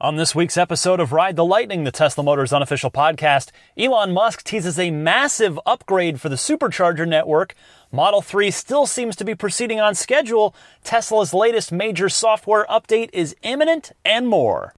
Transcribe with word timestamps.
On 0.00 0.14
this 0.14 0.32
week's 0.32 0.56
episode 0.56 1.00
of 1.00 1.10
Ride 1.10 1.34
the 1.34 1.44
Lightning, 1.44 1.82
the 1.82 1.90
Tesla 1.90 2.22
Motors 2.22 2.52
unofficial 2.52 2.88
podcast, 2.88 3.50
Elon 3.76 4.12
Musk 4.12 4.44
teases 4.44 4.78
a 4.78 4.92
massive 4.92 5.58
upgrade 5.66 6.20
for 6.20 6.28
the 6.28 6.36
supercharger 6.36 7.04
network. 7.04 7.56
Model 7.90 8.22
3 8.22 8.52
still 8.52 8.86
seems 8.86 9.16
to 9.16 9.24
be 9.24 9.34
proceeding 9.34 9.80
on 9.80 9.96
schedule. 9.96 10.54
Tesla's 10.84 11.34
latest 11.34 11.72
major 11.72 12.08
software 12.08 12.64
update 12.70 13.10
is 13.12 13.34
imminent, 13.42 13.90
and 14.04 14.28
more. 14.28 14.72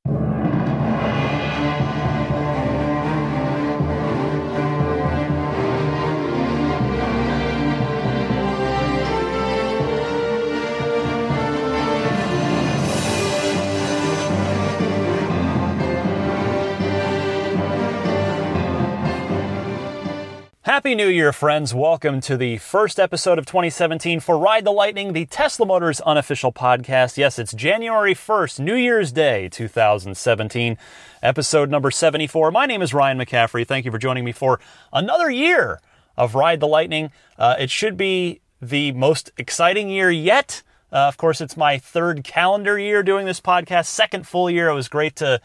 Happy 20.70 20.94
New 20.94 21.08
Year, 21.08 21.32
friends. 21.32 21.74
Welcome 21.74 22.20
to 22.20 22.36
the 22.36 22.58
first 22.58 23.00
episode 23.00 23.40
of 23.40 23.44
2017 23.44 24.20
for 24.20 24.38
Ride 24.38 24.64
the 24.64 24.70
Lightning, 24.70 25.14
the 25.14 25.26
Tesla 25.26 25.66
Motors 25.66 26.00
unofficial 26.02 26.52
podcast. 26.52 27.16
Yes, 27.16 27.40
it's 27.40 27.52
January 27.52 28.14
1st, 28.14 28.60
New 28.60 28.76
Year's 28.76 29.10
Day, 29.10 29.48
2017, 29.48 30.78
episode 31.24 31.70
number 31.70 31.90
74. 31.90 32.52
My 32.52 32.66
name 32.66 32.82
is 32.82 32.94
Ryan 32.94 33.18
McCaffrey. 33.18 33.66
Thank 33.66 33.84
you 33.84 33.90
for 33.90 33.98
joining 33.98 34.24
me 34.24 34.30
for 34.30 34.60
another 34.92 35.28
year 35.28 35.80
of 36.16 36.36
Ride 36.36 36.60
the 36.60 36.68
Lightning. 36.68 37.10
Uh, 37.36 37.56
it 37.58 37.68
should 37.68 37.96
be 37.96 38.40
the 38.62 38.92
most 38.92 39.32
exciting 39.38 39.88
year 39.88 40.12
yet. 40.12 40.62
Uh, 40.92 40.98
of 41.08 41.16
course, 41.16 41.40
it's 41.40 41.56
my 41.56 41.78
third 41.78 42.22
calendar 42.22 42.78
year 42.78 43.02
doing 43.02 43.26
this 43.26 43.40
podcast, 43.40 43.86
second 43.86 44.24
full 44.24 44.48
year. 44.48 44.68
It 44.68 44.74
was 44.74 44.86
great 44.86 45.16
to 45.16 45.40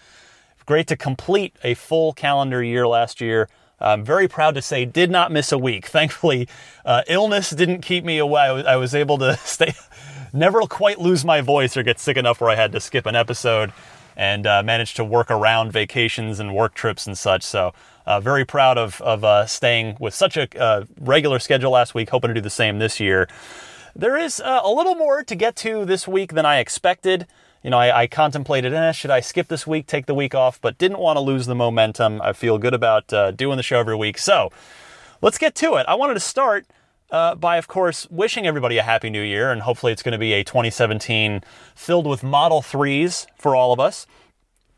great 0.68 0.86
to 0.86 0.96
complete 0.96 1.56
a 1.64 1.74
full 1.74 2.14
calendar 2.14 2.62
year 2.62 2.88
last 2.88 3.22
year. 3.22 3.50
I'm 3.80 4.04
very 4.04 4.28
proud 4.28 4.56
to 4.56 4.62
say 4.62 4.86
did 4.86 5.12
not 5.12 5.32
miss 5.32 5.52
a 5.52 5.58
week. 5.58 5.88
Thankfully, 5.88 6.48
uh, 6.86 7.04
illness 7.08 7.50
didn't 7.50 7.82
keep 7.82 8.04
me 8.04 8.18
away. 8.18 8.42
I 8.42 8.52
was, 8.52 8.66
I 8.66 8.76
was 8.78 8.96
able 8.96 9.18
to 9.20 9.38
stay, 9.44 9.74
never 10.34 10.62
quite 10.62 11.00
lose 11.00 11.26
my 11.26 11.42
voice 11.42 11.76
or 11.76 11.84
get 11.84 12.00
sick 12.00 12.18
enough 12.18 12.42
where 12.42 12.50
I 12.50 12.56
had 12.56 12.72
to 12.74 12.80
skip 12.80 13.06
an 13.06 13.16
episode 13.16 13.74
and 14.18 14.48
uh, 14.48 14.64
managed 14.64 14.96
to 14.96 15.04
work 15.04 15.30
around 15.30 15.74
vacations 15.74 16.40
and 16.40 16.56
work 16.56 16.74
trips 16.74 17.06
and 17.06 17.18
such. 17.18 17.44
So, 17.44 17.74
uh, 18.06 18.20
very 18.20 18.46
proud 18.46 18.78
of, 18.78 19.02
of 19.02 19.24
uh, 19.24 19.46
staying 19.46 19.98
with 20.00 20.14
such 20.14 20.38
a 20.38 20.48
uh, 20.62 20.86
regular 21.00 21.40
schedule 21.40 21.72
last 21.72 21.96
week, 21.96 22.10
hoping 22.10 22.30
to 22.30 22.34
do 22.36 22.42
the 22.42 22.50
same 22.50 22.80
this 22.80 23.00
year. 23.00 23.28
There 23.96 24.18
is 24.18 24.40
uh, 24.40 24.62
a 24.64 24.72
little 24.72 24.96
more 24.96 25.24
to 25.24 25.36
get 25.36 25.56
to 25.58 25.86
this 25.86 26.08
week 26.08 26.34
than 26.34 26.46
I 26.46 26.60
expected 26.60 27.28
you 27.66 27.72
know, 27.72 27.80
I, 27.80 28.02
I 28.02 28.08
contemplated, 28.08 28.76
eh, 28.76 28.92
should 28.92 29.10
I 29.10 29.22
skip 29.22 29.48
this 29.48 29.66
week, 29.66 29.88
take 29.88 30.06
the 30.06 30.14
week 30.14 30.36
off, 30.36 30.62
but 30.62 30.78
didn't 30.78 31.00
want 31.00 31.18
to 31.18 31.20
lose 31.20 31.48
the 31.48 31.56
momentum. 31.56 32.22
I 32.22 32.32
feel 32.32 32.60
good 32.60 32.76
about 32.76 33.12
uh, 33.12 33.32
doing 33.32 33.58
the 33.58 33.64
show 33.64 33.80
every 33.80 33.96
week. 33.96 34.20
So 34.20 34.52
let's 35.20 35.40
get 35.40 35.56
to 35.56 35.74
it. 35.78 35.88
I 35.88 35.96
wanted 35.96 36.14
to 36.14 36.20
start 36.20 36.68
uh, 37.10 37.34
by, 37.34 37.58
of 37.58 37.68
course, 37.68 38.08
wishing 38.12 38.46
everybody 38.46 38.78
a 38.78 38.84
happy 38.84 39.10
new 39.10 39.22
year, 39.24 39.52
and 39.52 39.64
hopefully 39.64 39.92
it's 39.92 40.04
going 40.04 40.12
to 40.12 40.20
be 40.20 40.34
a 40.34 40.44
2017 40.44 41.42
filled 41.74 42.06
with 42.06 42.22
Model 42.22 42.62
3s 42.62 43.26
for 43.36 43.56
all 43.56 43.74
of 43.74 43.80
us. 43.80 44.06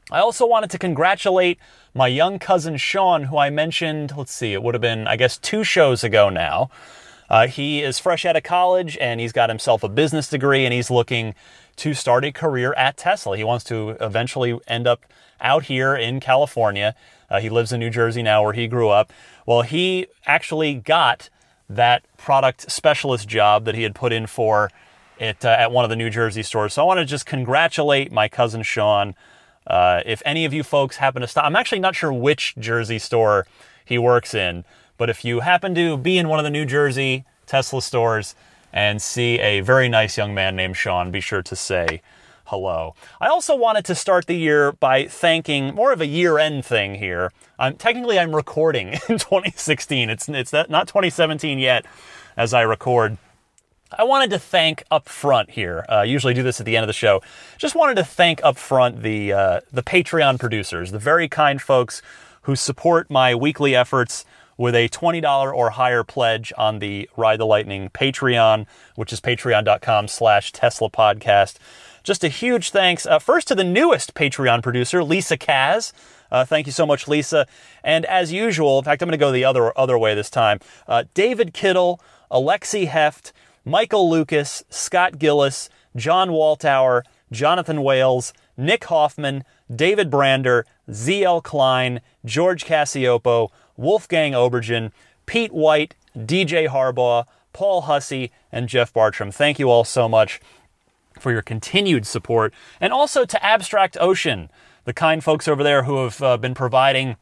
I 0.09 0.19
also 0.19 0.47
wanted 0.47 0.69
to 0.69 0.77
congratulate 0.77 1.59
my 1.93 2.07
young 2.07 2.39
cousin 2.39 2.77
Sean, 2.77 3.23
who 3.23 3.37
I 3.37 3.49
mentioned, 3.49 4.13
let's 4.15 4.33
see, 4.33 4.53
it 4.53 4.63
would 4.63 4.75
have 4.75 4.81
been, 4.81 5.07
I 5.07 5.17
guess, 5.17 5.37
two 5.37 5.65
shows 5.65 6.05
ago 6.05 6.29
now. 6.29 6.69
Uh, 7.29 7.47
he 7.47 7.81
is 7.81 7.99
fresh 7.99 8.25
out 8.25 8.35
of 8.35 8.43
college 8.43 8.97
and 8.99 9.19
he's 9.19 9.31
got 9.31 9.49
himself 9.49 9.83
a 9.83 9.89
business 9.89 10.29
degree 10.29 10.65
and 10.65 10.73
he's 10.73 10.89
looking 10.89 11.33
to 11.75 11.93
start 11.93 12.25
a 12.25 12.31
career 12.31 12.73
at 12.73 12.97
Tesla. 12.97 13.37
He 13.37 13.43
wants 13.43 13.63
to 13.65 13.91
eventually 14.01 14.59
end 14.67 14.87
up 14.87 15.05
out 15.39 15.65
here 15.65 15.95
in 15.95 16.19
California. 16.19 16.95
Uh, 17.29 17.39
he 17.39 17.49
lives 17.49 17.71
in 17.71 17.79
New 17.79 17.89
Jersey 17.89 18.23
now, 18.23 18.43
where 18.43 18.53
he 18.53 18.67
grew 18.67 18.89
up. 18.89 19.11
Well, 19.45 19.61
he 19.61 20.07
actually 20.25 20.75
got 20.75 21.29
that 21.69 22.03
product 22.17 22.71
specialist 22.71 23.27
job 23.27 23.65
that 23.65 23.75
he 23.75 23.83
had 23.83 23.93
put 23.93 24.13
in 24.13 24.27
for 24.27 24.71
it 25.19 25.43
uh, 25.43 25.49
at 25.49 25.71
one 25.71 25.83
of 25.83 25.89
the 25.89 25.95
New 25.95 26.09
Jersey 26.09 26.43
stores. 26.43 26.73
So 26.73 26.81
I 26.83 26.85
want 26.85 26.99
to 26.99 27.05
just 27.05 27.25
congratulate 27.25 28.11
my 28.11 28.27
cousin 28.27 28.63
Sean. 28.63 29.15
Uh, 29.65 30.01
if 30.05 30.21
any 30.25 30.45
of 30.45 30.53
you 30.53 30.63
folks 30.63 30.97
happen 30.97 31.21
to 31.21 31.27
stop, 31.27 31.45
I'm 31.45 31.55
actually 31.55 31.79
not 31.79 31.95
sure 31.95 32.13
which 32.13 32.55
Jersey 32.57 32.99
store 32.99 33.45
he 33.83 33.97
works 33.97 34.33
in, 34.33 34.63
but 34.97 35.09
if 35.09 35.23
you 35.23 35.41
happen 35.41 35.75
to 35.75 35.97
be 35.97 36.17
in 36.17 36.27
one 36.27 36.39
of 36.39 36.43
the 36.43 36.51
New 36.51 36.65
Jersey 36.65 37.25
Tesla 37.45 37.81
stores, 37.81 38.35
and 38.73 39.01
see 39.01 39.39
a 39.39 39.61
very 39.61 39.89
nice 39.89 40.17
young 40.17 40.33
man 40.33 40.55
named 40.55 40.77
Sean, 40.77 41.11
be 41.11 41.21
sure 41.21 41.41
to 41.41 41.55
say 41.55 42.01
hello. 42.45 42.95
I 43.19 43.27
also 43.27 43.55
wanted 43.55 43.85
to 43.85 43.95
start 43.95 44.27
the 44.27 44.35
year 44.35 44.71
by 44.71 45.07
thanking 45.07 45.73
more 45.75 45.91
of 45.91 45.99
a 45.99 46.05
year-end 46.05 46.63
thing 46.63 46.95
here. 46.95 47.31
I'm 47.59 47.75
technically 47.75 48.19
I'm 48.19 48.35
recording 48.35 48.89
in 49.09 49.17
2016. 49.17 50.09
It's 50.09 50.29
it's 50.29 50.53
not 50.53 50.87
2017 50.87 51.59
yet 51.59 51.85
as 52.35 52.53
I 52.53 52.61
record. 52.61 53.17
I 53.97 54.03
wanted 54.03 54.29
to 54.31 54.39
thank 54.39 54.83
up 54.91 55.07
front 55.07 55.51
here. 55.51 55.85
Uh, 55.89 55.95
I 55.95 56.03
usually 56.03 56.33
do 56.33 56.43
this 56.43 56.59
at 56.59 56.65
the 56.65 56.75
end 56.75 56.83
of 56.83 56.87
the 56.87 56.93
show. 56.93 57.21
Just 57.57 57.73
wanted 57.73 57.95
to 57.95 58.03
thank 58.03 58.43
up 58.43 58.57
front 58.57 59.01
the 59.01 59.33
uh, 59.33 59.61
the 59.71 59.83
Patreon 59.83 60.39
producers, 60.39 60.91
the 60.91 60.99
very 60.99 61.27
kind 61.27 61.61
folks 61.61 62.01
who 62.43 62.55
support 62.55 63.09
my 63.09 63.33
weekly 63.33 63.75
efforts 63.75 64.23
with 64.57 64.75
a 64.75 64.89
$20 64.89 65.53
or 65.53 65.71
higher 65.71 66.03
pledge 66.03 66.51
on 66.57 66.79
the 66.79 67.09
Ride 67.15 67.39
the 67.39 67.45
Lightning 67.45 67.89
Patreon, 67.89 68.65
which 68.95 69.13
is 69.13 69.21
patreon.com 69.21 70.07
slash 70.07 70.51
Tesla 70.51 70.89
podcast. 70.89 71.57
Just 72.03 72.23
a 72.23 72.29
huge 72.29 72.71
thanks 72.71 73.05
uh, 73.05 73.19
first 73.19 73.47
to 73.49 73.55
the 73.55 73.63
newest 73.63 74.13
Patreon 74.13 74.63
producer, 74.63 75.03
Lisa 75.03 75.37
Kaz. 75.37 75.91
Uh, 76.31 76.45
thank 76.45 76.65
you 76.65 76.71
so 76.71 76.85
much, 76.85 77.07
Lisa. 77.07 77.45
And 77.83 78.05
as 78.05 78.31
usual, 78.31 78.79
in 78.79 78.85
fact, 78.85 79.01
I'm 79.01 79.07
going 79.07 79.11
to 79.11 79.17
go 79.17 79.31
the 79.31 79.45
other 79.45 79.77
other 79.77 79.97
way 79.97 80.15
this 80.15 80.29
time. 80.29 80.59
Uh, 80.87 81.03
David 81.13 81.53
Kittle, 81.53 82.01
Alexi 82.31 82.87
Heft, 82.87 83.33
Michael 83.65 84.09
Lucas, 84.09 84.63
Scott 84.69 85.19
Gillis, 85.19 85.69
John 85.95 86.29
Waltower, 86.29 87.03
Jonathan 87.31 87.83
Wales, 87.83 88.33
Nick 88.55 88.85
Hoffman, 88.85 89.43
David 89.73 90.09
Brander, 90.09 90.65
ZL 90.89 91.43
Klein, 91.43 92.01
George 92.23 92.65
Cassiopo, 92.65 93.49
Wolfgang 93.77 94.33
Obergen, 94.33 94.91
Pete 95.25 95.53
White, 95.53 95.95
DJ 96.17 96.67
Harbaugh, 96.67 97.25
Paul 97.53 97.81
Hussey, 97.81 98.31
and 98.51 98.67
Jeff 98.67 98.93
Bartram. 98.93 99.31
Thank 99.31 99.59
you 99.59 99.69
all 99.69 99.83
so 99.83 100.09
much 100.09 100.41
for 101.19 101.31
your 101.31 101.41
continued 101.41 102.05
support. 102.05 102.53
And 102.81 102.91
also 102.91 103.25
to 103.25 103.43
Abstract 103.43 103.97
Ocean, 103.99 104.49
the 104.85 104.93
kind 104.93 105.23
folks 105.23 105.47
over 105.47 105.63
there 105.63 105.83
who 105.83 106.03
have 106.03 106.21
uh, 106.21 106.37
been 106.37 106.53
providing 106.53 107.15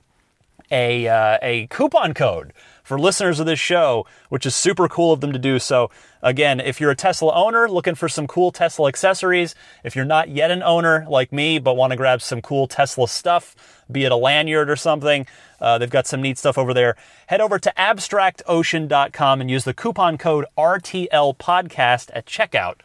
a, 0.72 1.08
uh, 1.08 1.38
a 1.42 1.68
coupon 1.68 2.14
code 2.14 2.54
for 2.86 2.98
listeners 3.00 3.40
of 3.42 3.46
this 3.46 3.60
show, 3.60 4.06
which 4.30 4.46
is 4.46 4.56
super 4.56 4.88
cool 4.88 5.12
of 5.12 5.20
them 5.20 5.34
to 5.34 5.40
do 5.40 5.60
so. 5.60 5.90
Again, 6.22 6.60
if 6.60 6.80
you're 6.80 6.92
a 6.92 6.96
Tesla 6.96 7.34
owner 7.34 7.68
looking 7.68 7.96
for 7.96 8.08
some 8.08 8.28
cool 8.28 8.52
Tesla 8.52 8.88
accessories, 8.88 9.56
if 9.84 9.96
you're 9.96 10.06
not 10.06 10.30
yet 10.30 10.52
an 10.52 10.64
owner 10.64 11.06
like 11.10 11.34
me 11.34 11.60
but 11.60 11.76
want 11.76 11.92
to 11.92 11.98
grab 11.98 12.22
some 12.22 12.42
cool 12.42 12.68
Tesla 12.68 13.08
stuff, 13.08 13.84
be 13.92 14.06
it 14.06 14.12
a 14.12 14.16
lanyard 14.16 14.70
or 14.70 14.76
something, 14.76 15.28
uh, 15.60 15.78
they've 15.78 15.90
got 15.90 16.08
some 16.08 16.22
neat 16.22 16.38
stuff 16.38 16.58
over 16.58 16.74
there. 16.74 16.96
Head 17.28 17.42
over 17.42 17.58
to 17.60 17.74
abstractocean.com 17.76 19.42
and 19.42 19.50
use 19.50 19.64
the 19.64 19.74
coupon 19.74 20.18
code 20.18 20.46
RTL 20.58 21.38
podcast 21.38 22.12
at 22.14 22.26
checkout 22.26 22.76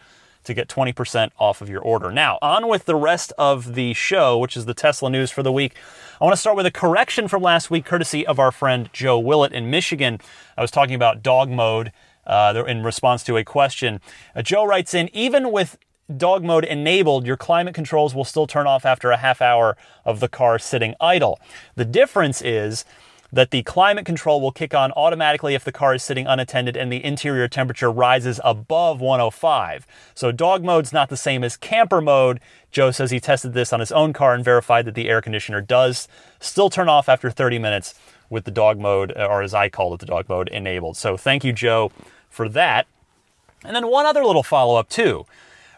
to 0.50 0.54
get 0.54 0.68
20% 0.68 1.30
off 1.38 1.62
of 1.62 1.68
your 1.68 1.80
order. 1.80 2.10
Now, 2.10 2.38
on 2.42 2.68
with 2.68 2.84
the 2.84 2.96
rest 2.96 3.32
of 3.38 3.74
the 3.74 3.94
show, 3.94 4.36
which 4.36 4.56
is 4.56 4.66
the 4.66 4.74
Tesla 4.74 5.08
news 5.08 5.30
for 5.30 5.42
the 5.42 5.52
week. 5.52 5.74
I 6.20 6.24
want 6.24 6.34
to 6.34 6.40
start 6.40 6.56
with 6.56 6.66
a 6.66 6.70
correction 6.70 7.28
from 7.28 7.42
last 7.42 7.70
week, 7.70 7.84
courtesy 7.84 8.26
of 8.26 8.38
our 8.38 8.52
friend 8.52 8.90
Joe 8.92 9.18
Willett 9.18 9.52
in 9.52 9.70
Michigan. 9.70 10.18
I 10.56 10.60
was 10.60 10.70
talking 10.70 10.94
about 10.94 11.22
dog 11.22 11.48
mode 11.48 11.92
uh, 12.26 12.64
in 12.66 12.82
response 12.82 13.22
to 13.24 13.36
a 13.36 13.44
question. 13.44 14.00
Uh, 14.34 14.42
Joe 14.42 14.64
writes 14.64 14.92
in, 14.92 15.08
even 15.14 15.52
with 15.52 15.78
dog 16.14 16.44
mode 16.44 16.64
enabled, 16.64 17.26
your 17.26 17.36
climate 17.36 17.74
controls 17.74 18.14
will 18.14 18.24
still 18.24 18.46
turn 18.46 18.66
off 18.66 18.84
after 18.84 19.10
a 19.10 19.16
half 19.16 19.40
hour 19.40 19.76
of 20.04 20.20
the 20.20 20.28
car 20.28 20.58
sitting 20.58 20.94
idle. 21.00 21.40
The 21.76 21.84
difference 21.84 22.42
is 22.42 22.84
that 23.32 23.50
the 23.50 23.62
climate 23.62 24.04
control 24.04 24.40
will 24.40 24.52
kick 24.52 24.74
on 24.74 24.92
automatically 24.92 25.54
if 25.54 25.64
the 25.64 25.72
car 25.72 25.94
is 25.94 26.02
sitting 26.02 26.26
unattended 26.26 26.76
and 26.76 26.92
the 26.92 27.04
interior 27.04 27.48
temperature 27.48 27.90
rises 27.90 28.40
above 28.44 29.00
105. 29.00 29.86
So 30.14 30.32
dog 30.32 30.64
mode's 30.64 30.92
not 30.92 31.08
the 31.08 31.16
same 31.16 31.44
as 31.44 31.56
camper 31.56 32.00
mode. 32.00 32.40
Joe 32.70 32.90
says 32.90 33.10
he 33.10 33.20
tested 33.20 33.52
this 33.52 33.72
on 33.72 33.80
his 33.80 33.92
own 33.92 34.12
car 34.12 34.34
and 34.34 34.44
verified 34.44 34.84
that 34.86 34.94
the 34.94 35.08
air 35.08 35.20
conditioner 35.20 35.60
does 35.60 36.08
still 36.40 36.70
turn 36.70 36.88
off 36.88 37.08
after 37.08 37.30
30 37.30 37.58
minutes 37.58 37.94
with 38.28 38.44
the 38.44 38.50
dog 38.50 38.78
mode, 38.78 39.12
uh, 39.16 39.26
or 39.26 39.42
as 39.42 39.52
I 39.52 39.68
call 39.68 39.92
it, 39.94 40.00
the 40.00 40.06
dog 40.06 40.28
mode 40.28 40.48
enabled. 40.48 40.96
So 40.96 41.16
thank 41.16 41.44
you, 41.44 41.52
Joe, 41.52 41.90
for 42.28 42.48
that. 42.48 42.86
And 43.64 43.74
then 43.76 43.88
one 43.88 44.06
other 44.06 44.24
little 44.24 44.44
follow 44.44 44.76
up, 44.76 44.88
too. 44.88 45.26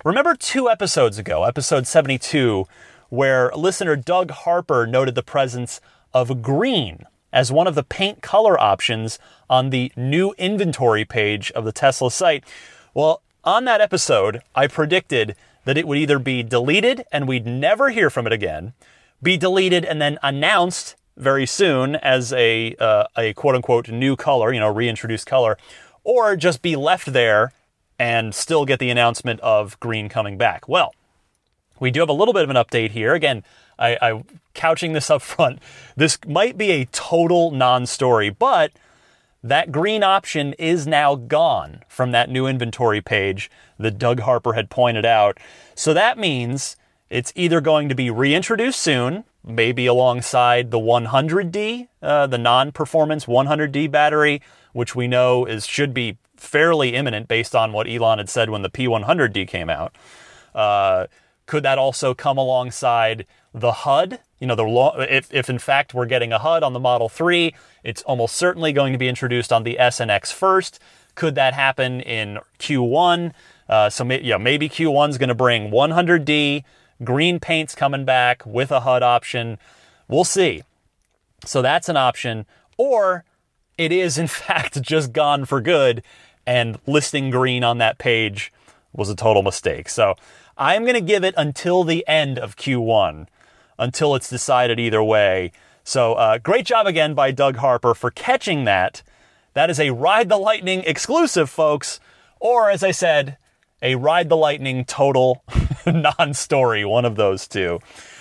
Remember 0.05 0.35
two 0.35 0.69
episodes 0.69 1.19
ago, 1.19 1.45
episode 1.45 1.87
72, 1.87 2.67
where 3.09 3.51
listener 3.57 3.97
Doug 3.97 4.31
Harper 4.31 4.87
noted 4.87 5.15
the 5.15 5.23
presence 5.23 5.81
of 6.13 6.43
green 6.43 7.07
as 7.33 7.51
one 7.51 7.67
of 7.67 7.75
the 7.75 7.83
paint 7.83 8.23
color 8.23 8.61
options 8.61 9.19
on 9.49 9.71
the 9.71 9.93
new 9.97 10.35
inventory 10.39 11.05
page 11.05 11.51
of 11.53 11.65
the 11.65 11.73
Tesla 11.73 12.11
site. 12.11 12.45
Well, 12.95 13.23
on 13.45 13.65
that 13.65 13.81
episode, 13.81 14.43
I 14.55 14.67
predicted 14.67 15.35
that 15.65 15.79
it 15.79 15.87
would 15.87 15.99
either 15.99 16.19
be 16.19 16.43
deleted 16.43 17.05
and 17.11 17.27
we'd 17.27 17.47
never 17.47 17.91
hear 17.91 18.11
from 18.11 18.27
it 18.27 18.33
again, 18.33 18.73
be 19.23 19.37
deleted 19.37 19.85
and 19.85 20.01
then 20.01 20.19
announced 20.23 20.97
very 21.17 21.47
soon 21.47 21.97
as 21.97 22.33
a 22.33 22.75
uh, 22.77 23.05
a 23.17 23.33
quote 23.35 23.55
unquote 23.55 23.89
new 23.89 24.17
color, 24.17 24.53
you 24.53 24.61
know, 24.61 24.73
reintroduced 24.73 25.27
color, 25.27 25.57
or 26.05 26.37
just 26.37 26.63
be 26.63 26.75
left 26.75 27.13
there 27.13 27.53
and 27.99 28.35
still 28.35 28.65
get 28.65 28.79
the 28.79 28.91
announcement 28.91 29.39
of 29.41 29.79
green 29.79 30.09
coming 30.09 30.37
back. 30.37 30.69
Well, 30.69 30.95
we 31.83 31.91
do 31.91 31.99
have 31.99 32.09
a 32.09 32.15
little 32.15 32.33
bit 32.33 32.45
of 32.45 32.51
an 32.51 32.55
update 32.55 32.93
here. 32.93 33.13
Again, 33.13 33.43
I, 33.77 33.99
I 34.01 34.23
couching 34.55 34.93
this 34.93 35.11
up 35.11 35.21
front. 35.21 35.59
This 35.97 36.17
might 36.27 36.57
be 36.57 36.71
a 36.71 36.85
total 36.87 37.51
non-story, 37.51 38.31
but 38.31 38.71
that 39.43 39.73
green 39.73 40.05
option 40.05 40.53
is 40.61 40.87
now 40.87 41.17
gone 41.17 41.83
from 41.89 42.13
that 42.13 42.31
new 42.31 42.47
inventory 42.47 43.01
page 43.01 43.51
that 43.81 43.99
Doug 43.99 44.21
Harper 44.21 44.53
had 44.53 44.71
pointed 44.71 45.05
out. 45.05 45.39
So 45.75 45.93
that 45.93 46.19
means 46.19 46.77
it's 47.11 47.33
either 47.35 47.61
going 47.61 47.89
to 47.89 47.97
be 47.97 48.11
reintroduced 48.11 48.81
soon, 48.81 49.25
maybe 49.45 49.87
alongside 49.87 50.71
the 50.71 50.79
100D, 50.79 51.89
uh, 52.01 52.29
the 52.29 52.39
non-performance 52.39 53.25
100D 53.25 53.91
battery, 53.91 54.41
which 54.73 54.95
we 54.95 55.09
know 55.09 55.45
is 55.45 55.67
should 55.67 55.93
be 55.93 56.17
fairly 56.37 56.95
imminent 56.95 57.27
based 57.27 57.57
on 57.57 57.73
what 57.73 57.89
Elon 57.89 58.19
had 58.19 58.31
said 58.31 58.51
when 58.51 58.63
the 58.63 58.71
P100D 58.71 59.49
came 59.49 59.69
out. 59.69 59.97
Uh, 60.55 61.07
could 61.47 61.63
that 61.63 61.79
also 61.79 62.15
come 62.15 62.39
alongside 62.39 63.27
the 63.53 63.73
HUD? 63.73 64.21
You 64.39 64.47
know, 64.47 64.55
the 64.55 65.07
if, 65.09 65.33
if 65.33 65.51
in 65.51 65.59
fact 65.59 65.95
we're 65.95 66.07
getting 66.07 66.33
a 66.33 66.39
HUD 66.39 66.63
on 66.63 66.73
the 66.73 66.81
Model 66.81 67.09
3, 67.09 67.55
it's 67.85 68.03
almost 68.03 68.37
certainly 68.37 68.73
going 68.73 68.93
to 68.93 68.99
be 68.99 69.09
introduced 69.09 69.53
on 69.53 69.63
the 69.63 69.79
S 69.79 70.01
and 70.01 70.11
X 70.11 70.33
first. 70.33 70.79
Could 71.15 71.35
that 71.35 71.55
happen 71.55 72.01
in 72.01 72.39
Q1? 72.59 73.33
Uh, 73.69 73.91
so 73.91 74.05
yeah, 74.05 74.39
maybe 74.39 74.69
Q1 74.69 75.11
is 75.11 75.19
going 75.19 75.29
to 75.29 75.35
bring 75.35 75.71
100D, 75.71 76.65
green 77.05 77.41
paint's 77.41 77.75
coming 77.75 78.05
back 78.05 78.45
with 78.47 78.71
a 78.71 78.81
HUD 78.81 79.03
option. 79.03 79.59
We'll 80.09 80.25
see. 80.25 80.63
So 81.45 81.63
that's 81.63 81.89
an 81.89 81.97
option. 81.97 82.47
Or 82.77 83.25
it 83.79 83.93
is 83.93 84.19
in 84.19 84.27
fact 84.29 84.81
just 84.83 85.13
gone 85.13 85.45
for 85.45 85.61
good 85.61 86.03
and 86.47 86.79
listing 86.87 87.31
green 87.31 87.63
on 87.63 87.79
that 87.79 87.99
page 87.99 88.53
was 88.93 89.09
a 89.09 89.17
total 89.17 89.43
mistake. 89.43 89.89
So 89.89 90.17
I'm 90.63 90.83
going 90.83 90.95
to 90.95 91.01
give 91.01 91.25
it 91.25 91.35
until 91.37 91.83
the 91.83 92.07
end 92.07 92.39
of 92.39 92.55
Q1 92.55 93.27
until 93.81 94.15
it's 94.15 94.31
decided 94.31 94.79
either 94.79 95.03
way. 95.03 95.51
So 95.83 96.15
uh, 96.15 96.39
great 96.39 96.67
job 96.67 96.87
again 96.87 97.15
by 97.15 97.33
Doug 97.33 97.57
Harper 97.57 97.95
for 97.97 98.13
catching 98.13 98.63
that. 98.65 99.03
That 99.55 99.71
is 99.71 99.81
a 99.81 99.91
Ride 99.91 100.29
the 100.29 100.37
Lightning 100.37 100.85
exclusive, 100.87 101.51
folks. 101.51 101.99
Or, 102.39 102.71
as 102.71 102.85
I 102.85 102.93
said, 102.93 103.39
a 103.83 103.97
Ride 103.97 104.29
the 104.29 104.37
Lightning 104.37 104.85
total 104.85 105.43
non 105.85 106.33
story, 106.33 106.85
one 106.85 107.05
of 107.05 107.17
those 107.17 107.49
two. 107.49 107.81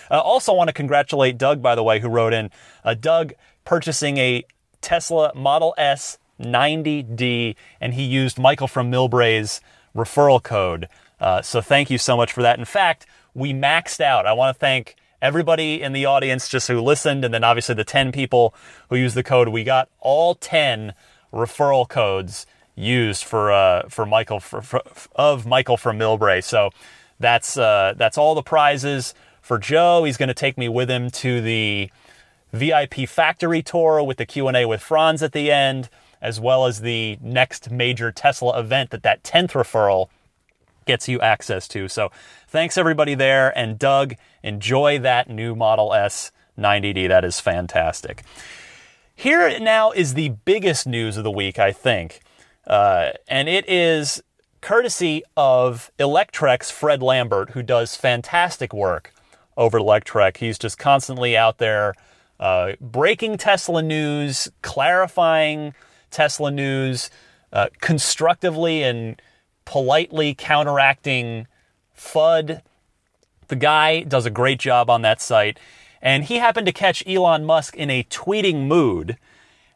Uh, 0.10 0.20
also, 0.20 0.52
want 0.52 0.68
to 0.70 0.74
congratulate 0.74 1.38
Doug, 1.38 1.62
by 1.62 1.76
the 1.76 1.84
way, 1.84 2.00
who 2.00 2.10
wrote 2.10 2.34
in. 2.34 2.50
Uh, 2.84 2.96
Doug 2.96 3.34
purchasing 3.66 4.18
a 4.18 4.44
Tesla 4.82 5.32
Model 5.36 5.76
S 5.78 6.18
90D, 6.40 7.56
and 7.80 7.94
he 7.94 8.04
used 8.04 8.40
Michael 8.40 8.68
from 8.68 8.92
Millbrae's 8.92 9.62
referral 9.96 10.42
code. 10.42 10.88
Uh, 11.22 11.42
so 11.42 11.62
thank 11.62 11.92
you 11.92 12.00
so 12.00 12.18
much 12.18 12.34
for 12.34 12.42
that. 12.42 12.58
In 12.58 12.66
fact, 12.66 13.06
we 13.36 13.54
maxed 13.54 14.02
out. 14.02 14.26
I 14.26 14.34
want 14.34 14.56
to 14.56 14.60
thank 14.60 14.96
everybody 15.22 15.82
in 15.82 15.94
the 15.94 16.06
audience 16.06 16.50
just 16.50 16.68
who 16.68 16.82
listened, 16.82 17.24
and 17.24 17.34
then 17.34 17.44
obviously 17.44 17.76
the 17.76 17.84
10 17.84 18.12
people 18.12 18.56
who 18.90 18.96
used 18.96 19.16
the 19.16 19.24
code. 19.24 19.48
We 19.50 19.64
got 19.64 19.88
all 20.00 20.34
10 20.34 20.94
referral 21.32 21.88
codes 21.88 22.48
used 22.76 23.24
for 23.24 23.52
uh, 23.52 23.88
for 23.88 24.06
Michael 24.06 24.40
for, 24.40 24.62
for, 24.62 24.82
of 25.16 25.46
Michael 25.46 25.78
from 25.78 26.00
Millbrae. 26.00 26.44
So 26.44 26.72
that's 27.20 27.56
uh, 27.56 27.94
that's 27.96 28.18
all 28.18 28.34
the 28.34 28.42
prizes 28.42 29.14
for 29.42 29.60
Joe. 29.60 30.04
He's 30.04 30.18
going 30.18 30.30
to 30.30 30.34
take 30.34 30.58
me 30.58 30.68
with 30.68 30.90
him 30.90 31.12
to 31.12 31.40
the 31.42 31.92
VIP 32.52 33.08
factory 33.08 33.62
tour 33.62 34.04
with 34.04 34.18
the 34.18 34.26
Q&A 34.26 34.66
with 34.66 34.82
Franz 34.82 35.24
at 35.24 35.32
the 35.32 35.52
end, 35.52 35.90
as 36.22 36.40
well 36.40 36.66
as 36.66 36.82
the 36.82 37.18
next 37.22 37.72
major 37.72 38.12
Tesla 38.12 38.60
event 38.60 38.90
that 38.90 39.04
that 39.04 39.24
10th 39.24 39.52
referral 39.52 40.10
gets 40.92 41.08
you 41.08 41.22
access 41.22 41.70
to. 41.70 41.88
So 41.88 42.12
thanks 42.50 42.78
everybody 42.78 43.16
there. 43.16 43.58
And 43.58 43.80
Doug, 43.80 44.16
enjoy 44.44 45.00
that 45.00 45.30
new 45.30 45.56
Model 45.56 45.94
S 45.94 46.32
90D. 46.60 47.08
That 47.08 47.24
is 47.24 47.40
fantastic. 47.40 48.24
Here 49.16 49.58
now 49.58 49.92
is 49.92 50.16
the 50.16 50.30
biggest 50.44 50.86
news 50.86 51.16
of 51.16 51.24
the 51.24 51.32
week, 51.32 51.58
I 51.60 51.72
think. 51.72 52.20
Uh, 52.68 53.12
and 53.30 53.48
it 53.48 53.70
is 53.70 54.22
courtesy 54.60 55.24
of 55.38 55.92
Electrek's 55.98 56.70
Fred 56.70 57.02
Lambert, 57.02 57.52
who 57.52 57.64
does 57.64 57.96
fantastic 57.96 58.74
work 58.74 59.14
over 59.56 59.80
Electrek. 59.80 60.38
He's 60.38 60.60
just 60.60 60.78
constantly 60.78 61.38
out 61.38 61.58
there 61.58 61.94
uh, 62.38 62.74
breaking 62.82 63.38
Tesla 63.38 63.82
news, 63.82 64.52
clarifying 64.62 65.74
Tesla 66.10 66.52
news, 66.52 67.10
uh, 67.54 67.68
constructively 67.80 68.84
and 68.84 69.22
politely 69.72 70.36
counteracting 70.36 71.48
FUD. 71.98 72.62
The 73.48 73.56
guy 73.56 74.02
does 74.02 74.26
a 74.26 74.30
great 74.30 74.60
job 74.60 74.90
on 74.90 75.02
that 75.04 75.22
site. 75.22 75.58
And 76.02 76.26
he 76.26 76.40
happened 76.40 76.66
to 76.66 76.74
catch 76.74 77.08
Elon 77.08 77.46
Musk 77.46 77.78
in 77.78 77.90
a 77.90 78.04
tweeting 78.04 78.68
mood. 78.68 79.16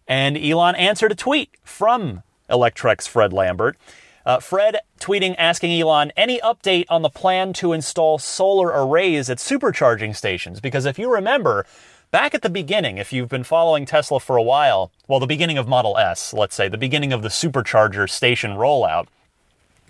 And 0.06 0.38
Elon 0.38 0.76
answered 0.76 1.14
a 1.14 1.16
tweet 1.16 1.52
from 1.64 2.24
Electrek's 2.50 3.08
Fred 3.08 3.32
Lambert. 3.32 3.78
Uh, 4.26 4.42
Fred 4.42 4.80
tweeting 5.00 5.34
asking 5.38 5.80
Elon 5.80 6.12
any 6.18 6.42
update 6.42 6.88
on 6.90 7.02
the 7.02 7.10
plan 7.10 7.54
to 7.54 7.72
install 7.72 8.18
solar 8.18 8.68
arrays 8.68 9.30
at 9.30 9.38
supercharging 9.38 10.14
stations. 10.14 10.60
Because 10.60 10.86
if 10.86 11.00
you 11.00 11.10
remember, 11.10 11.66
Back 12.12 12.34
at 12.34 12.44
the 12.44 12.50
beginning, 12.50 12.98
if 12.98 13.12
you've 13.12 13.28
been 13.28 13.44
following 13.44 13.86
Tesla 13.86 14.22
for 14.22 14.38
a 14.38 14.42
while, 14.42 14.90
well, 15.08 15.20
the 15.20 15.28
beginning 15.28 15.58
of 15.58 15.68
Model 15.68 15.98
S, 15.98 16.34
let's 16.34 16.56
say, 16.56 16.70
the 16.70 16.78
beginning 16.78 17.12
of 17.12 17.24
the 17.24 17.30
supercharger 17.30 18.10
station 18.10 18.52
rollout, 18.52 19.08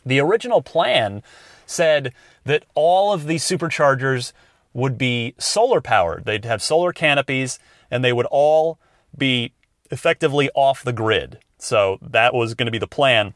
the 0.05 0.19
original 0.19 0.61
plan 0.61 1.23
said 1.65 2.13
that 2.43 2.63
all 2.75 3.11
of 3.11 3.27
these 3.27 3.43
superchargers 3.43 4.33
would 4.73 4.97
be 4.97 5.33
solar 5.37 5.81
powered. 5.81 6.25
They'd 6.25 6.45
have 6.45 6.61
solar 6.61 6.93
canopies 6.93 7.59
and 7.89 8.03
they 8.03 8.13
would 8.13 8.27
all 8.27 8.77
be 9.17 9.53
effectively 9.89 10.49
off 10.53 10.83
the 10.83 10.93
grid. 10.93 11.39
So 11.57 11.97
that 12.01 12.33
was 12.33 12.53
going 12.53 12.65
to 12.65 12.71
be 12.71 12.77
the 12.77 12.87
plan. 12.87 13.33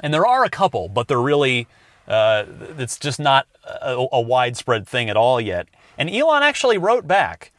And 0.00 0.12
there 0.12 0.26
are 0.26 0.44
a 0.44 0.50
couple, 0.50 0.88
but 0.88 1.06
they're 1.06 1.20
really, 1.20 1.68
uh, 2.08 2.44
it's 2.78 2.98
just 2.98 3.20
not 3.20 3.46
a, 3.64 4.06
a 4.12 4.20
widespread 4.20 4.88
thing 4.88 5.08
at 5.08 5.16
all 5.16 5.40
yet. 5.40 5.68
And 5.96 6.10
Elon 6.10 6.42
actually 6.42 6.78
wrote 6.78 7.06
back 7.06 7.52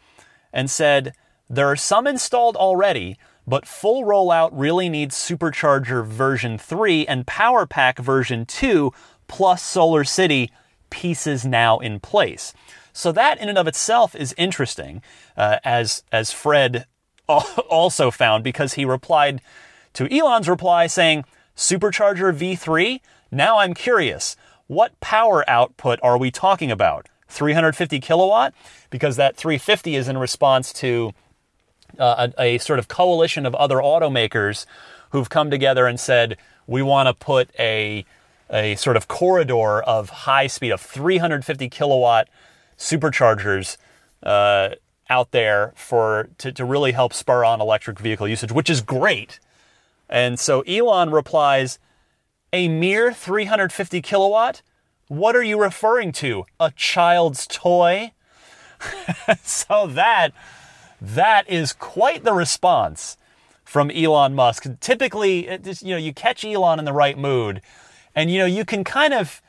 and 0.52 0.70
said, 0.70 1.14
There 1.50 1.68
are 1.68 1.76
some 1.76 2.08
installed 2.08 2.58
already, 2.58 3.18
but 3.48 3.68
full 3.68 4.04
rollout 4.04 4.50
really 4.54 4.90
needs 4.90 5.16
Supercharger 5.16 6.06
version 6.06 6.58
3 6.58 7.06
and 7.08 7.28
Power 7.28 7.66
Pack 7.66 8.00
version 8.00 8.46
2 8.46 8.92
plus 9.28 9.64
Solar 9.64 10.04
City 10.04 10.52
pieces 10.90 11.46
now 11.46 11.80
in 11.80 12.00
place. 12.00 12.54
So 12.94 13.12
that 13.12 13.40
in 13.40 13.50
and 13.50 13.58
of 13.58 13.68
itself 13.68 14.16
is 14.16 14.34
interesting, 14.38 15.02
uh, 15.36 15.58
as 15.64 16.04
as 16.12 16.32
Fred 16.32 16.86
also 17.28 18.10
found 18.10 18.44
because 18.44 18.76
he 18.76 18.86
replied 18.86 19.42
to 19.94 20.12
Elon's 20.16 20.48
reply 20.48 20.88
saying, 20.88 21.26
"Supercharger 21.58 22.34
V3. 22.34 23.02
Now 23.32 23.58
I'm 23.60 23.74
curious, 23.74 24.38
what 24.68 24.98
power 25.02 25.48
output 25.50 26.00
are 26.02 26.18
we 26.18 26.32
talking 26.32 26.72
about? 26.72 27.08
350 27.28 28.00
kilowatt 28.00 28.54
because 28.90 29.18
that 29.18 29.36
350 29.36 29.96
is 29.96 30.08
in 30.08 30.18
response 30.18 30.72
to 30.72 31.12
uh, 32.00 32.28
a, 32.38 32.44
a, 32.44 32.58
sort 32.58 32.80
of 32.80 32.88
coalition 32.88 33.46
of 33.46 33.56
other 33.56 33.78
automakers 33.78 34.66
who've 35.12 35.30
come 35.30 35.50
together 35.50 35.88
and 35.88 36.00
said 36.00 36.38
we 36.68 36.82
want 36.82 37.08
to 37.08 37.14
put 37.14 37.50
a 37.60 38.06
a 38.52 38.76
sort 38.76 38.96
of 38.96 39.08
corridor 39.08 39.82
of 39.82 40.10
high 40.10 40.46
speed 40.46 40.72
of 40.72 40.80
350 40.80 41.68
kilowatt 41.70 42.28
superchargers 42.78 43.78
uh, 44.22 44.70
out 45.10 45.32
there 45.32 45.74
for 45.76 46.30
to, 46.38 46.52
to 46.52 46.64
really 46.64 46.92
help 46.92 47.12
spur 47.12 47.44
on 47.44 47.60
electric 47.60 48.00
vehicle 48.00 48.28
usage, 48.28 48.52
which 48.52 48.70
is 48.70 48.82
great. 48.82 49.40
And 50.08 50.40
so 50.40 50.62
Elon 50.62 51.10
replies, 51.10 51.80
a 52.54 52.68
mere 52.68 53.12
350 53.12 54.02
kilowatt 54.04 54.62
what 55.08 55.36
are 55.36 55.44
you 55.44 55.62
referring 55.62 56.12
to? 56.14 56.46
A 56.60 56.72
child's 56.72 57.46
toy? 57.46 58.12
so 59.44 59.88
that 59.88 60.32
that 61.06 61.50
is 61.50 61.74
quite 61.74 62.24
the 62.24 62.34
response 62.34 63.18
from 63.64 63.92
Elon 63.92 64.34
Musk. 64.34 64.66
Typically, 64.80 65.50
you 65.82 65.92
know, 65.92 65.98
you 65.98 66.14
catch 66.14 66.44
Elon 66.44 66.80
in 66.80 66.86
the 66.86 66.94
right 66.94 67.18
mood, 67.18 67.62
and 68.16 68.32
you 68.32 68.40
know, 68.40 68.46
you 68.46 68.66
can 68.66 68.84
kind 68.84 69.14
of 69.14 69.42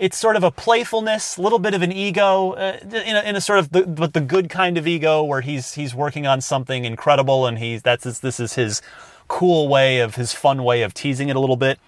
it's 0.00 0.16
sort 0.16 0.34
of 0.34 0.42
a 0.42 0.50
playfulness, 0.50 1.36
a 1.36 1.42
little 1.42 1.58
bit 1.58 1.74
of 1.74 1.82
an 1.82 1.92
ego, 1.92 2.52
uh, 2.52 2.78
in, 2.82 3.16
a, 3.16 3.20
in 3.20 3.36
a 3.36 3.40
sort 3.40 3.58
of 3.58 3.70
the, 3.70 3.82
but 3.86 4.14
the 4.14 4.20
good 4.20 4.48
kind 4.48 4.78
of 4.78 4.86
ego 4.86 5.22
where 5.22 5.42
he's 5.42 5.74
he's 5.74 5.94
working 5.94 6.26
on 6.26 6.40
something 6.40 6.86
incredible, 6.86 7.46
and 7.46 7.58
he's 7.58 7.82
that's 7.82 8.20
this 8.20 8.40
is 8.40 8.54
his 8.54 8.80
cool 9.28 9.68
way 9.68 10.00
of 10.00 10.16
his 10.16 10.32
fun 10.32 10.64
way 10.64 10.82
of 10.82 10.94
teasing 10.94 11.28
it 11.28 11.36
a 11.36 11.40
little 11.40 11.56
bit. 11.56 11.78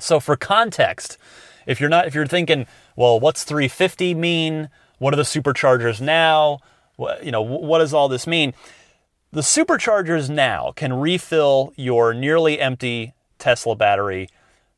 So 0.00 0.18
for 0.20 0.36
context, 0.36 1.18
if 1.66 1.80
you're 1.80 1.90
not, 1.90 2.06
if 2.06 2.14
you're 2.14 2.26
thinking, 2.26 2.66
well, 2.96 3.20
what's 3.20 3.44
350 3.44 4.14
mean? 4.14 4.70
What 4.98 5.12
are 5.12 5.16
the 5.16 5.22
superchargers 5.22 6.00
now? 6.00 6.60
You 6.98 7.30
know, 7.30 7.42
what 7.42 7.78
does 7.78 7.94
all 7.94 8.08
this 8.08 8.26
mean? 8.26 8.54
The 9.32 9.40
superchargers 9.40 10.30
now 10.30 10.72
can 10.76 10.92
refill 10.92 11.72
your 11.76 12.14
nearly 12.14 12.60
empty 12.60 13.14
Tesla 13.38 13.74
battery 13.74 14.28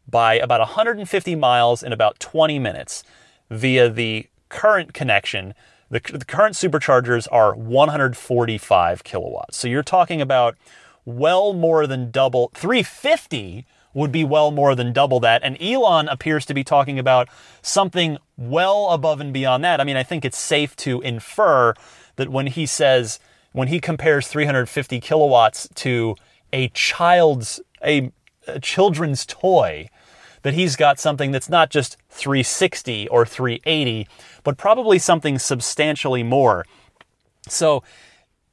by 0.08 0.34
about 0.34 0.60
150 0.60 1.34
miles 1.34 1.82
in 1.82 1.92
about 1.92 2.18
20 2.20 2.58
minutes 2.58 3.02
via 3.50 3.90
the 3.90 4.26
current 4.48 4.94
connection. 4.94 5.54
The, 5.90 6.00
the, 6.12 6.24
current 6.24 6.54
superchargers 6.54 7.28
are 7.30 7.54
145 7.54 9.04
kilowatts. 9.04 9.56
So 9.56 9.68
you're 9.68 9.82
talking 9.82 10.20
about 10.20 10.56
well 11.04 11.52
more 11.52 11.86
than 11.86 12.10
double. 12.10 12.50
350 12.54 13.66
would 13.96 14.12
be 14.12 14.24
well 14.24 14.50
more 14.50 14.74
than 14.74 14.92
double 14.92 15.18
that. 15.20 15.42
And 15.42 15.56
Elon 15.58 16.06
appears 16.08 16.44
to 16.46 16.54
be 16.54 16.62
talking 16.62 16.98
about 16.98 17.30
something 17.62 18.18
well 18.36 18.90
above 18.90 19.22
and 19.22 19.32
beyond 19.32 19.64
that. 19.64 19.80
I 19.80 19.84
mean, 19.84 19.96
I 19.96 20.02
think 20.02 20.22
it's 20.22 20.36
safe 20.36 20.76
to 20.76 21.00
infer 21.00 21.72
that 22.16 22.28
when 22.28 22.46
he 22.46 22.66
says, 22.66 23.18
when 23.52 23.68
he 23.68 23.80
compares 23.80 24.28
350 24.28 25.00
kilowatts 25.00 25.66
to 25.76 26.14
a 26.52 26.68
child's, 26.68 27.58
a, 27.82 28.12
a 28.46 28.60
children's 28.60 29.24
toy, 29.24 29.88
that 30.42 30.52
he's 30.52 30.76
got 30.76 31.00
something 31.00 31.30
that's 31.30 31.48
not 31.48 31.70
just 31.70 31.96
360 32.10 33.08
or 33.08 33.24
380, 33.24 34.06
but 34.44 34.58
probably 34.58 34.98
something 34.98 35.38
substantially 35.38 36.22
more. 36.22 36.66
So, 37.48 37.82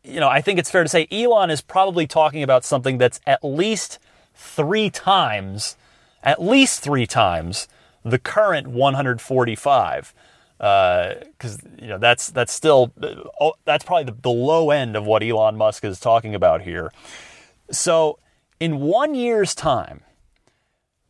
you 0.06 0.22
know, 0.22 0.30
I 0.30 0.40
think 0.40 0.58
it's 0.58 0.72
fair 0.72 0.84
to 0.84 0.90
say 0.90 1.06
Elon 1.12 1.50
is 1.50 1.60
probably 1.60 2.08
talking 2.08 2.44
about 2.44 2.64
something 2.64 2.98
that's 2.98 3.20
at 3.28 3.44
least 3.44 4.00
three 4.34 4.90
times, 4.90 5.76
at 6.24 6.42
least 6.42 6.82
three 6.82 7.06
times 7.06 7.68
the 8.04 8.20
current 8.20 8.68
145 8.68 10.14
because 10.58 11.60
uh, 11.60 11.70
you 11.82 11.88
know 11.88 11.98
that's 11.98 12.30
that's 12.30 12.54
still 12.54 12.94
oh, 13.42 13.54
that's 13.66 13.84
probably 13.84 14.06
the, 14.06 14.18
the 14.22 14.30
low 14.30 14.72
end 14.72 14.96
of 14.96 15.06
what 15.06 15.24
Elon 15.24 15.58
Musk 15.58 15.84
is 15.84 16.00
talking 16.00 16.36
about 16.36 16.62
here. 16.62 16.92
So 17.72 18.20
in 18.60 18.80
one 18.80 19.16
year's 19.16 19.56
time, 19.56 20.02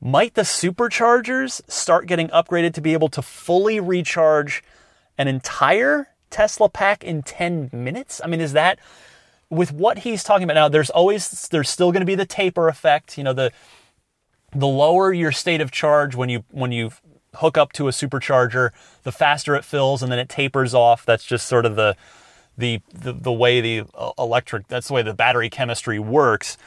might 0.01 0.33
the 0.33 0.41
superchargers 0.41 1.61
start 1.69 2.07
getting 2.07 2.29
upgraded 2.29 2.73
to 2.75 2.81
be 2.81 2.93
able 2.93 3.09
to 3.09 3.21
fully 3.21 3.79
recharge 3.79 4.63
an 5.17 5.27
entire 5.27 6.07
Tesla 6.29 6.67
pack 6.67 7.03
in 7.03 7.21
10 7.21 7.69
minutes? 7.71 8.21
I 8.23 8.27
mean, 8.27 8.41
is 8.41 8.53
that 8.53 8.79
with 9.53 9.71
what 9.71 9.99
he's 9.99 10.23
talking 10.23 10.43
about 10.43 10.55
now, 10.55 10.67
there's 10.67 10.89
always 10.89 11.47
there's 11.49 11.69
still 11.69 11.91
going 11.91 12.01
to 12.01 12.05
be 12.05 12.15
the 12.15 12.25
taper 12.25 12.67
effect. 12.67 13.17
You 13.17 13.23
know, 13.23 13.33
the 13.33 13.51
the 14.55 14.67
lower 14.67 15.13
your 15.13 15.31
state 15.31 15.61
of 15.61 15.71
charge 15.71 16.15
when 16.15 16.29
you 16.29 16.43
when 16.51 16.71
you 16.71 16.91
hook 17.35 17.57
up 17.57 17.73
to 17.73 17.87
a 17.87 17.91
supercharger, 17.91 18.71
the 19.03 19.11
faster 19.11 19.55
it 19.55 19.63
fills, 19.63 20.03
and 20.03 20.11
then 20.11 20.19
it 20.19 20.29
tapers 20.29 20.73
off. 20.73 21.05
That's 21.05 21.23
just 21.23 21.47
sort 21.47 21.65
of 21.65 21.75
the 21.75 21.95
the 22.57 22.81
the, 22.93 23.13
the 23.13 23.31
way 23.31 23.61
the 23.61 23.87
uh, 23.93 24.11
electric 24.17 24.67
that's 24.67 24.87
the 24.87 24.93
way 24.93 25.01
the 25.03 25.13
battery 25.13 25.49
chemistry 25.49 25.99
works. 25.99 26.57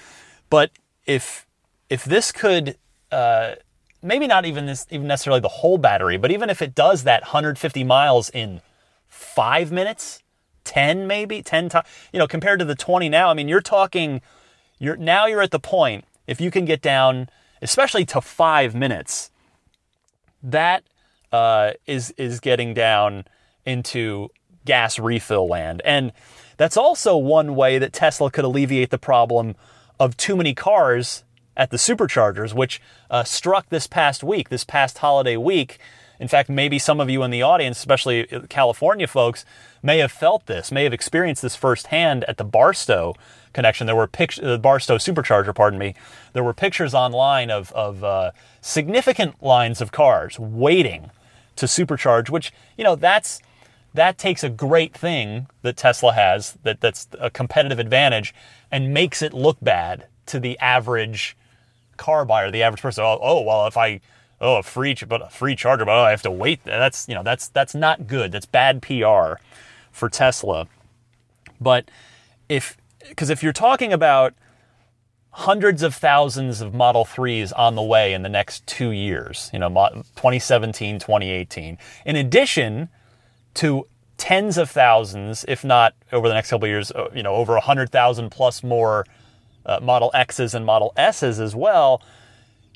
But 0.48 0.70
if 1.06 1.46
if 1.90 2.04
this 2.04 2.32
could 2.32 2.76
uh, 3.10 3.56
maybe 4.02 4.26
not 4.26 4.44
even 4.44 4.66
this 4.66 4.86
even 4.90 5.06
necessarily 5.06 5.40
the 5.40 5.48
whole 5.48 5.78
battery, 5.78 6.16
but 6.16 6.30
even 6.30 6.50
if 6.50 6.62
it 6.62 6.74
does 6.74 7.04
that 7.04 7.22
150 7.22 7.84
miles 7.84 8.30
in 8.30 8.60
five 9.08 9.72
minutes, 9.72 10.22
10 10.66 11.06
maybe? 11.06 11.42
10 11.42 11.70
times 11.70 11.86
you 12.12 12.18
know 12.18 12.26
compared 12.26 12.58
to 12.58 12.64
the 12.64 12.74
20 12.74 13.08
now 13.08 13.30
i 13.30 13.34
mean 13.34 13.48
you're 13.48 13.60
talking 13.60 14.20
you're 14.78 14.96
now 14.96 15.26
you're 15.26 15.40
at 15.40 15.50
the 15.50 15.60
point 15.60 16.04
if 16.26 16.40
you 16.40 16.50
can 16.50 16.64
get 16.64 16.82
down 16.82 17.28
especially 17.62 18.04
to 18.04 18.20
five 18.20 18.74
minutes 18.74 19.30
that 20.42 20.84
uh, 21.32 21.72
is 21.86 22.12
is 22.12 22.40
getting 22.40 22.74
down 22.74 23.24
into 23.64 24.28
gas 24.64 24.98
refill 24.98 25.48
land. 25.48 25.82
And 25.84 26.12
that's 26.56 26.76
also 26.76 27.16
one 27.16 27.54
way 27.54 27.78
that 27.78 27.92
tesla 27.92 28.30
could 28.30 28.44
alleviate 28.44 28.90
the 28.90 28.98
problem 28.98 29.54
of 30.00 30.16
too 30.16 30.36
many 30.36 30.54
cars 30.54 31.24
at 31.56 31.70
the 31.70 31.76
superchargers 31.76 32.54
which 32.54 32.80
uh, 33.10 33.24
struck 33.24 33.68
this 33.68 33.86
past 33.86 34.22
week 34.22 34.48
this 34.48 34.64
past 34.64 34.98
holiday 34.98 35.36
week 35.36 35.78
in 36.18 36.28
fact, 36.28 36.48
maybe 36.48 36.78
some 36.78 37.00
of 37.00 37.10
you 37.10 37.22
in 37.22 37.30
the 37.30 37.42
audience, 37.42 37.78
especially 37.78 38.26
California 38.48 39.06
folks, 39.06 39.44
may 39.82 39.98
have 39.98 40.12
felt 40.12 40.46
this, 40.46 40.72
may 40.72 40.84
have 40.84 40.92
experienced 40.92 41.42
this 41.42 41.56
firsthand 41.56 42.24
at 42.24 42.36
the 42.36 42.44
Barstow 42.44 43.14
connection. 43.52 43.86
There 43.86 43.96
were 43.96 44.06
pictures, 44.06 44.44
the 44.44 44.58
Barstow 44.58 44.98
supercharger, 44.98 45.54
pardon 45.54 45.78
me. 45.78 45.94
There 46.32 46.44
were 46.44 46.54
pictures 46.54 46.94
online 46.94 47.50
of, 47.50 47.72
of 47.72 48.04
uh, 48.04 48.30
significant 48.60 49.42
lines 49.42 49.80
of 49.80 49.92
cars 49.92 50.38
waiting 50.38 51.10
to 51.56 51.66
supercharge, 51.66 52.30
which, 52.30 52.52
you 52.76 52.84
know, 52.84 52.96
that's, 52.96 53.40
that 53.94 54.18
takes 54.18 54.44
a 54.44 54.50
great 54.50 54.94
thing 54.94 55.46
that 55.62 55.76
Tesla 55.76 56.12
has 56.12 56.58
that, 56.62 56.80
that's 56.80 57.08
a 57.18 57.30
competitive 57.30 57.78
advantage 57.78 58.34
and 58.70 58.92
makes 58.92 59.22
it 59.22 59.32
look 59.32 59.56
bad 59.62 60.06
to 60.26 60.38
the 60.38 60.58
average 60.58 61.36
car 61.96 62.24
buyer, 62.24 62.50
the 62.50 62.62
average 62.62 62.82
person. 62.82 63.04
Oh, 63.04 63.18
oh 63.22 63.40
well, 63.40 63.66
if 63.66 63.76
I 63.76 64.00
oh, 64.40 64.56
a 64.56 64.62
free, 64.62 64.94
but 65.06 65.22
a 65.22 65.30
free 65.30 65.56
charger, 65.56 65.84
but 65.84 65.92
oh, 65.92 66.02
I 66.02 66.10
have 66.10 66.22
to 66.22 66.30
wait. 66.30 66.62
That's, 66.64 67.08
you 67.08 67.14
know, 67.14 67.22
that's, 67.22 67.48
that's 67.48 67.74
not 67.74 68.06
good. 68.06 68.32
That's 68.32 68.46
bad 68.46 68.82
PR 68.82 69.40
for 69.90 70.08
Tesla. 70.10 70.68
But 71.60 71.90
if, 72.48 72.76
because 73.08 73.30
if 73.30 73.42
you're 73.42 73.52
talking 73.52 73.92
about 73.92 74.34
hundreds 75.30 75.82
of 75.82 75.94
thousands 75.94 76.60
of 76.60 76.74
Model 76.74 77.04
3s 77.04 77.52
on 77.56 77.74
the 77.74 77.82
way 77.82 78.14
in 78.14 78.22
the 78.22 78.28
next 78.28 78.66
two 78.66 78.90
years, 78.90 79.50
you 79.52 79.58
know, 79.58 79.68
2017, 79.68 80.98
2018, 80.98 81.78
in 82.04 82.16
addition 82.16 82.88
to 83.54 83.86
tens 84.16 84.56
of 84.56 84.70
thousands, 84.70 85.44
if 85.48 85.64
not 85.64 85.94
over 86.12 86.28
the 86.28 86.34
next 86.34 86.50
couple 86.50 86.64
of 86.64 86.70
years, 86.70 86.90
uh, 86.92 87.10
you 87.14 87.22
know, 87.22 87.34
over 87.34 87.52
100,000 87.52 88.30
plus 88.30 88.62
more 88.62 89.04
uh, 89.66 89.78
Model 89.82 90.10
X's 90.14 90.54
and 90.54 90.64
Model 90.64 90.92
S's 90.96 91.38
as 91.38 91.54
well, 91.54 92.02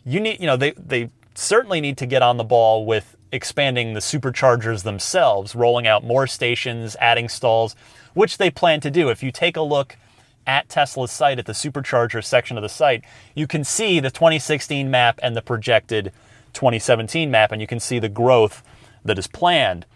you 0.05 0.21
need, 0.21 0.41
you 0.41 0.47
know, 0.47 0.57
they, 0.57 0.73
they 0.73 1.09
certainly 1.41 1.81
need 1.81 1.97
to 1.99 2.07
get 2.07 2.23
on 2.23 2.37
the 2.37 2.45
ball 2.45 2.85
with 2.85 3.17
expanding 3.33 3.95
the 3.95 4.01
superchargers 4.01 4.83
themselves, 4.83 5.55
rolling 5.55 5.87
out 5.87 6.05
more 6.05 6.27
stations, 6.27 6.97
adding 7.01 7.29
stalls, 7.29 7.75
which 8.15 8.39
they 8.39 8.51
plan 8.51 8.81
to 8.81 8.91
do. 8.91 9.09
If 9.09 9.23
you 9.23 9.33
take 9.33 9.57
a 9.57 9.63
look 9.63 9.97
at 10.47 10.69
Tesla's 10.69 11.11
site, 11.11 11.39
at 11.39 11.47
the 11.47 11.53
supercharger 11.53 12.23
section 12.23 12.59
of 12.59 12.63
the 12.63 12.69
site, 12.69 13.05
you 13.35 13.47
can 13.47 13.65
see 13.65 14.01
the 14.01 14.11
2016 14.11 14.91
map 14.91 15.19
and 15.23 15.37
the 15.37 15.43
projected 15.43 16.13
2017 16.53 17.31
map, 17.31 17.53
and 17.53 17.61
you 17.61 17.67
can 17.67 17.81
see 17.81 17.99
the 17.99 18.09
growth 18.09 18.63
that 19.05 19.19
is 19.19 19.27
planned. 19.27 19.87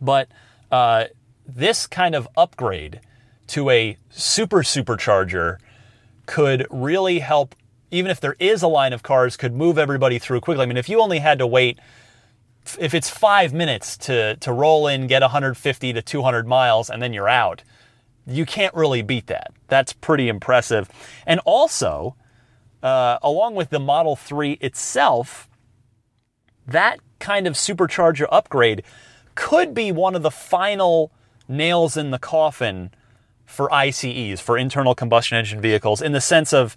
But 0.00 0.28
uh, 0.70 1.04
this 1.46 1.86
kind 1.86 2.14
of 2.14 2.28
upgrade 2.36 3.00
to 3.48 3.70
a 3.70 3.96
super 4.10 4.58
supercharger 4.58 5.58
could 6.26 6.66
really 6.70 7.20
help 7.20 7.54
even 7.90 8.10
if 8.10 8.20
there 8.20 8.36
is 8.38 8.62
a 8.62 8.68
line 8.68 8.92
of 8.92 9.02
cars, 9.02 9.36
could 9.36 9.54
move 9.54 9.78
everybody 9.78 10.18
through 10.18 10.40
quickly. 10.40 10.62
I 10.62 10.66
mean, 10.66 10.76
if 10.76 10.88
you 10.88 11.00
only 11.00 11.18
had 11.18 11.38
to 11.38 11.46
wait, 11.46 11.78
if 12.78 12.94
it's 12.94 13.10
five 13.10 13.52
minutes 13.52 13.96
to, 13.98 14.36
to 14.36 14.52
roll 14.52 14.86
in, 14.86 15.06
get 15.06 15.22
150 15.22 15.92
to 15.92 16.02
200 16.02 16.46
miles, 16.46 16.90
and 16.90 17.02
then 17.02 17.12
you're 17.12 17.28
out, 17.28 17.62
you 18.26 18.46
can't 18.46 18.74
really 18.74 19.02
beat 19.02 19.26
that. 19.26 19.52
That's 19.68 19.92
pretty 19.92 20.28
impressive. 20.28 20.88
And 21.26 21.40
also, 21.44 22.14
uh, 22.82 23.18
along 23.22 23.54
with 23.54 23.70
the 23.70 23.80
Model 23.80 24.16
3 24.16 24.52
itself, 24.60 25.48
that 26.66 26.98
kind 27.18 27.46
of 27.46 27.54
supercharger 27.54 28.26
upgrade 28.30 28.82
could 29.34 29.74
be 29.74 29.90
one 29.92 30.14
of 30.14 30.22
the 30.22 30.30
final 30.30 31.10
nails 31.48 31.96
in 31.96 32.10
the 32.10 32.18
coffin 32.18 32.90
for 33.46 33.72
ICEs, 33.72 34.40
for 34.40 34.56
internal 34.56 34.94
combustion 34.94 35.36
engine 35.36 35.60
vehicles, 35.60 36.00
in 36.00 36.12
the 36.12 36.20
sense 36.20 36.52
of 36.52 36.76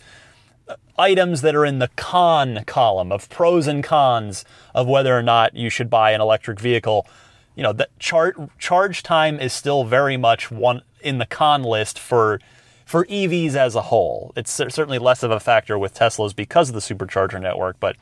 items 0.98 1.42
that 1.42 1.56
are 1.56 1.66
in 1.66 1.80
the 1.80 1.90
con 1.96 2.64
column 2.66 3.12
of 3.12 3.30
pros 3.30 3.68
and 3.68 3.84
cons 3.84 4.46
of 4.74 4.88
whether 4.88 5.18
or 5.18 5.24
not 5.24 5.56
you 5.56 5.70
should 5.70 5.90
buy 5.90 6.12
an 6.12 6.22
electric 6.22 6.60
vehicle. 6.60 7.08
You 7.56 7.64
know, 7.64 7.74
the 7.74 7.90
char- 8.00 8.50
charge 8.58 9.04
time 9.04 9.40
is 9.40 9.54
still 9.54 9.84
very 9.84 10.18
much 10.18 10.52
one 10.52 10.82
in 11.02 11.18
the 11.18 11.26
con 11.26 11.64
list 11.64 12.00
for 12.00 12.40
for 12.86 13.06
EVs 13.06 13.56
as 13.56 13.76
a 13.76 13.84
whole. 13.84 14.34
It's 14.36 14.52
certainly 14.52 15.00
less 15.00 15.24
of 15.24 15.32
a 15.32 15.40
factor 15.40 15.80
with 15.80 15.96
Teslas 15.96 16.36
because 16.36 16.70
of 16.70 16.76
the 16.76 16.82
supercharger 16.82 17.42
network, 17.42 17.80
but 17.80 17.96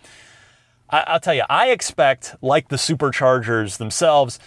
I, 0.89 1.13
will 1.13 1.19
tell 1.19 1.33
you, 1.33 1.43
I 1.49 1.69
expect, 1.69 2.35
like 2.41 2.67
the 2.67 2.75
superchargers 2.75 3.77
themselves, 3.77 4.39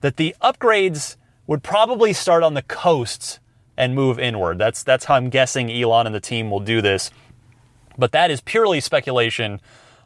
that 0.00 0.16
the 0.16 0.34
upgrades 0.42 1.16
would 1.46 1.62
probably 1.62 2.12
start 2.12 2.42
on 2.42 2.54
the 2.54 2.62
coasts 2.62 3.38
and 3.76 3.94
move 3.94 4.18
inward. 4.18 4.58
That's 4.58 4.82
that's 4.82 5.06
how 5.06 5.14
I'm 5.14 5.30
guessing 5.30 5.70
Elon 5.70 6.06
and 6.06 6.14
the 6.14 6.20
team 6.20 6.50
will 6.50 6.60
do 6.60 6.80
this. 6.80 7.10
But 8.02 8.10
that 8.10 8.32
is 8.32 8.40
purely 8.40 8.80
speculation 8.80 9.60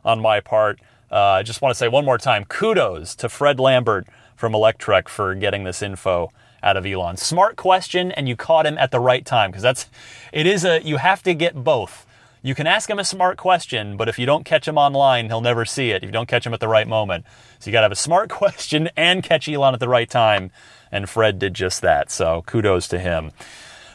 on 0.04 0.20
my 0.20 0.40
part. 0.40 0.80
Uh, 1.10 1.16
I 1.16 1.42
just 1.42 1.62
want 1.62 1.70
to 1.70 1.78
say 1.78 1.88
one 1.88 2.04
more 2.04 2.18
time 2.18 2.44
kudos 2.44 3.14
to 3.14 3.30
Fred 3.30 3.58
Lambert 3.58 4.06
from 4.34 4.52
Electrek 4.52 5.08
for 5.08 5.34
getting 5.34 5.64
this 5.64 5.80
info 5.80 6.30
out 6.62 6.76
of 6.76 6.84
Elon. 6.84 7.16
Smart 7.16 7.56
question, 7.56 8.12
and 8.12 8.28
you 8.28 8.36
caught 8.36 8.66
him 8.66 8.76
at 8.76 8.90
the 8.90 9.00
right 9.00 9.24
time 9.24 9.50
because 9.50 9.62
that's 9.62 9.88
it 10.30 10.46
is 10.46 10.62
a 10.62 10.82
you 10.82 10.98
have 10.98 11.22
to 11.22 11.32
get 11.32 11.64
both 11.64 12.04
You 12.42 12.54
can 12.54 12.66
ask 12.66 12.90
him 12.90 12.98
a 12.98 13.04
smart 13.04 13.38
question, 13.38 13.96
but 13.96 14.10
if 14.10 14.18
you 14.18 14.26
don't 14.26 14.44
catch 14.44 14.68
him 14.68 14.76
online, 14.76 15.28
he'll 15.28 15.40
never 15.40 15.64
see 15.64 15.90
it 15.92 16.02
if 16.02 16.08
you 16.08 16.12
don't 16.12 16.28
catch 16.28 16.46
him 16.46 16.52
at 16.52 16.60
the 16.60 16.68
right 16.68 16.86
moment. 16.86 17.24
So 17.60 17.70
you 17.70 17.72
got 17.72 17.80
to 17.80 17.86
have 17.86 17.92
a 17.92 17.96
smart 17.96 18.28
question 18.42 18.90
and 18.94 19.22
catch 19.22 19.48
Elon 19.48 19.72
at 19.72 19.80
the 19.80 19.88
right 19.88 20.10
time. 20.10 20.50
And 20.92 21.08
Fred 21.08 21.38
did 21.38 21.54
just 21.54 21.80
that. 21.80 22.10
So 22.10 22.42
kudos 22.42 22.88
to 22.88 22.98
him. 22.98 23.30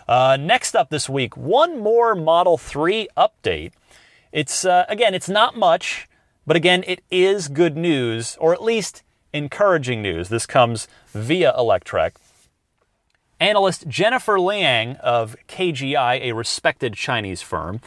Uh, 0.08 0.38
next 0.38 0.76
up 0.76 0.90
this 0.90 1.08
week, 1.08 1.38
one 1.38 1.80
more 1.80 2.16
Model 2.16 2.58
3 2.58 3.08
update. 3.16 3.74
It's, 4.32 4.66
uh, 4.66 4.86
again, 4.88 5.14
it's 5.14 5.30
not 5.30 5.58
much, 5.58 6.08
but 6.48 6.56
again, 6.56 6.84
it 6.88 7.04
is 7.12 7.48
good 7.48 7.76
news, 7.76 8.38
or 8.40 8.54
at 8.54 8.64
least 8.64 9.04
encouraging 9.34 10.02
news. 10.02 10.30
This 10.30 10.46
comes 10.46 10.88
via 11.14 11.54
Electrek. 11.58 12.14
Analyst 13.40 13.88
Jennifer 13.88 14.40
Liang 14.40 14.96
of 14.98 15.36
KGI, 15.48 16.22
a 16.22 16.32
respected 16.34 16.94
Chinese 16.94 17.42
firm, 17.42 17.82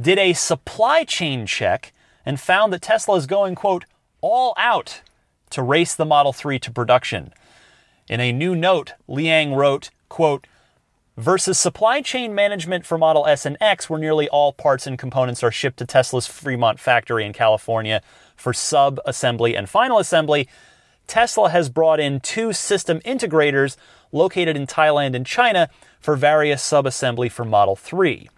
did 0.00 0.18
a 0.18 0.32
supply 0.32 1.04
chain 1.04 1.46
check 1.46 1.92
and 2.26 2.40
found 2.40 2.72
that 2.72 2.82
Tesla 2.82 3.16
is 3.16 3.26
going, 3.26 3.54
quote, 3.54 3.84
all 4.20 4.54
out 4.56 5.02
to 5.50 5.62
race 5.62 5.94
the 5.94 6.06
Model 6.06 6.32
3 6.32 6.58
to 6.58 6.70
production. 6.70 7.32
In 8.08 8.20
a 8.20 8.32
new 8.32 8.54
note, 8.54 8.94
Liang 9.06 9.54
wrote, 9.54 9.90
quote, 10.08 10.46
versus 11.16 11.58
supply 11.58 12.00
chain 12.00 12.34
management 12.34 12.84
for 12.84 12.98
Model 12.98 13.26
S 13.26 13.46
and 13.46 13.56
X, 13.60 13.88
where 13.88 14.00
nearly 14.00 14.28
all 14.28 14.52
parts 14.52 14.86
and 14.86 14.98
components 14.98 15.42
are 15.42 15.52
shipped 15.52 15.78
to 15.78 15.86
Tesla's 15.86 16.26
Fremont 16.26 16.80
factory 16.80 17.24
in 17.24 17.32
California 17.32 18.02
for 18.36 18.52
sub 18.52 18.98
assembly 19.04 19.56
and 19.56 19.68
final 19.68 19.98
assembly, 19.98 20.48
Tesla 21.06 21.50
has 21.50 21.68
brought 21.68 22.00
in 22.00 22.20
two 22.20 22.52
system 22.52 23.00
integrators 23.00 23.76
located 24.10 24.56
in 24.56 24.66
Thailand 24.66 25.14
and 25.14 25.26
China 25.26 25.68
for 26.00 26.16
various 26.16 26.62
sub 26.62 26.86
assembly 26.86 27.28
for 27.28 27.44
Model 27.44 27.76
3. 27.76 28.28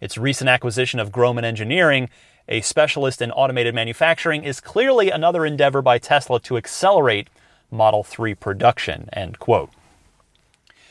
Its 0.00 0.18
recent 0.18 0.48
acquisition 0.48 0.98
of 0.98 1.12
Grohmann 1.12 1.44
Engineering, 1.44 2.08
a 2.48 2.60
specialist 2.62 3.22
in 3.22 3.30
automated 3.30 3.74
manufacturing, 3.74 4.44
is 4.44 4.60
clearly 4.60 5.10
another 5.10 5.46
endeavor 5.46 5.82
by 5.82 5.98
Tesla 5.98 6.40
to 6.40 6.56
accelerate 6.56 7.28
Model 7.70 8.02
3 8.02 8.34
production. 8.34 9.08
End 9.12 9.38
quote. 9.38 9.70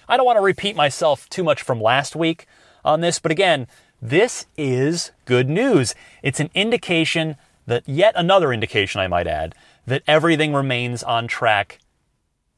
I 0.07 0.17
don't 0.17 0.25
want 0.25 0.37
to 0.37 0.41
repeat 0.41 0.75
myself 0.75 1.29
too 1.29 1.43
much 1.43 1.61
from 1.61 1.81
last 1.81 2.15
week 2.15 2.45
on 2.83 3.01
this, 3.01 3.19
but 3.19 3.31
again, 3.31 3.67
this 4.01 4.45
is 4.57 5.11
good 5.25 5.49
news. 5.49 5.95
It's 6.21 6.39
an 6.39 6.49
indication 6.53 7.37
that, 7.65 7.87
yet 7.87 8.13
another 8.17 8.51
indication, 8.51 8.99
I 8.99 9.07
might 9.07 9.27
add, 9.27 9.55
that 9.87 10.03
everything 10.07 10.53
remains 10.53 11.03
on 11.03 11.27
track 11.27 11.79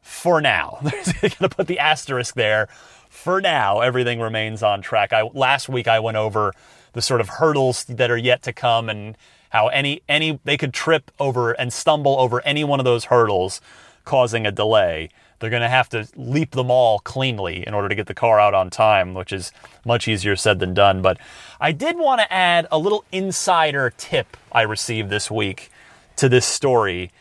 for 0.02 0.42
now. 0.42 0.80
I'm 0.82 0.92
going 1.22 1.32
to 1.32 1.50
put 1.50 1.68
the 1.68 1.80
asterisk 1.80 2.36
there. 2.36 2.68
For 3.10 3.42
now, 3.42 3.82
everything 3.82 4.20
remains 4.20 4.62
on 4.62 4.82
track. 4.82 5.14
I, 5.14 5.22
last 5.22 5.70
week 5.70 5.88
I 5.88 6.00
went 6.00 6.18
over 6.18 6.54
the 6.94 7.02
sort 7.02 7.22
of 7.22 7.30
hurdles 7.30 7.86
that 7.86 8.12
are 8.12 8.18
yet 8.18 8.42
to 8.44 8.54
come 8.54 8.90
and 8.90 9.18
how 9.50 9.68
any 9.70 10.02
any 10.10 10.40
they 10.44 10.58
could 10.58 10.74
trip 10.74 11.12
over 11.20 11.54
and 11.54 11.72
stumble 11.72 12.20
over 12.20 12.42
any 12.42 12.64
one 12.64 12.80
of 12.80 12.84
those 12.84 13.06
hurdles 13.06 13.62
causing 14.04 14.46
a 14.46 14.52
delay. 14.52 15.10
They're 15.40 15.50
going 15.50 15.62
to 15.62 15.70
have 15.70 15.90
to 15.90 16.08
leap 16.16 16.52
them 16.52 16.72
all 16.72 17.00
cleanly 17.00 17.66
in 17.68 17.74
order 17.74 17.90
to 17.90 17.96
get 17.96 18.08
the 18.08 18.14
car 18.14 18.40
out 18.40 18.54
on 18.54 18.70
time, 18.70 19.14
which 19.14 19.34
is 19.34 19.52
much 19.86 20.08
easier 20.08 20.36
said 20.36 20.60
than 20.60 20.74
done. 20.74 21.02
But 21.02 21.18
I 21.60 21.72
did 21.72 21.98
want 21.98 22.22
to 22.22 22.32
add 22.32 22.68
a 22.72 22.80
little 22.80 23.04
insider 23.12 23.92
tip 23.98 24.38
I 24.52 24.62
received 24.62 25.10
this 25.10 25.30
week 25.30 25.70
to 26.16 26.30
this 26.30 26.46
story. 26.46 27.12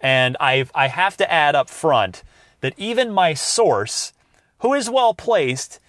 And 0.00 0.36
i 0.40 0.66
I 0.74 0.88
have 0.88 1.16
to 1.18 1.32
add 1.32 1.54
up 1.54 1.68
front 1.68 2.22
that 2.60 2.74
even 2.76 3.10
my 3.10 3.34
source, 3.34 4.12
who 4.60 4.74
is 4.74 4.90
well 4.90 5.14
placed, 5.14 5.80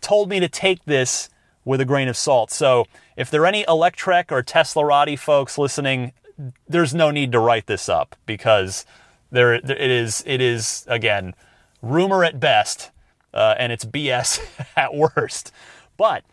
told 0.00 0.28
me 0.28 0.40
to 0.40 0.48
take 0.48 0.84
this 0.84 1.28
with 1.64 1.80
a 1.80 1.84
grain 1.84 2.08
of 2.08 2.16
salt. 2.16 2.50
So 2.50 2.86
if 3.16 3.30
there 3.30 3.42
are 3.42 3.46
any 3.46 3.64
Electrek 3.64 4.30
or 4.30 4.42
Tesla 4.42 4.82
Teslarati 4.82 5.18
folks 5.18 5.58
listening, 5.58 6.12
there's 6.68 6.94
no 6.94 7.10
need 7.10 7.32
to 7.32 7.38
write 7.38 7.66
this 7.66 7.88
up 7.88 8.16
because 8.26 8.86
there, 9.30 9.54
it 9.54 9.70
is, 9.70 10.22
it 10.26 10.40
is 10.40 10.84
again, 10.88 11.34
rumor 11.82 12.24
at 12.24 12.40
best, 12.40 12.90
uh, 13.34 13.54
and 13.58 13.72
it's 13.72 13.84
BS 13.84 14.40
at 14.76 14.94
worst. 14.94 15.52
But 15.96 16.24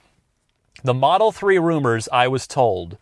the 0.83 0.93
Model 0.93 1.31
3 1.31 1.57
rumors, 1.59 2.07
I 2.11 2.27
was 2.27 2.47
told, 2.47 2.97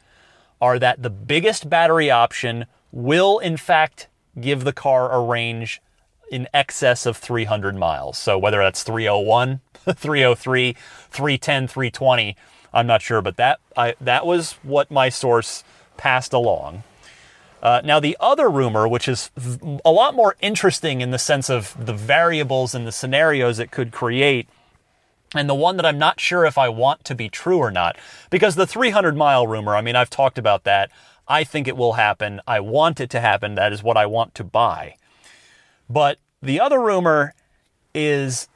are 0.61 0.79
that 0.79 1.03
the 1.03 1.09
biggest 1.09 1.69
battery 1.69 2.09
option 2.09 2.65
will, 2.91 3.39
in 3.39 3.57
fact, 3.57 4.07
give 4.39 4.63
the 4.63 4.73
car 4.73 5.11
a 5.11 5.21
range 5.21 5.81
in 6.31 6.47
excess 6.53 7.05
of 7.05 7.17
300 7.17 7.75
miles. 7.75 8.17
So 8.17 8.37
whether 8.37 8.57
that's 8.59 8.83
301, 8.83 9.61
303, 9.93 10.75
310, 11.09 11.67
320, 11.67 12.35
I'm 12.73 12.87
not 12.87 13.01
sure, 13.01 13.21
but 13.21 13.37
that 13.37 13.59
I, 13.77 13.95
that 14.01 14.25
was 14.25 14.53
what 14.63 14.89
my 14.89 15.09
source 15.09 15.63
passed 15.97 16.33
along. 16.33 16.83
Uh, 17.63 17.79
now, 17.81 17.97
the 17.97 18.17
other 18.19 18.49
rumor, 18.49 18.85
which 18.89 19.07
is 19.07 19.31
a 19.85 19.91
lot 19.91 20.13
more 20.13 20.35
interesting 20.41 20.99
in 20.99 21.11
the 21.11 21.17
sense 21.17 21.49
of 21.49 21.73
the 21.83 21.93
variables 21.93 22.75
and 22.75 22.85
the 22.85 22.91
scenarios 22.91 23.57
it 23.57 23.71
could 23.71 23.93
create, 23.93 24.49
and 25.33 25.49
the 25.49 25.55
one 25.55 25.77
that 25.77 25.85
I'm 25.85 25.97
not 25.97 26.19
sure 26.19 26.45
if 26.45 26.57
I 26.57 26.67
want 26.67 27.05
to 27.05 27.15
be 27.15 27.29
true 27.29 27.59
or 27.59 27.71
not, 27.71 27.97
because 28.29 28.55
the 28.55 28.67
300 28.67 29.15
mile 29.15 29.47
rumor, 29.47 29.77
I 29.77 29.81
mean, 29.81 29.95
I've 29.95 30.09
talked 30.09 30.37
about 30.37 30.65
that. 30.65 30.91
I 31.25 31.45
think 31.45 31.69
it 31.69 31.77
will 31.77 31.93
happen. 31.93 32.41
I 32.45 32.59
want 32.59 32.99
it 32.99 33.09
to 33.11 33.21
happen. 33.21 33.55
That 33.55 33.71
is 33.71 33.81
what 33.81 33.95
I 33.95 34.07
want 34.07 34.35
to 34.35 34.43
buy. 34.43 34.97
But 35.89 36.17
the 36.41 36.59
other 36.59 36.81
rumor 36.81 37.33
is, 37.93 38.49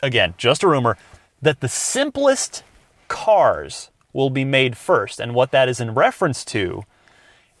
again, 0.00 0.34
just 0.38 0.62
a 0.62 0.68
rumor, 0.68 0.96
that 1.42 1.60
the 1.60 1.68
simplest 1.68 2.62
cars 3.08 3.90
will 4.12 4.30
be 4.30 4.44
made 4.44 4.76
first. 4.76 5.18
And 5.18 5.34
what 5.34 5.50
that 5.50 5.68
is 5.68 5.80
in 5.80 5.94
reference 5.94 6.44
to 6.46 6.84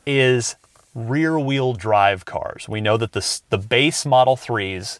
is 0.06 0.54
rear 0.96 1.38
wheel 1.38 1.74
drive 1.74 2.24
cars. 2.24 2.68
We 2.68 2.80
know 2.80 2.96
that 2.96 3.12
the, 3.12 3.40
the 3.50 3.58
base 3.58 4.06
Model 4.06 4.34
3s 4.34 4.98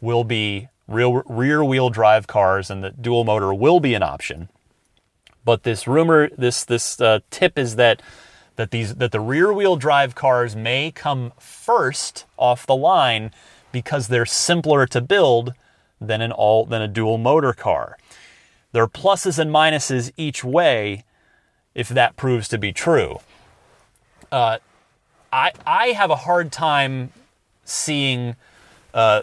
will 0.00 0.24
be 0.24 0.68
rear, 0.86 1.22
rear 1.26 1.64
wheel 1.64 1.88
drive 1.88 2.26
cars 2.26 2.70
and 2.70 2.84
that 2.84 3.00
dual 3.00 3.24
motor 3.24 3.54
will 3.54 3.80
be 3.80 3.94
an 3.94 4.02
option. 4.02 4.50
But 5.42 5.62
this 5.62 5.88
rumor, 5.88 6.28
this, 6.36 6.64
this 6.64 7.00
uh, 7.00 7.20
tip 7.30 7.58
is 7.58 7.76
that, 7.76 8.02
that, 8.56 8.70
these, 8.72 8.96
that 8.96 9.10
the 9.10 9.20
rear 9.20 9.52
wheel 9.52 9.76
drive 9.76 10.14
cars 10.14 10.54
may 10.54 10.90
come 10.90 11.32
first 11.38 12.26
off 12.36 12.66
the 12.66 12.76
line 12.76 13.32
because 13.72 14.08
they're 14.08 14.26
simpler 14.26 14.86
to 14.86 15.00
build 15.00 15.54
than 15.98 16.20
an 16.20 16.32
all 16.32 16.66
than 16.66 16.82
a 16.82 16.88
dual 16.88 17.16
motor 17.16 17.52
car. 17.52 17.96
There 18.72 18.82
are 18.82 18.88
pluses 18.88 19.38
and 19.38 19.50
minuses 19.50 20.12
each 20.16 20.44
way 20.44 21.04
if 21.74 21.88
that 21.88 22.16
proves 22.16 22.48
to 22.48 22.58
be 22.58 22.72
true. 22.72 23.20
Uh, 24.30 24.58
I 25.32 25.52
I 25.66 25.88
have 25.88 26.10
a 26.10 26.16
hard 26.16 26.52
time 26.52 27.12
seeing 27.64 28.36
uh, 28.92 29.22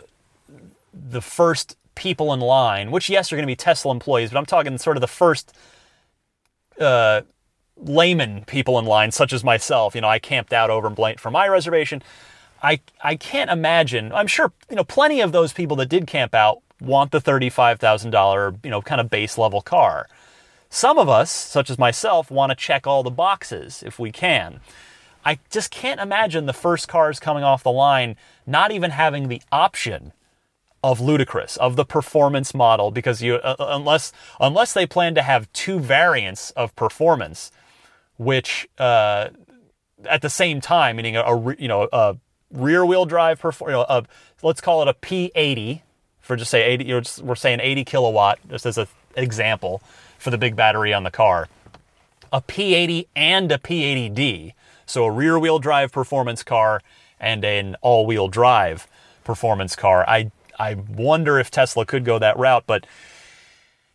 the 0.94 1.22
first 1.22 1.78
people 1.96 2.34
in 2.34 2.40
line, 2.40 2.92
which 2.92 3.10
yes 3.10 3.32
are 3.32 3.36
going 3.36 3.44
to 3.44 3.52
be 3.52 3.56
Tesla 3.56 3.92
employees, 3.92 4.32
but 4.32 4.40
I'm 4.40 4.46
talking 4.46 4.78
sort 4.78 4.98
of 4.98 5.02
the 5.02 5.08
first 5.08 5.54
uh, 6.80 7.22
layman 7.78 8.46
people 8.46 8.80
in 8.80 8.86
line, 8.86 9.12
such 9.12 9.34
as 9.34 9.44
myself. 9.44 9.96
You 9.96 10.02
know, 10.02 10.08
I 10.10 10.20
camped 10.20 10.54
out 10.54 10.70
over 10.70 10.88
in 10.88 10.94
Blaine 10.94 11.18
for 11.18 11.30
my 11.32 11.48
reservation. 11.48 12.02
I 12.64 12.80
I 13.04 13.16
can't 13.16 13.50
imagine. 13.50 14.12
I'm 14.12 14.28
sure 14.28 14.52
you 14.70 14.76
know 14.76 14.84
plenty 14.84 15.22
of 15.22 15.32
those 15.32 15.54
people 15.54 15.78
that 15.78 15.90
did 15.90 16.08
camp 16.08 16.34
out 16.34 16.62
want 16.82 17.12
the 17.12 17.22
thirty-five 17.22 17.80
thousand 17.80 18.12
dollar 18.12 18.56
you 18.64 18.70
know 18.70 18.82
kind 18.82 19.00
of 19.00 19.10
base 19.10 19.38
level 19.38 19.62
car. 19.62 20.08
Some 20.72 21.00
of 21.00 21.10
us, 21.10 21.32
such 21.32 21.70
as 21.70 21.80
myself, 21.80 22.30
want 22.30 22.52
to 22.52 22.56
check 22.56 22.86
all 22.86 23.02
the 23.02 23.10
boxes 23.10 23.82
if 23.84 23.98
we 23.98 24.12
can. 24.12 24.60
I 25.30 25.38
just 25.52 25.70
can't 25.70 26.00
imagine 26.00 26.48
the 26.48 26.54
first 26.54 26.88
cars 26.88 27.20
coming 27.20 27.44
off 27.44 27.62
the 27.62 27.72
line 27.72 28.16
not 28.48 28.72
even 28.72 28.90
having 28.90 29.28
the 29.28 29.44
option 29.52 30.12
of 30.84 31.00
ludicrous 31.00 31.56
of 31.58 31.76
the 31.76 31.86
performance 31.86 32.56
model 32.56 32.90
because 32.90 33.22
you 33.22 33.36
uh, 33.36 33.56
uh, 33.60 33.66
unless 33.70 34.12
unless 34.40 34.74
they 34.74 34.88
plan 34.88 35.14
to 35.14 35.22
have 35.22 35.52
two 35.54 35.80
variants 35.80 36.50
of 36.52 36.76
performance 36.76 37.52
which 38.18 38.68
uh, 38.80 39.28
at 40.06 40.24
the 40.24 40.32
same 40.32 40.62
time 40.62 40.96
meaning 40.96 41.16
a, 41.16 41.22
a 41.22 41.56
you 41.60 41.68
know 41.68 41.88
a 41.94 42.18
rear 42.52 42.84
wheel 42.84 43.06
drive 43.06 43.40
perform 43.40 43.70
you 43.70 43.78
know, 43.78 43.86
a, 43.88 44.04
let's 44.42 44.62
call 44.62 44.82
it 44.82 44.88
a 44.88 44.96
P80 44.96 45.82
for 46.22 46.38
just 46.38 46.50
say 46.50 46.64
80 46.64 46.86
you're 46.86 47.02
just, 47.02 47.22
we're 47.22 47.36
saying 47.36 47.60
80 47.62 47.84
kilowatt 47.86 48.40
just 48.50 48.66
as 48.66 48.80
an 48.80 48.88
example 49.16 49.84
for 50.18 50.32
the 50.32 50.40
big 50.40 50.56
battery 50.56 50.92
on 50.92 51.04
the 51.04 51.12
car. 51.12 51.50
A 52.34 52.42
P80 52.42 53.06
and 53.16 53.52
a 53.52 53.60
P80D 53.60 54.54
so 54.90 55.06
a 55.06 55.12
rear 55.12 55.38
wheel 55.38 55.60
drive 55.60 55.92
performance 55.92 56.44
car 56.44 56.82
and 57.20 57.44
an 57.46 57.76
all 57.82 58.06
wheel 58.06 58.28
drive 58.28 58.88
performance 59.24 59.76
car. 59.76 60.04
I, 60.08 60.32
I 60.58 60.74
wonder 60.74 61.40
if 61.40 61.52
Tesla 61.52 61.86
could 61.86 62.06
go 62.06 62.20
that 62.20 62.38
route, 62.38 62.64
but 62.66 62.88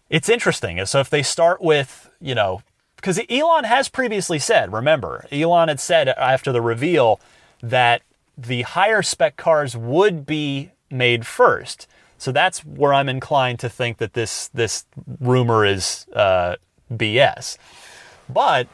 it's 0.09 0.29
interesting. 0.29 0.85
So 0.87 1.01
if 1.01 1.11
they 1.11 1.23
start 1.23 1.61
with, 1.61 2.11
you 2.21 2.35
know, 2.35 2.63
because 2.97 3.21
Elon 3.29 3.65
has 3.65 3.89
previously 3.89 4.39
said, 4.39 4.73
remember, 4.73 5.27
Elon 5.31 5.69
had 5.69 5.81
said 5.81 6.09
after 6.09 6.53
the 6.53 6.63
reveal 6.63 7.21
that 7.63 8.03
the 8.37 8.63
higher 8.63 9.03
spec 9.03 9.37
cars 9.37 9.77
would 9.77 10.25
be 10.25 10.71
made 10.91 11.27
first. 11.27 11.87
So 12.19 12.33
that's 12.33 12.65
where 12.65 12.95
I'm 12.95 13.09
inclined 13.09 13.59
to 13.61 13.69
think 13.69 13.99
that 13.99 14.15
this 14.15 14.49
this 14.49 14.87
rumor 15.21 15.65
is 15.65 16.07
uh, 16.15 16.57
BS. 16.91 17.59
But 18.29 18.69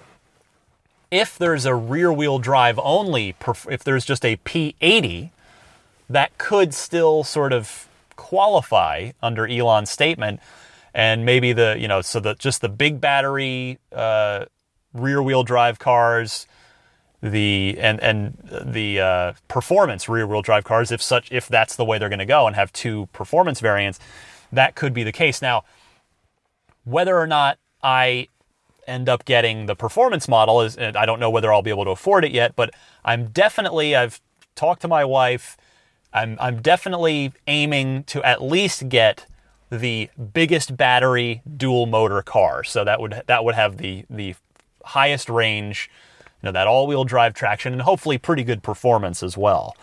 if 1.11 1.37
there's 1.37 1.67
a 1.67 1.75
rear 1.75 2.13
wheel 2.13 2.39
drive 2.39 2.79
only, 2.83 3.35
if 3.69 3.83
there's 3.85 4.05
just 4.05 4.25
a 4.25 4.37
P80, 4.39 5.31
that 6.09 6.37
could 6.39 6.75
still 6.75 7.25
sort 7.25 7.53
of 7.53 7.89
qualify 8.17 9.13
under 9.23 9.47
Elon's 9.47 9.91
statement. 9.91 10.41
And 10.93 11.25
maybe 11.25 11.53
the, 11.53 11.77
you 11.79 11.89
know, 11.89 12.01
so 12.01 12.21
that 12.21 12.39
just 12.39 12.61
the 12.61 12.69
big 12.69 13.01
battery 13.01 13.79
uh, 13.93 14.47
rear 14.93 15.23
wheel 15.23 15.43
drive 15.43 15.79
cars, 15.79 16.47
the 17.23 17.77
and 17.79 18.01
and 18.01 18.39
the 18.51 19.01
uh, 19.01 19.33
performance 19.47 20.09
rear 20.09 20.27
wheel 20.27 20.43
drive 20.43 20.65
cars, 20.65 20.91
if 20.91 21.03
such 21.03 21.31
if 21.31 21.49
that's 21.49 21.77
the 21.77 21.85
way 21.85 21.99
they're 21.99 22.09
going 22.09 22.19
to 22.19 22.27
go 22.27 22.47
and 22.47 22.57
have 22.57 22.73
two 22.73 23.07
performance 23.13 23.61
variants, 23.61 24.01
that 24.53 24.75
could 24.75 24.93
be 24.93 25.05
the 25.05 25.13
case. 25.13 25.41
Now, 25.41 25.65
whether 26.85 27.17
or 27.17 27.27
not 27.27 27.59
I 27.83 28.29
end 28.91 29.09
up 29.09 29.25
getting 29.25 29.67
the 29.67 29.77
performance 29.77 30.29
model 30.29 30.61
is 30.61 30.77
I 30.77 31.07
don't 31.07 31.21
know 31.21 31.31
whether 31.31 31.53
I'll 31.53 31.63
be 31.63 31.71
able 31.71 31.85
to 31.85 31.91
afford 31.91 32.25
it 32.25 32.33
yet, 32.33 32.57
but 32.57 32.71
I'm 33.05 33.29
definitely 33.29 33.97
I've 33.97 34.21
talked 34.55 34.83
to 34.83 34.89
my 34.89 35.05
wife. 35.05 35.57
I'm 36.13 36.37
I'm 36.41 36.61
definitely 36.61 37.33
aiming 37.47 38.05
to 38.05 38.23
at 38.25 38.43
least 38.43 38.89
get 38.89 39.27
the 39.71 40.11
biggest 40.35 40.77
battery 40.77 41.43
dual 41.57 41.87
motor 41.87 42.23
car. 42.23 42.65
So 42.65 42.85
that 42.85 43.01
would 43.01 43.23
that 43.27 43.45
would 43.45 43.55
have 43.55 43.77
the 43.77 44.05
the 44.11 44.35
highest 44.85 45.29
range, 45.29 45.89
you 46.43 46.47
know, 46.47 46.53
that 46.53 46.67
all-wheel 46.67 47.05
drive 47.05 47.35
traction 47.35 47.73
and 47.73 47.83
hopefully 47.83 48.19
pretty 48.19 48.43
good 48.43 48.63
performance 48.63 49.23
as 49.23 49.37
well. 49.37 49.77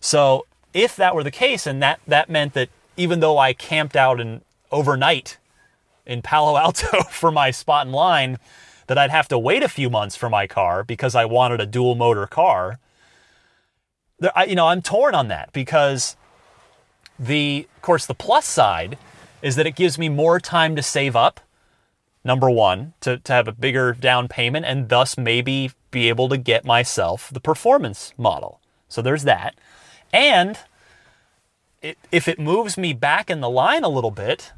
So 0.00 0.46
if 0.72 0.96
that 0.96 1.14
were 1.14 1.24
the 1.24 1.30
case 1.30 1.66
and 1.66 1.82
that 1.82 2.00
that 2.06 2.30
meant 2.30 2.54
that 2.54 2.70
even 2.96 3.20
though 3.20 3.38
I 3.38 3.52
camped 3.52 3.96
out 3.96 4.20
and 4.20 4.40
overnight 4.72 5.36
in 6.10 6.22
Palo 6.22 6.56
Alto 6.56 7.02
for 7.10 7.30
my 7.30 7.50
spot 7.50 7.86
in 7.86 7.92
line 7.92 8.38
that 8.88 8.98
I'd 8.98 9.10
have 9.10 9.28
to 9.28 9.38
wait 9.38 9.62
a 9.62 9.68
few 9.68 9.88
months 9.88 10.16
for 10.16 10.28
my 10.28 10.46
car 10.46 10.82
because 10.82 11.14
I 11.14 11.24
wanted 11.24 11.60
a 11.60 11.66
dual 11.66 11.94
motor 11.94 12.26
car. 12.26 12.80
There, 14.18 14.36
I, 14.36 14.44
you 14.44 14.56
know, 14.56 14.66
I'm 14.66 14.82
torn 14.82 15.14
on 15.14 15.28
that 15.28 15.52
because 15.52 16.16
the, 17.18 17.68
of 17.76 17.82
course, 17.82 18.06
the 18.06 18.14
plus 18.14 18.46
side 18.46 18.98
is 19.42 19.54
that 19.56 19.66
it 19.66 19.76
gives 19.76 19.96
me 19.96 20.08
more 20.08 20.40
time 20.40 20.74
to 20.76 20.82
save 20.82 21.14
up. 21.14 21.40
Number 22.24 22.50
one, 22.50 22.92
to, 23.00 23.18
to 23.18 23.32
have 23.32 23.48
a 23.48 23.52
bigger 23.52 23.92
down 23.92 24.28
payment 24.28 24.66
and 24.66 24.88
thus 24.88 25.16
maybe 25.16 25.70
be 25.90 26.08
able 26.08 26.28
to 26.28 26.36
get 26.36 26.64
myself 26.64 27.30
the 27.32 27.40
performance 27.40 28.12
model. 28.18 28.60
So 28.88 29.00
there's 29.00 29.22
that. 29.22 29.54
And 30.12 30.58
it, 31.80 31.96
if 32.10 32.28
it 32.28 32.38
moves 32.38 32.76
me 32.76 32.92
back 32.92 33.30
in 33.30 33.40
the 33.40 33.48
line 33.48 33.84
a 33.84 33.88
little 33.88 34.10
bit, 34.10 34.52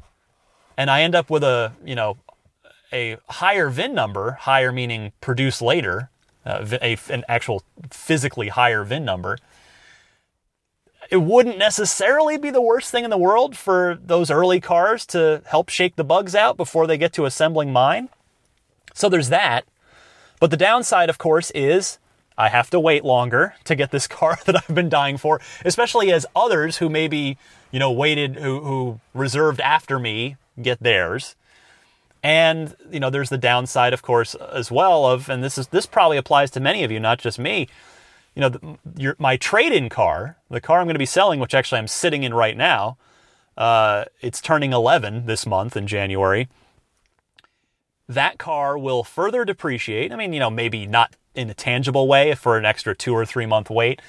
and 0.77 0.89
I 0.89 1.01
end 1.01 1.15
up 1.15 1.29
with 1.29 1.43
a, 1.43 1.73
you 1.85 1.95
know, 1.95 2.17
a 2.91 3.17
higher 3.27 3.69
VIN 3.69 3.93
number, 3.93 4.31
higher 4.31 4.71
meaning 4.71 5.11
produce 5.21 5.61
later, 5.61 6.09
uh, 6.45 6.65
a, 6.81 6.97
an 7.09 7.23
actual 7.27 7.63
physically 7.89 8.49
higher 8.49 8.83
VIN 8.83 9.03
number, 9.03 9.37
it 11.09 11.21
wouldn't 11.21 11.57
necessarily 11.57 12.37
be 12.37 12.49
the 12.49 12.61
worst 12.61 12.91
thing 12.91 13.03
in 13.03 13.09
the 13.09 13.17
world 13.17 13.55
for 13.55 13.99
those 14.03 14.31
early 14.31 14.59
cars 14.59 15.05
to 15.07 15.41
help 15.45 15.69
shake 15.69 15.95
the 15.95 16.03
bugs 16.03 16.33
out 16.33 16.57
before 16.57 16.87
they 16.87 16.97
get 16.97 17.13
to 17.13 17.25
assembling 17.25 17.71
mine. 17.71 18.09
So 18.93 19.09
there's 19.09 19.29
that. 19.29 19.65
But 20.39 20.51
the 20.51 20.57
downside, 20.57 21.09
of 21.09 21.17
course, 21.17 21.51
is 21.51 21.99
I 22.37 22.49
have 22.49 22.69
to 22.71 22.79
wait 22.79 23.03
longer 23.03 23.55
to 23.65 23.75
get 23.75 23.91
this 23.91 24.07
car 24.07 24.39
that 24.45 24.55
I've 24.55 24.75
been 24.75 24.89
dying 24.89 25.17
for, 25.17 25.41
especially 25.65 26.11
as 26.11 26.25
others 26.35 26.77
who 26.77 26.89
maybe, 26.89 27.37
you 27.71 27.79
know, 27.79 27.91
waited, 27.91 28.35
who, 28.35 28.59
who 28.61 28.99
reserved 29.13 29.61
after 29.61 29.99
me 29.99 30.37
get 30.61 30.81
theirs. 30.81 31.35
And 32.21 32.75
you 32.89 32.99
know, 32.99 33.09
there's 33.09 33.29
the 33.29 33.37
downside, 33.37 33.93
of 33.93 34.01
course, 34.01 34.33
as 34.35 34.71
well 34.71 35.05
of, 35.05 35.29
and 35.29 35.43
this 35.43 35.57
is 35.57 35.67
this 35.67 35.85
probably 35.85 36.17
applies 36.17 36.51
to 36.51 36.59
many 36.59 36.83
of 36.83 36.91
you, 36.91 36.99
not 36.99 37.19
just 37.19 37.37
me. 37.37 37.67
You 38.33 38.41
know, 38.41 38.49
the, 38.49 38.77
your, 38.97 39.15
my 39.19 39.37
trade-in 39.37 39.89
car, 39.89 40.37
the 40.49 40.61
car 40.61 40.79
I'm 40.79 40.87
going 40.87 40.95
to 40.95 40.99
be 40.99 41.05
selling, 41.05 41.39
which 41.39 41.53
actually 41.53 41.79
I'm 41.79 41.87
sitting 41.87 42.23
in 42.23 42.33
right 42.33 42.57
now, 42.57 42.97
uh, 43.57 44.05
it's 44.21 44.41
turning 44.41 44.73
11 44.73 45.27
this 45.27 45.45
month 45.45 45.77
in 45.77 45.85
January. 45.85 46.47
That 48.07 48.39
car 48.39 48.77
will 48.77 49.03
further 49.03 49.45
depreciate. 49.45 50.11
I 50.11 50.15
mean, 50.15 50.33
you 50.33 50.39
know, 50.39 50.49
maybe 50.49 50.87
not 50.87 51.15
in 51.35 51.49
a 51.49 51.53
tangible 51.53 52.07
way 52.07 52.33
for 52.35 52.57
an 52.57 52.65
extra 52.65 52.95
two 52.95 53.13
or 53.13 53.25
three 53.25 53.45
month 53.45 53.69
wait, 53.69 54.01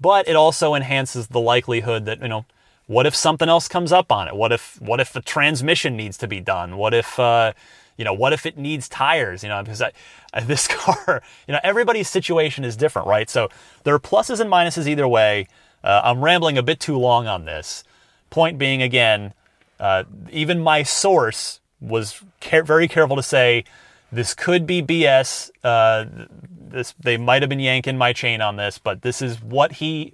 but 0.00 0.28
it 0.28 0.36
also 0.36 0.74
enhances 0.74 1.28
the 1.28 1.40
likelihood 1.40 2.04
that 2.06 2.20
you 2.22 2.28
know 2.28 2.44
what 2.90 3.06
if 3.06 3.14
something 3.14 3.48
else 3.48 3.68
comes 3.68 3.92
up 3.92 4.10
on 4.10 4.26
it? 4.26 4.34
What 4.34 4.50
if 4.50 4.82
what 4.82 4.98
if 4.98 5.12
the 5.12 5.20
transmission 5.20 5.96
needs 5.96 6.18
to 6.18 6.26
be 6.26 6.40
done? 6.40 6.76
What 6.76 6.92
if 6.92 7.20
uh, 7.20 7.52
you 7.96 8.04
know 8.04 8.12
what 8.12 8.32
if 8.32 8.46
it 8.46 8.58
needs 8.58 8.88
tires? 8.88 9.44
You 9.44 9.48
know 9.48 9.62
because 9.62 9.80
I, 9.80 9.92
this 10.42 10.66
car, 10.66 11.22
you 11.46 11.52
know 11.52 11.60
everybody's 11.62 12.08
situation 12.08 12.64
is 12.64 12.76
different, 12.76 13.06
right? 13.06 13.30
So 13.30 13.48
there 13.84 13.94
are 13.94 14.00
pluses 14.00 14.40
and 14.40 14.50
minuses 14.50 14.88
either 14.88 15.06
way. 15.06 15.46
Uh, 15.84 16.00
I'm 16.02 16.20
rambling 16.20 16.58
a 16.58 16.64
bit 16.64 16.80
too 16.80 16.98
long 16.98 17.28
on 17.28 17.44
this. 17.44 17.84
Point 18.28 18.58
being, 18.58 18.82
again, 18.82 19.34
uh, 19.78 20.02
even 20.32 20.58
my 20.58 20.82
source 20.82 21.60
was 21.80 22.20
care- 22.40 22.64
very 22.64 22.88
careful 22.88 23.14
to 23.14 23.22
say 23.22 23.62
this 24.10 24.34
could 24.34 24.66
be 24.66 24.82
BS. 24.82 25.52
Uh, 25.62 26.06
this 26.50 26.96
they 26.98 27.16
might 27.16 27.40
have 27.42 27.48
been 27.48 27.60
yanking 27.60 27.96
my 27.96 28.12
chain 28.12 28.40
on 28.40 28.56
this, 28.56 28.78
but 28.78 29.02
this 29.02 29.22
is 29.22 29.40
what 29.40 29.74
he 29.74 30.12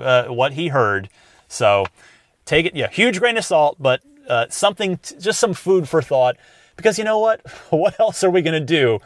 uh, 0.00 0.24
what 0.24 0.54
he 0.54 0.68
heard. 0.68 1.08
So 1.46 1.86
take 2.46 2.66
it, 2.66 2.74
yeah, 2.74 2.88
huge 2.88 3.18
grain 3.18 3.36
of 3.36 3.44
salt, 3.44 3.76
but 3.78 4.00
uh, 4.28 4.46
something, 4.48 4.96
t- 4.98 5.16
just 5.18 5.38
some 5.38 5.52
food 5.52 5.88
for 5.88 6.00
thought. 6.00 6.36
Because 6.76 6.98
you 6.98 7.04
know 7.04 7.18
what? 7.18 7.42
What 7.70 7.98
else 8.00 8.24
are 8.24 8.30
we 8.30 8.42
going 8.42 8.58
to 8.58 8.64
do 8.64 9.00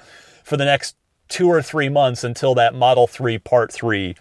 for 0.44 0.56
the 0.56 0.64
next 0.64 0.96
two 1.28 1.48
or 1.48 1.62
three 1.62 1.88
months 1.88 2.22
until 2.22 2.54
that 2.54 2.74
Model 2.74 3.06
3 3.06 3.38
Part 3.38 3.72
3 3.72 4.14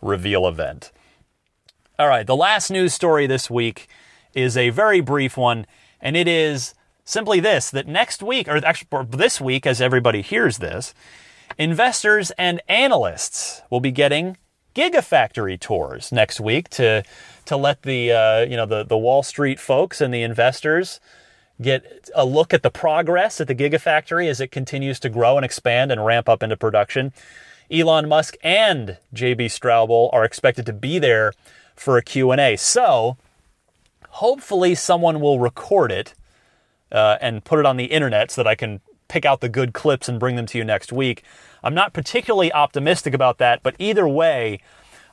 reveal 0.00 0.46
event? 0.46 0.92
All 1.98 2.08
right, 2.08 2.26
the 2.26 2.36
last 2.36 2.70
news 2.70 2.94
story 2.94 3.26
this 3.26 3.50
week 3.50 3.88
is 4.32 4.56
a 4.56 4.70
very 4.70 5.00
brief 5.00 5.36
one, 5.36 5.66
and 6.00 6.16
it 6.16 6.28
is 6.28 6.74
simply 7.04 7.40
this 7.40 7.70
that 7.70 7.86
next 7.86 8.22
week, 8.22 8.48
or 8.48 8.64
actually 8.64 9.06
this 9.10 9.40
week, 9.40 9.66
as 9.66 9.80
everybody 9.80 10.22
hears 10.22 10.58
this, 10.58 10.94
investors 11.58 12.30
and 12.38 12.62
analysts 12.68 13.62
will 13.70 13.80
be 13.80 13.90
getting 13.90 14.36
Gigafactory 14.74 15.58
tours 15.58 16.12
next 16.12 16.40
week 16.40 16.68
to 16.70 17.02
to 17.50 17.56
let 17.56 17.82
the 17.82 18.12
uh, 18.12 18.40
you 18.42 18.56
know 18.56 18.64
the 18.64 18.84
the 18.84 18.96
Wall 18.96 19.24
Street 19.24 19.58
folks 19.58 20.00
and 20.00 20.14
the 20.14 20.22
investors 20.22 21.00
get 21.60 22.08
a 22.14 22.24
look 22.24 22.54
at 22.54 22.62
the 22.62 22.70
progress 22.70 23.40
at 23.40 23.48
the 23.48 23.56
Gigafactory 23.56 24.28
as 24.28 24.40
it 24.40 24.52
continues 24.52 25.00
to 25.00 25.08
grow 25.08 25.36
and 25.36 25.44
expand 25.44 25.90
and 25.90 26.06
ramp 26.06 26.28
up 26.28 26.44
into 26.44 26.56
production. 26.56 27.12
Elon 27.68 28.08
Musk 28.08 28.36
and 28.42 28.98
JB 29.14 29.46
Straubel 29.46 30.10
are 30.12 30.24
expected 30.24 30.64
to 30.66 30.72
be 30.72 31.00
there 31.00 31.32
for 31.74 31.98
a 31.98 32.02
Q&A. 32.02 32.56
So, 32.56 33.16
hopefully 34.08 34.76
someone 34.76 35.20
will 35.20 35.40
record 35.40 35.90
it 35.90 36.14
uh, 36.92 37.18
and 37.20 37.44
put 37.44 37.58
it 37.58 37.66
on 37.66 37.76
the 37.76 37.86
internet 37.86 38.30
so 38.30 38.42
that 38.42 38.48
I 38.48 38.54
can 38.54 38.80
pick 39.08 39.24
out 39.24 39.40
the 39.40 39.48
good 39.48 39.74
clips 39.74 40.08
and 40.08 40.20
bring 40.20 40.36
them 40.36 40.46
to 40.46 40.58
you 40.58 40.64
next 40.64 40.92
week. 40.92 41.24
I'm 41.62 41.74
not 41.74 41.92
particularly 41.92 42.52
optimistic 42.52 43.12
about 43.12 43.38
that, 43.38 43.62
but 43.62 43.74
either 43.78 44.08
way, 44.08 44.60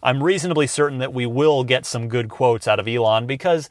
I'm 0.01 0.23
reasonably 0.23 0.67
certain 0.67 0.99
that 0.99 1.13
we 1.13 1.25
will 1.25 1.63
get 1.63 1.85
some 1.85 2.07
good 2.07 2.29
quotes 2.29 2.67
out 2.67 2.79
of 2.79 2.87
Elon 2.87 3.25
because 3.25 3.69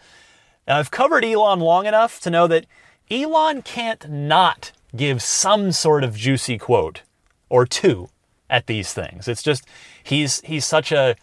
I've 0.67 0.91
covered 0.91 1.25
Elon 1.25 1.61
long 1.61 1.87
enough 1.87 2.21
to 2.21 2.31
know 2.31 2.47
that 2.49 2.67
Elon 3.11 3.63
can't 3.63 4.09
not 4.11 4.73
give 4.95 5.23
some 5.23 5.73
sort 5.73 6.03
of 6.03 6.17
juicy 6.17 6.59
quote 6.59 7.03
or 7.49 7.67
two 7.67 8.09
at 8.51 8.67
these 8.67 8.93
things. 8.93 9.29
It's 9.29 9.43
just 9.43 9.65
he's 10.03 10.41
he's 10.41 10.65
such 10.65 10.93
a, 10.93 11.17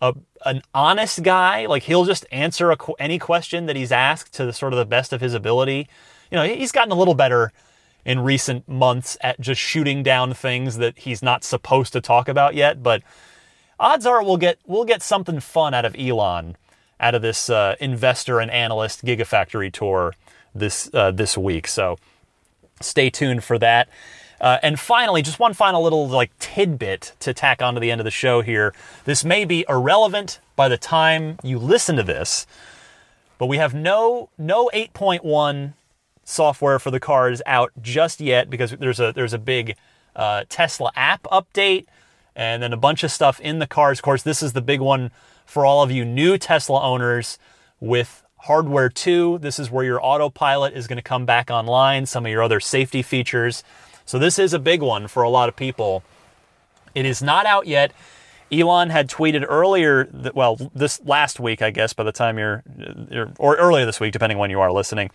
a 0.00 0.14
an 0.44 0.62
honest 0.74 1.22
guy. 1.22 1.66
Like 1.66 1.84
he'll 1.84 2.04
just 2.04 2.26
answer 2.32 2.70
a, 2.70 2.76
any 2.98 3.18
question 3.18 3.66
that 3.66 3.76
he's 3.76 3.92
asked 3.92 4.34
to 4.34 4.46
the 4.46 4.52
sort 4.52 4.72
of 4.72 4.78
the 4.78 4.84
best 4.84 5.12
of 5.12 5.20
his 5.20 5.34
ability. 5.34 5.88
You 6.30 6.36
know, 6.36 6.44
he's 6.44 6.72
gotten 6.72 6.92
a 6.92 6.96
little 6.96 7.14
better 7.14 7.52
in 8.04 8.20
recent 8.20 8.68
months 8.68 9.16
at 9.20 9.40
just 9.40 9.60
shooting 9.60 10.02
down 10.02 10.32
things 10.32 10.78
that 10.78 10.98
he's 10.98 11.22
not 11.22 11.44
supposed 11.44 11.92
to 11.92 12.00
talk 12.00 12.28
about 12.28 12.54
yet, 12.54 12.82
but 12.82 13.02
odds 13.80 14.06
are 14.06 14.22
we'll 14.22 14.36
get 14.36 14.58
we'll 14.66 14.84
get 14.84 15.02
something 15.02 15.40
fun 15.40 15.74
out 15.74 15.84
of 15.84 15.96
Elon 15.98 16.56
out 17.00 17.14
of 17.14 17.22
this 17.22 17.48
uh, 17.48 17.74
investor 17.80 18.38
and 18.38 18.50
analyst 18.50 19.04
Gigafactory 19.04 19.72
tour 19.72 20.14
this 20.54 20.90
uh, 20.94 21.10
this 21.10 21.36
week. 21.36 21.66
So 21.66 21.98
stay 22.80 23.10
tuned 23.10 23.42
for 23.42 23.58
that. 23.58 23.88
Uh, 24.40 24.58
and 24.62 24.80
finally, 24.80 25.20
just 25.20 25.38
one 25.38 25.52
final 25.52 25.82
little 25.82 26.08
like 26.08 26.30
tidbit 26.38 27.12
to 27.20 27.34
tack 27.34 27.60
onto 27.60 27.80
the 27.80 27.90
end 27.90 28.00
of 28.00 28.04
the 28.04 28.10
show 28.10 28.40
here. 28.40 28.72
This 29.04 29.24
may 29.24 29.44
be 29.44 29.64
irrelevant 29.68 30.40
by 30.56 30.68
the 30.68 30.78
time 30.78 31.38
you 31.42 31.58
listen 31.58 31.96
to 31.96 32.02
this, 32.02 32.46
but 33.38 33.46
we 33.46 33.56
have 33.56 33.74
no 33.74 34.28
no 34.38 34.70
8.1 34.72 35.72
software 36.24 36.78
for 36.78 36.90
the 36.90 37.00
cars 37.00 37.42
out 37.44 37.72
just 37.82 38.20
yet 38.20 38.48
because 38.48 38.70
there's 38.72 39.00
a 39.00 39.12
there's 39.12 39.34
a 39.34 39.38
big 39.38 39.76
uh, 40.16 40.44
Tesla 40.48 40.90
app 40.96 41.22
update 41.24 41.86
and 42.40 42.62
then 42.62 42.72
a 42.72 42.76
bunch 42.78 43.04
of 43.04 43.12
stuff 43.12 43.38
in 43.40 43.58
the 43.58 43.66
cars. 43.66 43.98
Of 43.98 44.02
course, 44.02 44.22
this 44.22 44.42
is 44.42 44.54
the 44.54 44.62
big 44.62 44.80
one 44.80 45.10
for 45.44 45.66
all 45.66 45.82
of 45.82 45.90
you 45.90 46.06
new 46.06 46.38
Tesla 46.38 46.80
owners 46.80 47.38
with 47.80 48.24
hardware 48.38 48.88
2. 48.88 49.40
This 49.42 49.58
is 49.58 49.70
where 49.70 49.84
your 49.84 50.02
autopilot 50.02 50.72
is 50.72 50.86
going 50.86 50.96
to 50.96 51.02
come 51.02 51.26
back 51.26 51.50
online, 51.50 52.06
some 52.06 52.24
of 52.24 52.32
your 52.32 52.42
other 52.42 52.58
safety 52.58 53.02
features. 53.02 53.62
So 54.06 54.18
this 54.18 54.38
is 54.38 54.54
a 54.54 54.58
big 54.58 54.80
one 54.80 55.06
for 55.06 55.22
a 55.22 55.28
lot 55.28 55.50
of 55.50 55.54
people. 55.54 56.02
It 56.94 57.04
is 57.04 57.22
not 57.22 57.44
out 57.44 57.66
yet. 57.66 57.92
Elon 58.50 58.88
had 58.88 59.10
tweeted 59.10 59.44
earlier, 59.46 60.04
that, 60.06 60.34
well, 60.34 60.56
this 60.74 60.98
last 61.04 61.40
week, 61.40 61.60
I 61.60 61.70
guess, 61.70 61.92
by 61.92 62.04
the 62.04 62.10
time 62.10 62.38
you're, 62.38 62.64
you're, 63.10 63.32
or 63.38 63.56
earlier 63.56 63.84
this 63.84 64.00
week, 64.00 64.14
depending 64.14 64.38
when 64.38 64.48
you 64.48 64.60
are 64.60 64.72
listening. 64.72 65.10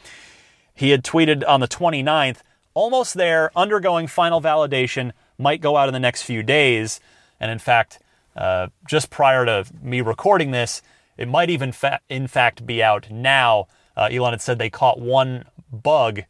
He 0.75 0.91
had 0.91 1.03
tweeted 1.03 1.43
on 1.47 1.59
the 1.59 1.67
29th, 1.67 2.41
almost 2.75 3.15
there, 3.15 3.51
undergoing 3.55 4.05
final 4.05 4.41
validation, 4.41 5.11
might 5.39 5.59
go 5.59 5.75
out 5.75 5.89
in 5.89 5.93
the 5.93 5.99
next 5.99 6.21
few 6.21 6.43
days. 6.43 6.99
And 7.39 7.51
in 7.51 7.59
fact, 7.59 7.99
uh, 8.35 8.67
just 8.87 9.09
prior 9.09 9.45
to 9.45 9.65
me 9.81 10.01
recording 10.01 10.51
this, 10.51 10.81
it 11.17 11.27
might 11.27 11.49
even 11.49 11.71
fa- 11.71 12.01
in 12.09 12.27
fact 12.27 12.65
be 12.65 12.83
out 12.83 13.09
now. 13.09 13.67
Uh, 13.95 14.09
Elon 14.11 14.33
had 14.33 14.41
said 14.41 14.57
they 14.57 14.69
caught 14.69 14.99
one 14.99 15.45
bug, 15.71 16.21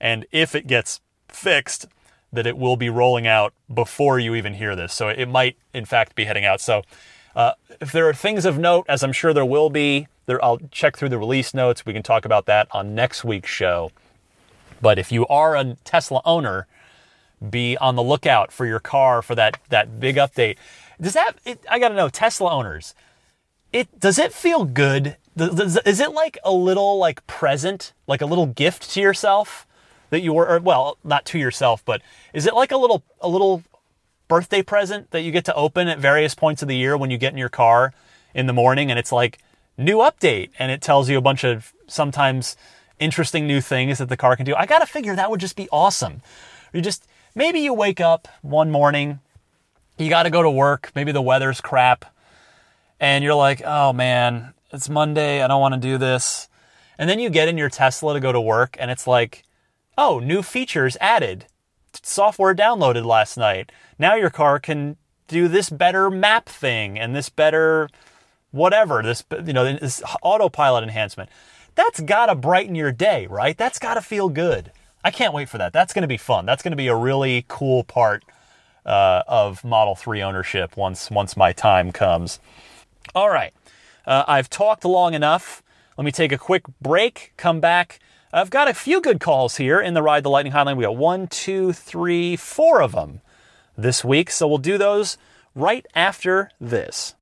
and 0.00 0.26
if 0.30 0.54
it 0.54 0.66
gets 0.66 1.00
fixed, 1.28 1.86
that 2.32 2.46
it 2.46 2.58
will 2.58 2.76
be 2.76 2.90
rolling 2.90 3.26
out 3.26 3.54
before 3.72 4.18
you 4.18 4.34
even 4.34 4.54
hear 4.54 4.76
this. 4.76 4.92
So 4.92 5.08
it 5.08 5.26
might 5.26 5.56
in 5.72 5.84
fact 5.84 6.14
be 6.14 6.24
heading 6.24 6.44
out. 6.44 6.60
So 6.60 6.82
uh, 7.34 7.52
if 7.80 7.92
there 7.92 8.08
are 8.08 8.14
things 8.14 8.44
of 8.44 8.58
note, 8.58 8.84
as 8.88 9.02
I'm 9.02 9.12
sure 9.12 9.32
there 9.32 9.44
will 9.44 9.70
be, 9.70 10.08
there, 10.26 10.42
I'll 10.44 10.58
check 10.70 10.96
through 10.96 11.10
the 11.10 11.18
release 11.18 11.54
notes. 11.54 11.84
We 11.86 11.92
can 11.92 12.02
talk 12.02 12.24
about 12.24 12.46
that 12.46 12.68
on 12.72 12.94
next 12.94 13.24
week's 13.24 13.50
show. 13.50 13.90
But 14.80 14.98
if 14.98 15.12
you 15.12 15.26
are 15.28 15.56
a 15.56 15.76
Tesla 15.84 16.20
owner, 16.24 16.66
be 17.50 17.76
on 17.78 17.96
the 17.96 18.02
lookout 18.02 18.52
for 18.52 18.66
your 18.66 18.80
car 18.80 19.22
for 19.22 19.34
that 19.34 19.58
that 19.68 20.00
big 20.00 20.16
update. 20.16 20.56
Does 21.00 21.14
that? 21.14 21.32
It, 21.44 21.64
I 21.70 21.78
got 21.78 21.88
to 21.88 21.94
know, 21.94 22.08
Tesla 22.08 22.50
owners. 22.50 22.94
It 23.72 23.98
does 23.98 24.18
it 24.18 24.32
feel 24.32 24.64
good? 24.64 25.16
Does, 25.36 25.76
is 25.78 26.00
it 26.00 26.12
like 26.12 26.38
a 26.44 26.52
little 26.52 26.98
like 26.98 27.26
present, 27.26 27.92
like 28.06 28.20
a 28.20 28.26
little 28.26 28.46
gift 28.46 28.90
to 28.90 29.00
yourself 29.00 29.66
that 30.10 30.20
you 30.20 30.32
were? 30.32 30.46
Or, 30.46 30.60
well, 30.60 30.98
not 31.02 31.24
to 31.26 31.38
yourself, 31.38 31.84
but 31.84 32.00
is 32.32 32.46
it 32.46 32.54
like 32.54 32.70
a 32.70 32.76
little 32.76 33.02
a 33.20 33.28
little 33.28 33.62
birthday 34.28 34.62
present 34.62 35.10
that 35.10 35.22
you 35.22 35.30
get 35.30 35.44
to 35.44 35.54
open 35.54 35.88
at 35.88 35.98
various 35.98 36.34
points 36.34 36.62
of 36.62 36.68
the 36.68 36.76
year 36.76 36.96
when 36.96 37.10
you 37.10 37.18
get 37.18 37.32
in 37.32 37.38
your 37.38 37.48
car 37.48 37.92
in 38.34 38.46
the 38.46 38.52
morning 38.52 38.90
and 38.90 38.98
it's 38.98 39.12
like 39.12 39.38
new 39.76 39.98
update 39.98 40.50
and 40.58 40.70
it 40.70 40.80
tells 40.80 41.08
you 41.08 41.18
a 41.18 41.20
bunch 41.20 41.44
of 41.44 41.72
sometimes 41.86 42.56
interesting 42.98 43.46
new 43.46 43.60
things 43.60 43.98
that 43.98 44.08
the 44.08 44.16
car 44.16 44.36
can 44.36 44.46
do. 44.46 44.54
I 44.54 44.66
got 44.66 44.78
to 44.78 44.86
figure 44.86 45.14
that 45.16 45.30
would 45.30 45.40
just 45.40 45.56
be 45.56 45.68
awesome. 45.70 46.22
You 46.72 46.80
just 46.80 47.06
maybe 47.34 47.60
you 47.60 47.74
wake 47.74 48.00
up 48.00 48.28
one 48.42 48.70
morning, 48.70 49.20
you 49.98 50.08
got 50.08 50.24
to 50.24 50.30
go 50.30 50.42
to 50.42 50.50
work, 50.50 50.92
maybe 50.94 51.12
the 51.12 51.22
weather's 51.22 51.60
crap, 51.60 52.04
and 53.00 53.22
you're 53.24 53.34
like, 53.34 53.62
"Oh 53.64 53.92
man, 53.92 54.54
it's 54.72 54.88
Monday, 54.88 55.42
I 55.42 55.46
don't 55.46 55.60
want 55.60 55.74
to 55.74 55.80
do 55.80 55.98
this." 55.98 56.48
And 56.98 57.10
then 57.10 57.18
you 57.18 57.30
get 57.30 57.48
in 57.48 57.58
your 57.58 57.70
Tesla 57.70 58.14
to 58.14 58.20
go 58.20 58.32
to 58.32 58.40
work 58.40 58.76
and 58.78 58.90
it's 58.90 59.06
like, 59.06 59.42
"Oh, 59.98 60.20
new 60.20 60.42
features 60.42 60.96
added. 61.00 61.46
Software 62.02 62.54
downloaded 62.54 63.04
last 63.04 63.36
night. 63.36 63.70
Now 63.98 64.14
your 64.14 64.30
car 64.30 64.58
can 64.58 64.96
do 65.28 65.48
this 65.48 65.70
better 65.70 66.10
map 66.10 66.48
thing 66.48 66.98
and 66.98 67.14
this 67.14 67.28
better 67.28 67.88
whatever, 68.52 69.02
this 69.02 69.24
you 69.44 69.52
know, 69.52 69.64
this 69.76 70.02
autopilot 70.22 70.84
enhancement." 70.84 71.30
That's 71.76 71.98
got 72.00 72.26
to 72.26 72.36
brighten 72.36 72.76
your 72.76 72.92
day, 72.92 73.26
right? 73.26 73.58
That's 73.58 73.80
got 73.80 73.94
to 73.94 74.00
feel 74.00 74.28
good. 74.28 74.70
I 75.04 75.10
can't 75.10 75.34
wait 75.34 75.50
for 75.50 75.58
that. 75.58 75.74
That's 75.74 75.92
going 75.92 76.02
to 76.02 76.08
be 76.08 76.16
fun. 76.16 76.46
That's 76.46 76.62
going 76.62 76.72
to 76.72 76.76
be 76.76 76.88
a 76.88 76.96
really 76.96 77.44
cool 77.46 77.84
part 77.84 78.24
uh, 78.86 79.22
of 79.28 79.62
Model 79.62 79.94
3 79.94 80.22
ownership 80.22 80.76
once 80.76 81.10
once 81.10 81.36
my 81.36 81.52
time 81.52 81.92
comes. 81.92 82.40
All 83.14 83.28
right. 83.28 83.52
Uh, 84.06 84.24
I've 84.26 84.48
talked 84.48 84.84
long 84.84 85.12
enough. 85.12 85.62
Let 85.98 86.04
me 86.04 86.10
take 86.10 86.32
a 86.32 86.38
quick 86.38 86.64
break, 86.80 87.32
come 87.36 87.60
back. 87.60 88.00
I've 88.32 88.50
got 88.50 88.66
a 88.66 88.74
few 88.74 89.00
good 89.00 89.20
calls 89.20 89.56
here 89.58 89.80
in 89.80 89.94
the 89.94 90.02
Ride 90.02 90.24
the 90.24 90.30
Lightning 90.30 90.52
Hotline. 90.52 90.76
We 90.76 90.84
got 90.84 90.96
one, 90.96 91.28
two, 91.28 91.72
three, 91.72 92.34
four 92.34 92.82
of 92.82 92.92
them 92.92 93.20
this 93.76 94.04
week. 94.04 94.30
So 94.30 94.48
we'll 94.48 94.58
do 94.58 94.76
those 94.76 95.18
right 95.54 95.86
after 95.94 96.50
this. 96.60 97.14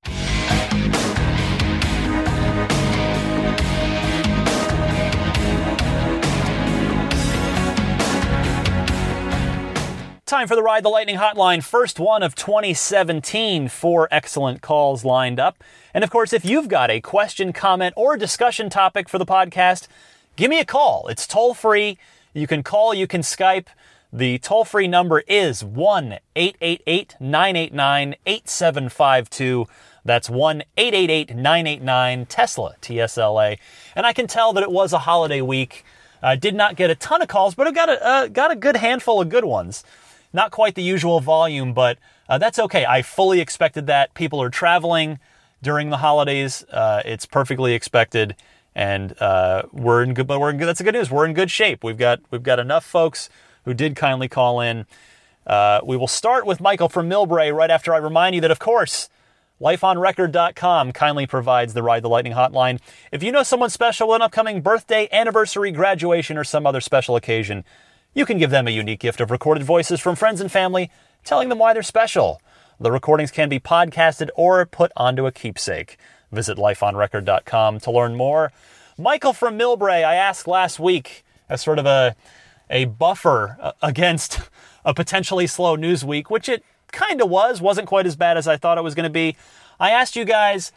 Time 10.33 10.49
for 10.49 10.57
the 10.57 10.63
Ride 10.63 10.83
the 10.83 10.89
Lightning 10.89 11.19
Hotline. 11.19 11.63
First 11.63 12.01
one 12.01 12.23
of 12.23 12.35
2017. 12.35 13.69
Four 13.69 14.09
excellent 14.11 14.63
calls 14.63 15.05
lined 15.05 15.39
up. 15.39 15.63
And 15.93 16.03
of 16.03 16.09
course, 16.09 16.33
if 16.33 16.43
you've 16.43 16.69
got 16.69 16.91
a 16.91 17.03
question, 17.03 17.53
comment, 17.53 17.93
or 17.99 18.17
discussion 18.17 18.71
topic 18.71 19.11
for 19.11 19.19
the 19.19 19.27
podcast, 19.27 19.89
give 20.37 20.49
me 20.49 20.59
a 20.59 20.65
call. 20.65 21.07
It's 21.09 21.27
toll 21.27 21.53
free. 21.53 21.99
You 22.33 22.47
can 22.47 22.63
call, 22.63 22.95
you 22.95 23.07
can 23.07 23.21
Skype. 23.21 23.67
The 24.11 24.39
toll 24.39 24.65
free 24.65 24.89
number 24.89 25.23
is 25.29 25.63
1 25.63 26.17
888 26.35 27.17
989 27.21 28.15
8752. 28.25 29.67
That's 30.03 30.31
1 30.31 30.63
888 30.79 31.37
989 31.37 32.25
Tesla, 32.25 32.75
T 32.81 32.99
S 32.99 33.19
L 33.19 33.39
A. 33.39 33.59
And 33.95 34.07
I 34.07 34.15
can 34.15 34.27
tell 34.27 34.55
that 34.55 34.63
it 34.63 34.73
was 34.73 34.95
a 34.95 35.01
holiday 35.01 35.43
week. 35.43 35.85
I 36.23 36.37
did 36.37 36.55
not 36.55 36.77
get 36.77 36.89
a 36.89 36.95
ton 36.95 37.21
of 37.21 37.29
calls, 37.29 37.55
but 37.55 37.67
I 37.67 37.73
got 37.73 37.91
a, 37.91 38.03
uh, 38.03 38.29
got 38.29 38.51
a 38.51 38.57
good 38.57 38.77
handful 38.77 39.21
of 39.21 39.29
good 39.29 39.45
ones. 39.45 39.85
Not 40.33 40.51
quite 40.51 40.75
the 40.75 40.83
usual 40.83 41.21
volume, 41.21 41.75
but 41.75 41.99
uh, 42.29 42.39
that's 42.39 42.59
okay. 42.59 42.87
I 42.87 43.03
fully 43.03 43.41
expected 43.41 43.87
that. 43.87 44.15
People 44.15 44.43
are 44.43 44.51
traveling 44.51 45.19
during 45.63 45.91
the 45.91 45.99
holidays. 45.99 46.65
Uh, 46.71 47.03
it's 47.05 47.27
perfectly 47.27 47.75
expected, 47.75 48.35
and 48.75 49.21
uh, 49.21 49.65
we're 49.73 50.03
in 50.03 50.15
good. 50.15 50.27
But 50.27 50.41
we're 50.41 50.51
in 50.51 50.59
good. 50.59 50.67
That's 50.67 50.79
the 50.79 50.85
good 50.85 50.95
news. 50.95 51.11
We're 51.11 51.27
in 51.27 51.35
good 51.35 51.51
shape. 51.51 51.85
We've 51.85 51.99
got 51.99 52.21
we've 52.31 52.43
got 52.43 52.59
enough 52.59 52.85
folks 52.85 53.29
who 53.65 53.75
did 53.75 53.97
kindly 53.97 54.29
call 54.29 54.61
in. 54.61 54.87
Uh, 55.47 55.81
we 55.85 55.97
will 55.97 56.09
start 56.09 56.47
with 56.47 56.61
Michael 56.61 56.89
from 56.89 57.09
Millbrae 57.09 57.53
right 57.53 57.71
after 57.71 57.93
I 57.93 57.99
remind 57.99 58.35
you 58.35 58.41
that, 58.43 58.51
of 58.51 58.59
course, 58.59 59.09
lifeonrecord.com 59.61 60.93
kindly 60.93 61.27
provides 61.27 61.75
the 61.75 61.83
Ride 61.83 62.03
the 62.03 62.09
Lightning 62.09 62.35
hotline. 62.35 62.81
If 63.11 63.23
you 63.23 63.33
know 63.33 63.43
someone 63.43 63.71
special 63.71 64.09
with 64.09 64.17
an 64.17 64.23
upcoming 64.23 64.61
birthday, 64.61 65.09
anniversary, 65.13 65.73
graduation, 65.73 66.37
or 66.37 66.45
some 66.45 66.67
other 66.67 66.81
special 66.81 67.17
occasion, 67.17 67.65
you 68.15 68.27
can 68.27 68.39
give 68.39 68.51
them 68.51 68.69
a 68.69 68.71
unique 68.71 69.01
gift 69.01 69.21
of 69.21 69.31
recorded 69.31 69.63
voices 69.63 70.01
from 70.01 70.17
friends 70.17 70.41
and 70.41 70.51
family 70.51 70.91
telling 71.25 71.49
them 71.49 71.59
why 71.59 71.73
they're 71.73 71.83
special. 71.83 72.41
The 72.81 72.93
recordings 72.93 73.31
can 73.31 73.49
be 73.49 73.61
podcasted 73.61 74.29
or 74.35 74.67
put 74.67 74.93
onto 74.97 75.27
a 75.27 75.33
keepsake. 75.33 75.97
Visit 76.31 76.59
lifeonrecord.com 76.59 77.81
to 77.81 77.91
learn 77.91 78.17
more. 78.17 78.53
Michael 78.99 79.33
from 79.33 79.59
Millbrae, 79.59 80.05
I 80.05 80.15
asked 80.15 80.47
last 80.47 80.79
week 80.79 81.25
as 81.49 81.63
sort 81.63 81.79
of 81.79 81.87
a, 81.87 82.15
a 82.71 82.87
buffer 82.87 83.73
against 83.83 84.41
a 84.85 84.93
potentially 84.93 85.47
slow 85.47 85.77
news 85.77 86.05
week, 86.05 86.31
which 86.31 86.49
it 86.49 86.65
kind 86.91 87.23
of 87.23 87.31
was, 87.31 87.61
wasn't 87.61 87.89
quite 87.89 88.07
as 88.07 88.17
bad 88.17 88.37
as 88.37 88.49
I 88.49 88.57
thought 88.57 88.79
it 88.79 88.85
was 88.85 88.95
going 88.95 89.05
to 89.05 89.11
be. 89.11 89.37
I 89.79 89.91
asked 89.91 90.17
you 90.17 90.25
guys, 90.25 90.73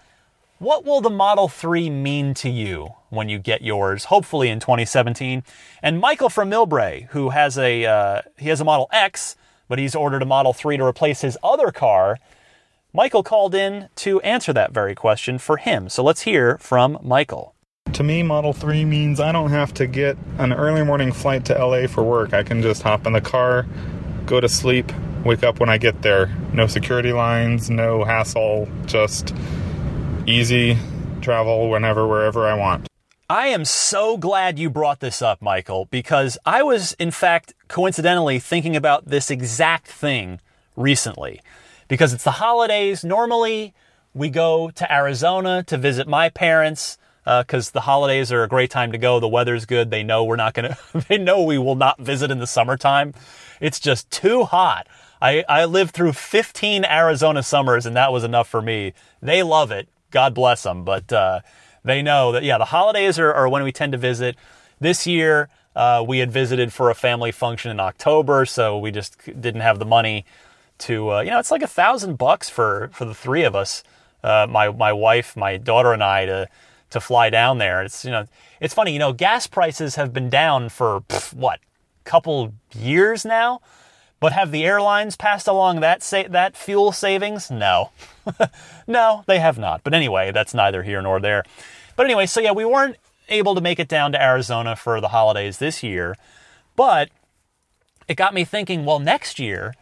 what 0.59 0.85
will 0.85 1.01
the 1.01 1.09
Model 1.09 1.47
3 1.47 1.89
mean 1.89 2.33
to 2.35 2.49
you 2.49 2.93
when 3.15 3.29
you 3.29 3.39
get 3.39 3.61
yours, 3.61 4.05
hopefully 4.05 4.49
in 4.49 4.59
2017? 4.59 5.43
And 5.81 5.99
Michael 5.99 6.29
from 6.29 6.49
Millbrae, 6.49 7.07
who 7.09 7.29
has 7.29 7.57
a 7.57 7.85
uh, 7.85 8.21
he 8.37 8.49
has 8.49 8.61
a 8.61 8.65
Model 8.65 8.87
X, 8.91 9.35
but 9.67 9.79
he's 9.79 9.95
ordered 9.95 10.21
a 10.21 10.25
Model 10.25 10.53
3 10.53 10.77
to 10.77 10.85
replace 10.85 11.21
his 11.21 11.37
other 11.43 11.71
car. 11.71 12.19
Michael 12.93 13.23
called 13.23 13.53
in 13.53 13.89
to 13.95 14.21
answer 14.21 14.53
that 14.53 14.71
very 14.71 14.95
question 14.95 15.37
for 15.37 15.57
him. 15.57 15.89
So 15.89 16.03
let's 16.03 16.21
hear 16.21 16.57
from 16.59 16.97
Michael. 17.01 17.55
To 17.93 18.03
me, 18.03 18.23
Model 18.23 18.53
3 18.53 18.85
means 18.85 19.19
I 19.19 19.31
don't 19.31 19.51
have 19.51 19.73
to 19.75 19.87
get 19.87 20.17
an 20.37 20.53
early 20.53 20.83
morning 20.83 21.11
flight 21.11 21.45
to 21.45 21.53
LA 21.53 21.87
for 21.87 22.03
work. 22.03 22.33
I 22.33 22.43
can 22.43 22.61
just 22.61 22.81
hop 22.83 23.05
in 23.05 23.13
the 23.13 23.21
car, 23.21 23.65
go 24.25 24.39
to 24.39 24.49
sleep, 24.49 24.91
wake 25.23 25.43
up 25.43 25.59
when 25.59 25.69
I 25.69 25.77
get 25.77 26.01
there. 26.01 26.27
No 26.53 26.67
security 26.67 27.11
lines, 27.11 27.69
no 27.69 28.03
hassle, 28.03 28.69
just 28.85 29.33
easy 30.25 30.77
travel 31.21 31.69
whenever, 31.69 32.07
wherever 32.07 32.47
I 32.47 32.53
want. 32.55 32.87
I 33.29 33.47
am 33.47 33.65
so 33.65 34.17
glad 34.17 34.59
you 34.59 34.69
brought 34.69 34.99
this 34.99 35.19
up, 35.19 35.41
Michael, 35.41 35.85
because 35.85 36.37
I 36.45 36.61
was, 36.61 36.93
in 36.99 37.09
fact, 37.09 37.55
coincidentally 37.67 38.37
thinking 38.37 38.75
about 38.75 39.07
this 39.07 39.31
exact 39.31 39.87
thing 39.87 40.39
recently. 40.75 41.41
Because 41.87 42.13
it's 42.13 42.23
the 42.23 42.31
holidays. 42.31 43.03
Normally, 43.03 43.73
we 44.13 44.29
go 44.29 44.69
to 44.69 44.93
Arizona 44.93 45.63
to 45.63 45.75
visit 45.75 46.07
my 46.07 46.29
parents 46.29 46.99
because 47.23 47.69
uh, 47.69 47.71
the 47.73 47.81
holidays 47.81 48.31
are 48.31 48.43
a 48.43 48.47
great 48.47 48.69
time 48.69 48.91
to 48.91 48.99
go. 48.99 49.19
The 49.19 49.27
weather's 49.27 49.65
good. 49.65 49.89
They 49.89 50.03
know 50.03 50.23
we're 50.23 50.35
not 50.35 50.53
going 50.53 50.69
to, 50.93 51.05
they 51.07 51.17
know 51.17 51.41
we 51.41 51.57
will 51.57 51.73
not 51.73 51.99
visit 51.99 52.29
in 52.29 52.37
the 52.37 52.45
summertime. 52.45 53.15
It's 53.59 53.79
just 53.79 54.11
too 54.11 54.43
hot. 54.43 54.85
I, 55.19 55.43
I 55.49 55.65
lived 55.65 55.95
through 55.95 56.13
15 56.13 56.85
Arizona 56.85 57.41
summers 57.41 57.87
and 57.87 57.95
that 57.95 58.11
was 58.11 58.23
enough 58.23 58.47
for 58.47 58.61
me. 58.61 58.93
They 59.19 59.41
love 59.41 59.71
it. 59.71 59.89
God 60.11 60.35
bless 60.35 60.61
them. 60.61 60.83
But 60.83 61.11
uh, 61.11 61.39
they 61.85 62.01
know 62.01 62.33
that, 62.33 62.43
yeah, 62.43 62.57
the 62.57 62.65
holidays 62.65 63.17
are, 63.19 63.33
are, 63.33 63.47
when 63.47 63.63
we 63.63 63.71
tend 63.71 63.93
to 63.93 63.97
visit. 63.97 64.35
This 64.79 65.07
year, 65.07 65.47
uh, 65.75 66.03
we 66.05 66.19
had 66.19 66.31
visited 66.31 66.73
for 66.73 66.89
a 66.89 66.95
family 66.95 67.31
function 67.31 67.71
in 67.71 67.79
October, 67.79 68.45
so 68.45 68.77
we 68.77 68.91
just 68.91 69.17
didn't 69.25 69.61
have 69.61 69.79
the 69.79 69.85
money 69.85 70.25
to, 70.79 71.13
uh, 71.13 71.21
you 71.21 71.31
know, 71.31 71.39
it's 71.39 71.51
like 71.51 71.61
a 71.61 71.67
thousand 71.67 72.17
bucks 72.17 72.49
for, 72.49 72.89
for 72.91 73.05
the 73.05 73.13
three 73.13 73.43
of 73.43 73.55
us, 73.55 73.83
uh, 74.23 74.47
my, 74.49 74.69
my 74.69 74.91
wife, 74.91 75.37
my 75.37 75.55
daughter, 75.57 75.93
and 75.93 76.03
I 76.03 76.25
to, 76.25 76.49
to 76.89 76.99
fly 76.99 77.29
down 77.29 77.59
there. 77.59 77.83
It's, 77.83 78.03
you 78.03 78.11
know, 78.11 78.25
it's 78.59 78.73
funny, 78.73 78.91
you 78.91 78.99
know, 78.99 79.13
gas 79.13 79.47
prices 79.47 79.95
have 79.95 80.11
been 80.11 80.29
down 80.29 80.69
for, 80.69 81.01
pff, 81.01 81.33
what, 81.33 81.59
couple 82.03 82.53
years 82.77 83.25
now? 83.25 83.61
But 84.19 84.33
have 84.33 84.51
the 84.51 84.65
airlines 84.65 85.15
passed 85.15 85.47
along 85.47 85.81
that 85.81 86.01
sa- 86.01 86.27
that 86.29 86.55
fuel 86.55 86.91
savings? 86.91 87.51
No. 87.51 87.91
no, 88.87 89.23
they 89.27 89.39
have 89.39 89.57
not. 89.57 89.83
But 89.83 89.93
anyway, 89.93 90.31
that's 90.31 90.53
neither 90.53 90.83
here 90.83 91.01
nor 91.01 91.19
there. 91.19 91.43
But 91.95 92.05
anyway, 92.05 92.25
so 92.25 92.39
yeah, 92.39 92.51
we 92.51 92.65
weren't 92.65 92.97
able 93.29 93.55
to 93.55 93.61
make 93.61 93.79
it 93.79 93.87
down 93.87 94.11
to 94.13 94.21
Arizona 94.21 94.75
for 94.75 95.01
the 95.01 95.09
holidays 95.09 95.57
this 95.57 95.83
year, 95.83 96.15
but 96.75 97.09
it 98.07 98.15
got 98.15 98.33
me 98.33 98.45
thinking, 98.45 98.85
well, 98.85 98.99
next 98.99 99.39
year, 99.39 99.73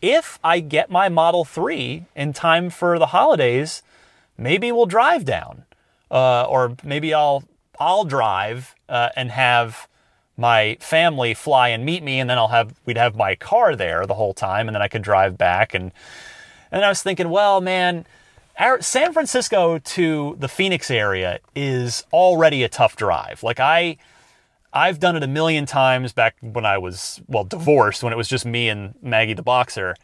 if 0.00 0.38
I 0.44 0.60
get 0.60 0.90
my 0.90 1.08
Model 1.08 1.44
3 1.44 2.04
in 2.14 2.32
time 2.32 2.70
for 2.70 2.98
the 2.98 3.06
holidays, 3.06 3.82
maybe 4.36 4.70
we'll 4.70 4.86
drive 4.86 5.24
down. 5.24 5.64
Uh, 6.10 6.44
or 6.44 6.76
maybe 6.84 7.12
I'll 7.12 7.44
I'll 7.80 8.04
drive 8.04 8.74
uh, 8.88 9.08
and 9.16 9.30
have 9.32 9.88
my 10.36 10.76
family 10.80 11.34
fly 11.34 11.68
and 11.68 11.84
meet 11.84 12.02
me, 12.02 12.18
and 12.20 12.28
then 12.28 12.38
I'll 12.38 12.48
have 12.48 12.74
we'd 12.84 12.96
have 12.96 13.14
my 13.14 13.34
car 13.34 13.76
there 13.76 14.06
the 14.06 14.14
whole 14.14 14.34
time, 14.34 14.68
and 14.68 14.74
then 14.74 14.82
I 14.82 14.88
could 14.88 15.02
drive 15.02 15.38
back. 15.38 15.74
And 15.74 15.92
and 16.72 16.84
I 16.84 16.88
was 16.88 17.02
thinking, 17.02 17.30
well, 17.30 17.60
man, 17.60 18.06
our, 18.58 18.80
San 18.82 19.12
Francisco 19.12 19.78
to 19.78 20.36
the 20.38 20.48
Phoenix 20.48 20.90
area 20.90 21.38
is 21.54 22.04
already 22.12 22.62
a 22.62 22.68
tough 22.68 22.96
drive. 22.96 23.42
Like 23.42 23.60
I. 23.60 23.96
I've 24.76 24.98
done 24.98 25.14
it 25.14 25.22
a 25.22 25.28
million 25.28 25.66
times 25.66 26.12
back 26.12 26.34
when 26.40 26.66
I 26.66 26.78
was 26.78 27.22
well 27.28 27.44
divorced, 27.44 28.02
when 28.02 28.12
it 28.12 28.16
was 28.16 28.26
just 28.26 28.44
me 28.44 28.68
and 28.68 28.96
Maggie 29.00 29.32
the 29.32 29.40
boxer. 29.40 29.94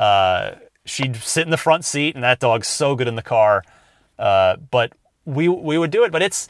Uh, 0.00 0.56
she'd 0.84 1.14
sit 1.14 1.44
in 1.44 1.50
the 1.50 1.56
front 1.56 1.84
seat, 1.84 2.16
and 2.16 2.24
that 2.24 2.40
dog's 2.40 2.66
so 2.66 2.96
good 2.96 3.06
in 3.06 3.14
the 3.14 3.22
car. 3.22 3.62
Uh, 4.18 4.56
but 4.56 4.92
we 5.24 5.48
we 5.48 5.78
would 5.78 5.92
do 5.92 6.02
it. 6.02 6.10
But 6.10 6.22
it's 6.22 6.48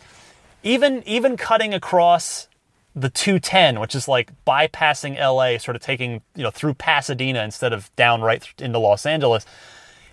even 0.63 1.03
even 1.07 1.37
cutting 1.37 1.75
across 1.75 2.49
the 2.95 3.11
210, 3.11 3.79
which 3.79 3.95
is 3.95 4.09
like 4.09 4.33
bypassing 4.45 5.19
LA, 5.19 5.59
sort 5.59 5.77
of 5.77 5.83
taking 5.83 6.23
you 6.35 6.43
know 6.43 6.51
through 6.51 6.75
Pasadena 6.75 7.43
instead 7.43 7.73
of 7.73 7.95
down 7.97 8.21
right 8.21 8.47
into 8.59 8.79
Los 8.79 9.07
Angeles. 9.07 9.47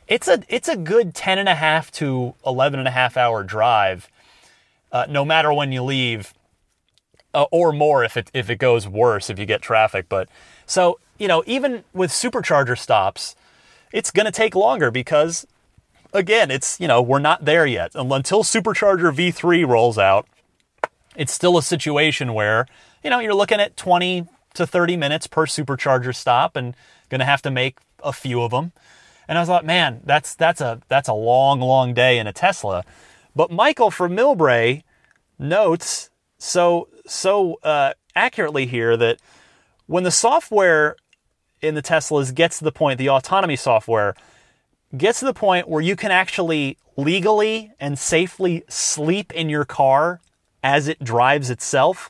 It's 0.07 0.27
a 0.27 0.41
it's 0.47 0.69
a 0.69 0.77
good 0.77 1.13
10 1.13 1.39
and 1.39 1.49
a 1.49 1.55
half 1.55 1.91
to 1.93 2.35
11 2.45 2.79
and 2.79 2.87
a 2.87 2.91
half 2.91 3.17
hour 3.17 3.43
drive, 3.43 4.09
uh, 4.91 5.05
no 5.09 5.25
matter 5.25 5.51
when 5.51 5.71
you 5.71 5.83
leave, 5.83 6.33
uh, 7.33 7.45
or 7.51 7.73
more 7.73 8.03
if 8.03 8.15
it 8.15 8.29
if 8.33 8.49
it 8.49 8.57
goes 8.57 8.87
worse 8.87 9.29
if 9.29 9.39
you 9.39 9.45
get 9.45 9.61
traffic. 9.61 10.07
But 10.07 10.29
so 10.65 10.99
you 11.17 11.27
know 11.27 11.43
even 11.47 11.83
with 11.93 12.11
supercharger 12.11 12.77
stops, 12.77 13.35
it's 13.91 14.11
going 14.11 14.27
to 14.27 14.31
take 14.31 14.55
longer 14.55 14.91
because 14.91 15.47
again 16.13 16.51
it's 16.51 16.79
you 16.79 16.87
know 16.87 17.01
we're 17.01 17.19
not 17.19 17.43
there 17.43 17.65
yet 17.65 17.91
until 17.95 18.43
supercharger 18.43 19.11
V3 19.11 19.67
rolls 19.67 19.97
out 19.97 20.27
it's 21.17 21.34
still 21.34 21.58
a 21.58 21.63
situation 21.63 22.34
where, 22.34 22.67
you 23.03 23.10
know, 23.10 23.19
you're 23.19 23.34
looking 23.34 23.60
at 23.60 23.75
20 23.75 24.27
to 24.53 24.67
30 24.67 24.95
minutes 24.95 25.27
per 25.27 25.45
supercharger 25.45 26.15
stop 26.15 26.56
and 26.56 26.75
going 27.10 27.19
to 27.19 27.25
have 27.25 27.41
to 27.41 27.51
make 27.51 27.80
a 28.03 28.13
few 28.13 28.41
of 28.41 28.51
them. 28.51 28.71
And 29.27 29.38
I 29.38 29.41
was 29.41 29.49
like, 29.49 29.65
man, 29.65 30.01
that's 30.06 30.36
that's 30.36 30.62
a 30.62 30.80
that's 30.88 31.10
a 31.10 31.13
long, 31.13 31.60
long 31.60 31.93
day 31.93 32.17
in 32.17 32.27
a 32.27 32.34
Tesla. 32.34 32.86
But 33.36 33.51
Michael 33.51 33.91
from 33.91 34.15
Millbrae 34.15 34.84
notes 35.38 36.10
so 36.38 36.88
so 37.06 37.56
uh, 37.63 37.93
accurately 38.15 38.67
here 38.67 38.95
that 38.95 39.19
when 39.88 40.03
the 40.03 40.12
software 40.12 40.95
in 41.62 41.75
the 41.75 41.82
Teslas 41.82 42.34
gets 42.34 42.60
to 42.60 42.63
the 42.63 42.71
point, 42.71 42.99
the 42.99 43.10
autonomy 43.10 43.56
software 43.56 44.15
gets 44.95 45.19
to 45.19 45.25
the 45.25 45.34
point 45.34 45.67
where 45.67 45.82
you 45.82 45.95
can 45.95 46.12
actually 46.12 46.77
legally 46.95 47.71
and 47.80 47.97
safely 47.97 48.63
sleep 48.69 49.34
in 49.34 49.49
your 49.49 49.65
car 49.65 50.21
as 50.67 50.89
it 50.89 51.01
drives 51.01 51.49
itself, 51.49 52.10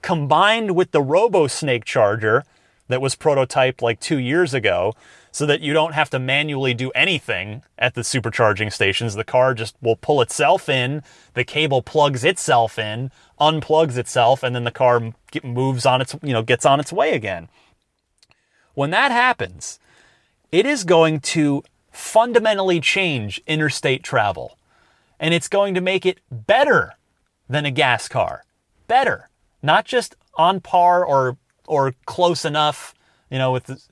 combined 0.00 0.76
with 0.76 0.92
the 0.92 1.02
RoboSnake 1.02 1.82
charger 1.82 2.44
that 2.86 3.00
was 3.00 3.16
prototyped 3.16 3.82
like 3.82 3.98
two 3.98 4.20
years 4.20 4.54
ago, 4.54 4.94
so 5.32 5.44
that 5.44 5.60
you 5.60 5.72
don't 5.72 5.92
have 5.92 6.08
to 6.10 6.20
manually 6.20 6.72
do 6.72 6.92
anything 6.92 7.62
at 7.76 7.94
the 7.94 8.02
supercharging 8.02 8.72
stations. 8.72 9.16
The 9.16 9.24
car 9.24 9.54
just 9.54 9.74
will 9.82 9.96
pull 9.96 10.22
itself 10.22 10.68
in, 10.68 11.02
the 11.34 11.42
cable 11.42 11.82
plugs 11.82 12.24
itself 12.24 12.78
in, 12.78 13.10
unplugs 13.40 13.98
itself, 13.98 14.44
and 14.44 14.54
then 14.54 14.62
the 14.62 14.70
car 14.70 15.12
moves 15.42 15.84
on 15.84 16.00
its, 16.00 16.14
you 16.22 16.32
know, 16.32 16.42
gets 16.42 16.64
on 16.64 16.78
its 16.78 16.92
way 16.92 17.12
again. 17.12 17.48
When 18.74 18.90
that 18.90 19.10
happens, 19.10 19.80
it 20.52 20.64
is 20.64 20.84
going 20.84 21.18
to 21.34 21.64
fundamentally 21.90 22.80
change 22.80 23.42
interstate 23.48 24.04
travel. 24.04 24.56
And 25.18 25.34
it's 25.34 25.48
going 25.48 25.74
to 25.74 25.80
make 25.80 26.06
it 26.06 26.20
better 26.30 26.95
than 27.48 27.64
a 27.64 27.70
gas 27.70 28.08
car. 28.08 28.44
Better, 28.88 29.28
not 29.62 29.84
just 29.84 30.16
on 30.34 30.60
par 30.60 31.04
or 31.04 31.36
or 31.66 31.94
close 32.04 32.44
enough, 32.44 32.94
you 33.30 33.38
know, 33.38 33.52
with 33.52 33.64
the, 33.64 33.82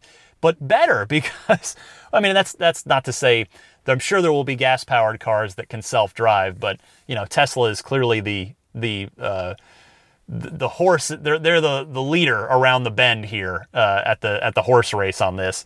but 0.40 0.66
better 0.66 1.06
because 1.08 1.74
I 2.12 2.20
mean 2.20 2.34
that's 2.34 2.52
that's 2.52 2.86
not 2.86 3.04
to 3.04 3.12
say 3.12 3.46
that 3.84 3.92
I'm 3.92 3.98
sure 3.98 4.22
there 4.22 4.32
will 4.32 4.44
be 4.44 4.56
gas 4.56 4.84
powered 4.84 5.20
cars 5.20 5.56
that 5.56 5.68
can 5.68 5.82
self 5.82 6.14
drive, 6.14 6.60
but 6.60 6.80
you 7.06 7.14
know 7.14 7.24
Tesla 7.24 7.70
is 7.70 7.82
clearly 7.82 8.20
the 8.20 8.54
the 8.74 9.08
uh, 9.18 9.54
the, 10.28 10.68
horse. 10.68 11.08
They're 11.08 11.38
they're 11.38 11.60
the 11.60 11.84
the 11.84 12.02
leader 12.02 12.40
around 12.40 12.84
the 12.84 12.90
bend 12.90 13.26
here 13.26 13.68
uh, 13.74 14.02
at 14.04 14.20
the 14.20 14.42
at 14.42 14.54
the 14.54 14.62
horse 14.62 14.94
race 14.94 15.20
on 15.20 15.36
this. 15.36 15.64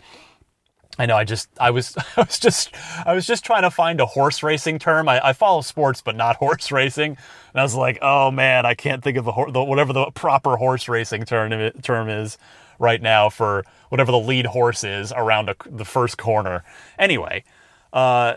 I 0.99 1.07
know. 1.07 1.17
I 1.17 1.25
just, 1.25 1.49
I 1.61 1.71
was, 1.71 1.97
I 2.17 2.23
was 2.23 2.39
just, 2.39 2.75
I 3.07 3.15
was 3.15 3.27
just 3.27 3.45
trying 3.45 3.63
to 3.63 3.71
find 3.71 4.01
a 4.01 4.07
horse 4.07 4.43
racing 4.43 4.79
term. 4.79 5.09
I, 5.09 5.29
I 5.29 5.33
follow 5.33 5.61
sports, 5.61 6.03
but 6.03 6.17
not 6.17 6.37
horse 6.45 6.73
racing. 6.73 7.17
And 7.53 7.61
I 7.61 7.63
was 7.63 7.75
like, 7.75 7.99
oh 8.03 8.31
man, 8.31 8.67
I 8.67 8.75
can't 8.75 9.03
think 9.03 9.17
of 9.17 9.25
the, 9.25 9.33
the 9.53 9.63
whatever 9.63 9.93
the 9.93 10.11
proper 10.11 10.57
horse 10.57 10.89
racing 10.89 11.25
term 11.25 11.71
term 11.83 12.09
is 12.09 12.37
right 12.79 13.01
now 13.01 13.29
for 13.29 13.65
whatever 13.89 14.13
the 14.13 14.19
lead 14.19 14.47
horse 14.47 14.85
is 14.85 15.13
around 15.17 15.49
a, 15.49 15.57
the 15.67 15.85
first 15.85 16.19
corner. 16.19 16.65
Anyway, 16.99 17.45
uh, 17.93 18.35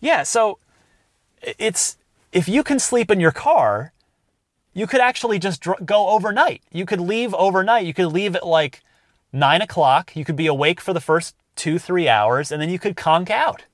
yeah. 0.00 0.22
So 0.22 0.58
it's 1.58 1.96
if 2.32 2.48
you 2.48 2.62
can 2.62 2.78
sleep 2.78 3.10
in 3.10 3.20
your 3.20 3.32
car, 3.32 3.92
you 4.72 4.86
could 4.86 5.00
actually 5.00 5.38
just 5.38 5.60
dr- 5.60 5.84
go 5.84 6.08
overnight. 6.08 6.62
You 6.70 6.86
could 6.86 7.00
leave 7.00 7.34
overnight. 7.34 7.86
You 7.86 7.94
could 7.94 8.06
leave 8.06 8.36
at 8.36 8.46
like 8.46 8.82
nine 9.32 9.62
o'clock. 9.62 10.14
You 10.14 10.24
could 10.24 10.36
be 10.36 10.46
awake 10.46 10.80
for 10.80 10.92
the 10.92 11.00
first 11.00 11.34
two, 11.60 11.78
three 11.78 12.08
hours, 12.08 12.50
and 12.50 12.60
then 12.60 12.70
you 12.70 12.78
could 12.78 12.96
conk 12.96 13.30
out 13.30 13.64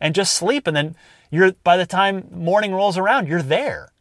and 0.00 0.14
just 0.14 0.34
sleep. 0.34 0.66
And 0.66 0.74
then 0.74 0.96
you're 1.30 1.52
by 1.62 1.76
the 1.76 1.84
time 1.84 2.26
morning 2.32 2.72
rolls 2.72 2.96
around, 2.96 3.28
you're 3.28 3.42
there. 3.42 3.92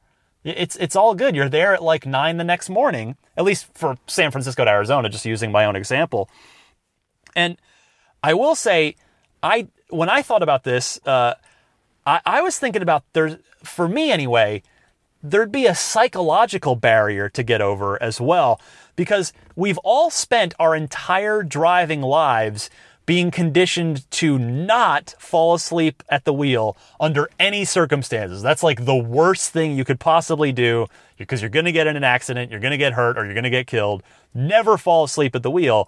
It's 0.45 0.78
it's 0.78 0.95
all 0.95 1.15
good. 1.15 1.36
You're 1.36 1.50
there 1.50 1.74
at 1.74 1.84
like 1.84 2.06
nine 2.06 2.38
the 2.38 2.45
next 2.45 2.69
morning, 2.69 3.17
at 3.36 3.43
least 3.43 3.67
for 3.74 3.98
San 4.08 4.32
Francisco 4.32 4.63
to 4.63 4.71
Arizona, 4.71 5.10
just 5.10 5.26
using 5.26 5.52
my 5.52 5.65
own 5.65 5.76
example. 5.76 6.30
And 7.36 7.58
I 8.24 8.34
will 8.36 8.56
say, 8.56 8.95
I 9.43 9.67
when 9.89 10.08
I 10.08 10.21
thought 10.21 10.43
about 10.43 10.63
this, 10.63 10.98
uh, 11.06 11.34
I, 12.06 12.21
I 12.26 12.41
was 12.41 12.58
thinking 12.58 12.82
about 12.82 13.04
there's 13.12 13.36
for 13.63 13.89
me 13.89 14.12
anyway, 14.12 14.63
there'd 15.21 15.52
be 15.52 15.65
a 15.65 15.76
psychological 15.76 16.78
barrier 16.78 17.28
to 17.30 17.43
get 17.43 17.60
over 17.60 18.02
as 18.02 18.21
well 18.21 18.62
because 18.95 19.34
we've 19.56 19.80
all 19.80 20.10
spent 20.10 20.54
our 20.58 20.74
entire 20.74 21.43
driving 21.43 22.02
lives 22.02 22.69
being 23.06 23.30
conditioned 23.30 24.10
to 24.10 24.39
not 24.39 25.13
fall 25.20 25.54
asleep 25.54 26.02
at 26.10 26.26
the 26.26 26.34
wheel 26.34 26.76
under 27.00 27.30
any 27.39 27.63
circumstances. 27.63 28.41
That's 28.41 28.63
like 28.63 28.86
the 28.86 28.96
worst 28.96 29.52
thing 29.52 29.78
you 29.78 29.86
could 29.86 30.00
possibly 30.00 30.52
do 30.52 30.88
because 31.18 31.41
you're 31.41 31.50
going 31.50 31.65
to 31.65 31.72
get 31.72 31.88
in 31.88 31.96
an 31.96 32.04
accident, 32.04 32.52
you're 32.52 32.60
going 32.60 32.72
to 32.72 32.78
get 32.78 32.94
hurt, 32.94 33.18
or 33.18 33.26
you're 33.26 33.34
going 33.34 33.44
to 33.44 33.50
get 33.50 33.68
killed. 33.68 34.02
Never 34.34 34.78
fall 34.78 35.04
asleep 35.04 35.36
at 35.36 35.44
the 35.44 35.52
wheel. 35.52 35.88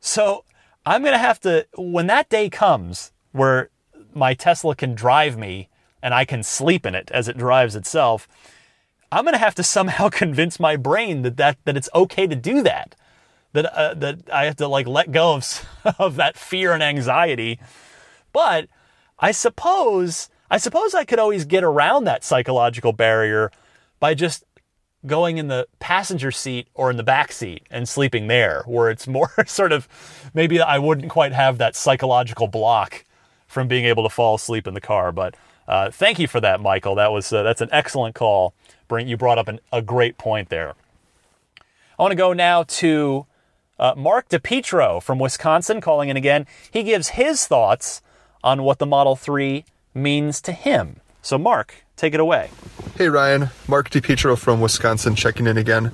So 0.00 0.44
I'm 0.84 1.02
going 1.02 1.14
to 1.14 1.18
have 1.18 1.40
to, 1.40 1.66
when 1.76 2.06
that 2.08 2.28
day 2.28 2.50
comes 2.50 3.12
where 3.32 3.70
my 4.12 4.34
Tesla 4.34 4.76
can 4.76 4.94
drive 4.94 5.38
me 5.38 5.68
and 6.02 6.12
I 6.12 6.24
can 6.24 6.42
sleep 6.42 6.84
in 6.84 6.94
it 6.94 7.10
as 7.10 7.26
it 7.26 7.38
drives 7.38 7.74
itself, 7.74 8.28
I'm 9.10 9.24
going 9.24 9.32
to 9.32 9.38
have 9.38 9.54
to 9.56 9.62
somehow 9.62 10.08
convince 10.10 10.60
my 10.60 10.76
brain 10.76 11.22
that, 11.22 11.38
that, 11.38 11.56
that 11.64 11.76
it's 11.76 11.88
okay 11.94 12.26
to 12.26 12.36
do 12.36 12.62
that 12.62 12.94
that 13.54 13.66
uh, 13.74 13.94
that 13.94 14.30
I 14.30 14.44
have 14.44 14.56
to 14.56 14.68
like 14.68 14.86
let 14.86 15.10
go 15.10 15.34
of 15.36 15.66
of 15.98 16.16
that 16.16 16.36
fear 16.36 16.72
and 16.72 16.82
anxiety. 16.82 17.58
But 18.32 18.68
I 19.18 19.30
suppose 19.30 20.28
I 20.50 20.58
suppose 20.58 20.94
I 20.94 21.04
could 21.04 21.18
always 21.18 21.46
get 21.46 21.64
around 21.64 22.04
that 22.04 22.22
psychological 22.22 22.92
barrier 22.92 23.50
by 23.98 24.12
just 24.12 24.44
going 25.06 25.38
in 25.38 25.48
the 25.48 25.66
passenger 25.80 26.30
seat 26.30 26.66
or 26.74 26.90
in 26.90 26.96
the 26.96 27.02
back 27.02 27.30
seat 27.30 27.62
and 27.70 27.88
sleeping 27.88 28.26
there, 28.26 28.62
where 28.66 28.90
it's 28.90 29.06
more 29.06 29.30
sort 29.46 29.72
of 29.72 29.88
maybe 30.34 30.60
I 30.60 30.78
wouldn't 30.78 31.10
quite 31.10 31.32
have 31.32 31.58
that 31.58 31.76
psychological 31.76 32.48
block 32.48 33.04
from 33.46 33.68
being 33.68 33.84
able 33.84 34.02
to 34.02 34.08
fall 34.08 34.34
asleep 34.34 34.66
in 34.66 34.74
the 34.74 34.80
car. 34.80 35.12
But 35.12 35.36
uh, 35.68 35.90
thank 35.90 36.18
you 36.18 36.26
for 36.26 36.40
that, 36.40 36.60
Michael. 36.60 36.96
That 36.96 37.12
was 37.12 37.32
uh, 37.32 37.44
that's 37.44 37.60
an 37.60 37.68
excellent 37.70 38.16
call. 38.16 38.52
Bring 38.88 39.06
you 39.06 39.16
brought 39.16 39.38
up 39.38 39.46
an, 39.46 39.60
a 39.72 39.80
great 39.80 40.18
point 40.18 40.48
there. 40.48 40.74
I 41.96 42.02
want 42.02 42.10
to 42.10 42.16
go 42.16 42.32
now 42.32 42.64
to 42.64 43.26
uh, 43.78 43.94
Mark 43.96 44.28
DePietro 44.28 45.02
from 45.02 45.18
Wisconsin 45.18 45.80
calling 45.80 46.08
in 46.08 46.16
again. 46.16 46.46
He 46.70 46.82
gives 46.82 47.10
his 47.10 47.46
thoughts 47.46 48.02
on 48.42 48.62
what 48.62 48.78
the 48.78 48.86
Model 48.86 49.16
3 49.16 49.64
means 49.94 50.40
to 50.42 50.52
him. 50.52 51.00
So, 51.22 51.38
Mark, 51.38 51.84
take 51.96 52.14
it 52.14 52.20
away. 52.20 52.50
Hey, 52.96 53.08
Ryan. 53.08 53.50
Mark 53.66 53.90
DePietro 53.90 54.36
from 54.36 54.60
Wisconsin 54.60 55.14
checking 55.14 55.46
in 55.46 55.56
again. 55.56 55.92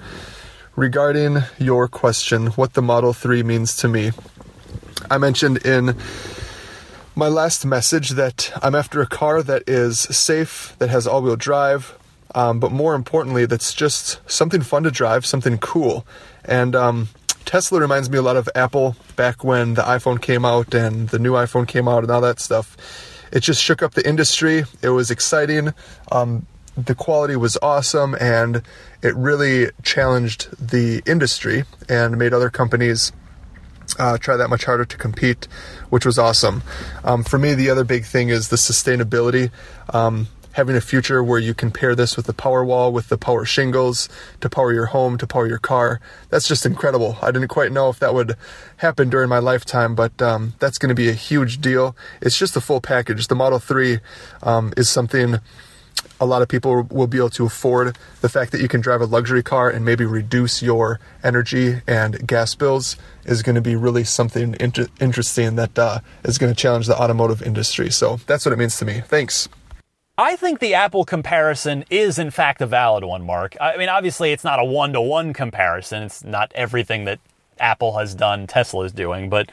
Regarding 0.76 1.38
your 1.58 1.88
question, 1.88 2.48
what 2.48 2.74
the 2.74 2.82
Model 2.82 3.12
3 3.12 3.42
means 3.42 3.76
to 3.78 3.88
me, 3.88 4.12
I 5.10 5.18
mentioned 5.18 5.58
in 5.64 5.96
my 7.14 7.28
last 7.28 7.66
message 7.66 8.10
that 8.10 8.52
I'm 8.62 8.74
after 8.74 9.00
a 9.00 9.06
car 9.06 9.42
that 9.42 9.68
is 9.68 10.00
safe, 10.00 10.74
that 10.78 10.88
has 10.90 11.06
all 11.06 11.22
wheel 11.22 11.36
drive, 11.36 11.98
um, 12.34 12.60
but 12.60 12.72
more 12.72 12.94
importantly, 12.94 13.46
that's 13.46 13.74
just 13.74 14.20
something 14.30 14.62
fun 14.62 14.84
to 14.84 14.90
drive, 14.90 15.26
something 15.26 15.58
cool. 15.58 16.06
And 16.44 16.76
um, 16.76 17.08
Tesla 17.44 17.80
reminds 17.80 18.10
me 18.10 18.18
a 18.18 18.22
lot 18.22 18.36
of 18.36 18.48
Apple 18.54 18.96
back 19.16 19.42
when 19.42 19.74
the 19.74 19.82
iPhone 19.82 20.20
came 20.20 20.44
out 20.44 20.74
and 20.74 21.08
the 21.08 21.18
new 21.18 21.32
iPhone 21.32 21.66
came 21.66 21.88
out 21.88 22.02
and 22.02 22.10
all 22.10 22.20
that 22.20 22.40
stuff. 22.40 22.76
It 23.32 23.40
just 23.40 23.62
shook 23.62 23.82
up 23.82 23.94
the 23.94 24.06
industry. 24.08 24.64
It 24.82 24.90
was 24.90 25.10
exciting. 25.10 25.72
Um, 26.10 26.46
the 26.76 26.94
quality 26.94 27.36
was 27.36 27.58
awesome 27.62 28.16
and 28.20 28.62
it 29.02 29.14
really 29.16 29.70
challenged 29.82 30.48
the 30.58 31.02
industry 31.06 31.64
and 31.88 32.16
made 32.16 32.32
other 32.32 32.50
companies 32.50 33.12
uh, 33.98 34.18
try 34.18 34.36
that 34.36 34.48
much 34.48 34.64
harder 34.64 34.84
to 34.84 34.96
compete, 34.96 35.46
which 35.90 36.06
was 36.06 36.18
awesome. 36.18 36.62
Um, 37.04 37.24
for 37.24 37.38
me, 37.38 37.54
the 37.54 37.70
other 37.70 37.84
big 37.84 38.04
thing 38.04 38.28
is 38.28 38.48
the 38.48 38.56
sustainability. 38.56 39.50
Um, 39.92 40.28
having 40.52 40.76
a 40.76 40.80
future 40.80 41.22
where 41.22 41.38
you 41.38 41.54
can 41.54 41.70
pair 41.70 41.94
this 41.94 42.16
with 42.16 42.26
the 42.26 42.34
Powerwall, 42.34 42.92
with 42.92 43.08
the 43.08 43.18
power 43.18 43.44
shingles 43.44 44.08
to 44.40 44.48
power 44.48 44.72
your 44.72 44.86
home, 44.86 45.16
to 45.18 45.26
power 45.26 45.46
your 45.46 45.58
car. 45.58 46.00
That's 46.28 46.48
just 46.48 46.66
incredible. 46.66 47.18
I 47.22 47.30
didn't 47.30 47.48
quite 47.48 47.72
know 47.72 47.88
if 47.88 47.98
that 48.00 48.14
would 48.14 48.36
happen 48.78 49.10
during 49.10 49.28
my 49.28 49.38
lifetime, 49.38 49.94
but 49.94 50.20
um, 50.20 50.54
that's 50.58 50.78
going 50.78 50.88
to 50.88 50.94
be 50.94 51.08
a 51.08 51.14
huge 51.14 51.60
deal. 51.60 51.96
It's 52.20 52.38
just 52.38 52.56
a 52.56 52.60
full 52.60 52.80
package. 52.80 53.28
The 53.28 53.34
Model 53.34 53.58
3 53.58 54.00
um, 54.42 54.72
is 54.76 54.88
something 54.88 55.38
a 56.20 56.26
lot 56.26 56.42
of 56.42 56.48
people 56.48 56.82
will 56.90 57.06
be 57.06 57.18
able 57.18 57.30
to 57.30 57.46
afford 57.46 57.96
the 58.20 58.28
fact 58.28 58.52
that 58.52 58.60
you 58.60 58.68
can 58.68 58.80
drive 58.80 59.00
a 59.00 59.06
luxury 59.06 59.42
car 59.42 59.70
and 59.70 59.84
maybe 59.84 60.04
reduce 60.04 60.62
your 60.62 61.00
energy 61.22 61.80
and 61.86 62.26
gas 62.26 62.54
bills 62.54 62.96
is 63.24 63.42
going 63.42 63.54
to 63.54 63.60
be 63.60 63.76
really 63.76 64.04
something 64.04 64.56
inter- 64.60 64.88
interesting 65.00 65.56
that 65.56 65.78
uh, 65.78 66.00
is 66.24 66.38
going 66.38 66.52
to 66.52 66.56
challenge 66.60 66.86
the 66.86 66.98
automotive 66.98 67.42
industry. 67.42 67.90
So 67.90 68.16
that's 68.26 68.44
what 68.44 68.52
it 68.52 68.58
means 68.58 68.78
to 68.78 68.84
me. 68.84 69.00
Thanks. 69.00 69.48
I 70.20 70.36
think 70.36 70.58
the 70.58 70.74
Apple 70.74 71.06
comparison 71.06 71.86
is, 71.88 72.18
in 72.18 72.30
fact, 72.30 72.60
a 72.60 72.66
valid 72.66 73.04
one, 73.04 73.24
Mark. 73.24 73.56
I 73.58 73.78
mean, 73.78 73.88
obviously, 73.88 74.32
it's 74.32 74.44
not 74.44 74.60
a 74.60 74.64
one 74.64 74.92
to 74.92 75.00
one 75.00 75.32
comparison. 75.32 76.02
It's 76.02 76.22
not 76.22 76.52
everything 76.54 77.06
that 77.06 77.20
Apple 77.58 77.96
has 77.96 78.14
done, 78.14 78.46
Tesla 78.46 78.84
is 78.84 78.92
doing. 78.92 79.30
But, 79.30 79.50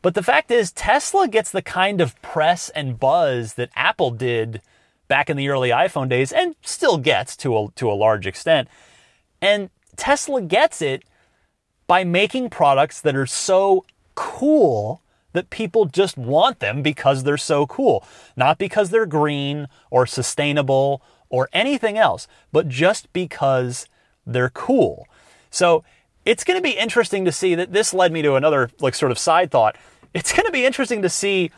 but 0.00 0.14
the 0.14 0.22
fact 0.22 0.50
is, 0.50 0.72
Tesla 0.72 1.28
gets 1.28 1.50
the 1.50 1.60
kind 1.60 2.00
of 2.00 2.20
press 2.22 2.70
and 2.70 2.98
buzz 2.98 3.52
that 3.54 3.68
Apple 3.76 4.10
did 4.10 4.62
back 5.08 5.28
in 5.28 5.36
the 5.36 5.50
early 5.50 5.68
iPhone 5.68 6.08
days 6.08 6.32
and 6.32 6.56
still 6.62 6.96
gets 6.96 7.36
to 7.36 7.54
a, 7.58 7.68
to 7.76 7.90
a 7.90 7.92
large 7.92 8.26
extent. 8.26 8.68
And 9.42 9.68
Tesla 9.96 10.40
gets 10.40 10.80
it 10.80 11.04
by 11.86 12.02
making 12.02 12.48
products 12.48 12.98
that 13.02 13.14
are 13.14 13.26
so 13.26 13.84
cool 14.14 15.02
that 15.32 15.50
people 15.50 15.86
just 15.86 16.16
want 16.16 16.60
them 16.60 16.82
because 16.82 17.24
they're 17.24 17.36
so 17.36 17.66
cool. 17.66 18.04
Not 18.36 18.58
because 18.58 18.90
they're 18.90 19.06
green 19.06 19.68
or 19.90 20.06
sustainable 20.06 21.02
or 21.28 21.48
anything 21.52 21.96
else, 21.96 22.28
but 22.52 22.68
just 22.68 23.12
because 23.12 23.86
they're 24.26 24.50
cool. 24.50 25.06
So 25.50 25.84
it's 26.24 26.44
going 26.44 26.58
to 26.58 26.62
be 26.62 26.76
interesting 26.76 27.24
to 27.24 27.32
see 27.32 27.54
that 27.54 27.72
this 27.72 27.92
led 27.92 28.12
me 28.12 28.22
to 28.22 28.34
another 28.34 28.70
like 28.80 28.94
sort 28.94 29.12
of 29.12 29.18
side 29.18 29.50
thought. 29.50 29.76
It's 30.14 30.32
going 30.32 30.46
to 30.46 30.52
be 30.52 30.64
interesting 30.64 31.02
to 31.02 31.08
see 31.08 31.50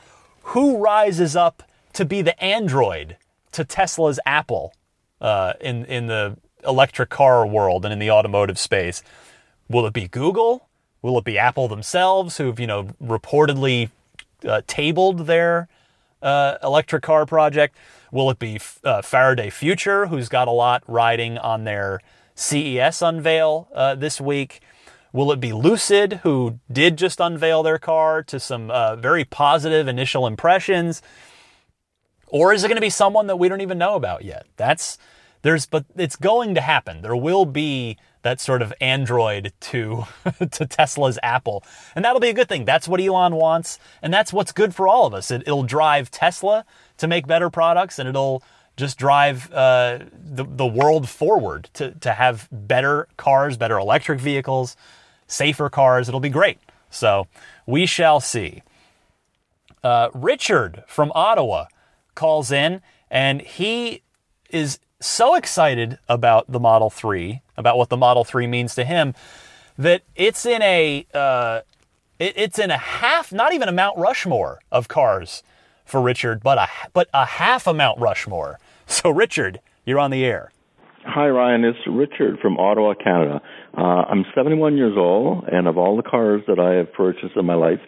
who 0.43 0.79
rises 0.79 1.37
up 1.37 1.63
to 1.95 2.05
be 2.05 2.23
the 2.23 2.41
android 2.43 3.17
to 3.53 3.65
Tesla's 3.65 4.21
Apple 4.27 4.75
uh, 5.21 5.55
in 5.61 5.85
in 5.87 6.07
the 6.07 6.37
electric 6.67 7.11
car 7.11 7.47
world 7.47 7.85
and 7.85 7.93
in 7.93 7.99
the 7.99 8.11
automotive 8.11 8.59
space. 8.59 9.03
Will 9.69 9.87
it 9.87 9.93
be 9.93 10.09
Google? 10.09 10.69
Will 11.05 11.19
it 11.19 11.25
be 11.25 11.37
Apple 11.37 11.69
themselves, 11.69 12.39
who've 12.39 12.59
you 12.59 12.67
know 12.67 12.85
reportedly 12.99 13.91
uh, 14.49 14.63
tabled 14.67 15.27
their 15.27 15.69
uh, 16.23 16.57
electric 16.63 17.03
car 17.03 17.27
project? 17.27 17.77
Will 18.11 18.31
it 18.31 18.39
be 18.39 18.59
uh, 18.85 19.03
Faraday 19.03 19.51
Future, 19.51 20.07
who's 20.07 20.31
got 20.31 20.49
a 20.49 20.51
lot 20.51 20.83
riding 20.87 21.37
on 21.37 21.65
their 21.65 22.01
CES 22.35 23.03
unveil 23.03 23.69
uh, 23.75 23.95
this 23.97 24.19
week? 24.19 24.63
Will 25.13 25.31
it 25.31 25.41
be 25.41 25.53
Lucid, 25.53 26.21
who 26.23 26.59
did 26.73 26.97
just 26.97 27.21
unveil 27.21 27.63
their 27.63 27.79
car 27.79 28.23
to 28.23 28.41
some 28.41 28.71
uh, 28.71 28.97
very 28.97 29.27
positive 29.27 29.87
initial 29.87 30.27
impressions? 30.27 31.03
Or 32.29 32.55
is 32.55 32.65
it 32.65 32.69
going 32.69 32.77
to 32.77 32.81
be 32.81 32.89
someone 32.89 33.27
that 33.27 33.37
we 33.37 33.51
don't 33.51 33.61
even 33.61 33.77
know 33.77 33.95
about 33.95 34.25
yet? 34.25 34.47
That's 34.57 34.97
there's, 35.43 35.67
but 35.67 35.85
it's 35.97 36.17
going 36.17 36.55
to 36.55 36.63
happen. 36.63 37.03
There 37.03 37.15
will 37.15 37.45
be 37.45 37.99
that 38.25 38.41
sort 38.41 38.63
of 38.63 38.73
Android 38.81 39.53
to 39.61 40.05
to 40.51 40.67
Tesla's 40.67 41.19
Apple, 41.23 41.63
and 41.95 42.05
that'll 42.05 42.21
be 42.21 42.31
a 42.31 42.35
good 42.35 42.49
thing. 42.49 42.65
That's 42.65 42.89
what 42.89 43.01
Elon 43.01 43.37
wants, 43.37 43.79
and 44.03 44.13
that's 44.13 44.33
what's 44.33 44.51
good 44.51 44.75
for 44.75 44.89
all 44.89 45.07
of 45.07 45.15
us. 45.15 45.31
It, 45.31 45.43
it'll 45.43 45.63
drive 45.63 46.11
Tesla 46.11 46.65
to 46.97 47.07
make 47.07 47.27
better 47.27 47.51
products, 47.51 47.99
and 47.99 48.09
it'll 48.09 48.43
just 48.77 48.99
drive 48.99 49.53
uh, 49.53 50.01
the 50.13 50.45
the 50.45 50.67
world 50.67 51.09
forward 51.09 51.71
to 51.75 51.93
to 51.93 52.13
have 52.13 52.49
better 52.51 53.07
cars, 53.17 53.57
better 53.57 53.79
electric 53.79 54.19
vehicles, 54.19 54.77
safer 55.27 55.69
cars. 55.69 56.09
It'll 56.09 56.19
be 56.19 56.29
great. 56.31 56.59
So 56.91 57.27
we 57.67 57.87
shall 57.87 58.21
see. 58.21 58.63
Uh, 59.83 60.09
Richard 60.15 60.83
from 60.87 61.13
Ottawa 61.15 61.67
calls 62.15 62.51
in, 62.51 62.81
and 63.11 63.43
he 63.43 64.03
is 64.49 64.79
so 65.01 65.35
excited 65.35 65.99
about 66.09 66.51
the 66.51 66.59
Model 66.59 66.89
3, 66.89 67.43
about 67.57 67.77
what 67.77 67.89
the 67.89 67.97
Model 67.97 68.25
3 68.25 68.47
means 68.47 68.75
to 68.75 68.85
him, 68.85 69.15
that 69.79 70.03
it's 70.17 70.47
in 70.47 70.63
a 70.63 71.07
uh, 71.15 71.61
it, 72.19 72.35
it's 72.37 72.59
in 72.59 72.71
a 72.71 72.79
half, 72.79 73.33
not 73.33 73.53
even 73.53 73.69
a 73.69 73.73
Mount 73.73 73.99
Rushmore 73.99 74.61
of 74.71 74.89
cars 74.89 75.43
for 75.85 76.01
Richard, 76.01 76.43
but 76.43 76.59
a 76.59 76.69
but 76.93 77.09
a 77.13 77.27
half 77.27 77.67
a 77.67 77.75
Mount 77.75 78.01
Rushmore. 78.01 78.59
So 78.87 79.09
Richard, 79.09 79.61
you're 79.87 79.99
on 79.99 80.11
the 80.11 80.27
air. 80.27 80.53
Hi 81.07 81.27
Ryan, 81.29 81.65
it's 81.65 81.79
Richard 81.87 82.39
from 82.39 82.59
Ottawa, 82.59 82.93
Canada. 82.93 83.41
Uh, 83.77 83.81
I'm 83.81 84.27
71 84.35 84.77
years 84.77 84.95
old, 84.97 85.45
and 85.51 85.67
of 85.67 85.79
all 85.79 85.97
the 85.97 86.03
cars 86.03 86.43
that 86.49 86.59
I 86.59 86.75
have 86.75 86.93
purchased 86.93 87.35
in 87.35 87.47
my 87.47 87.55
life, 87.55 87.81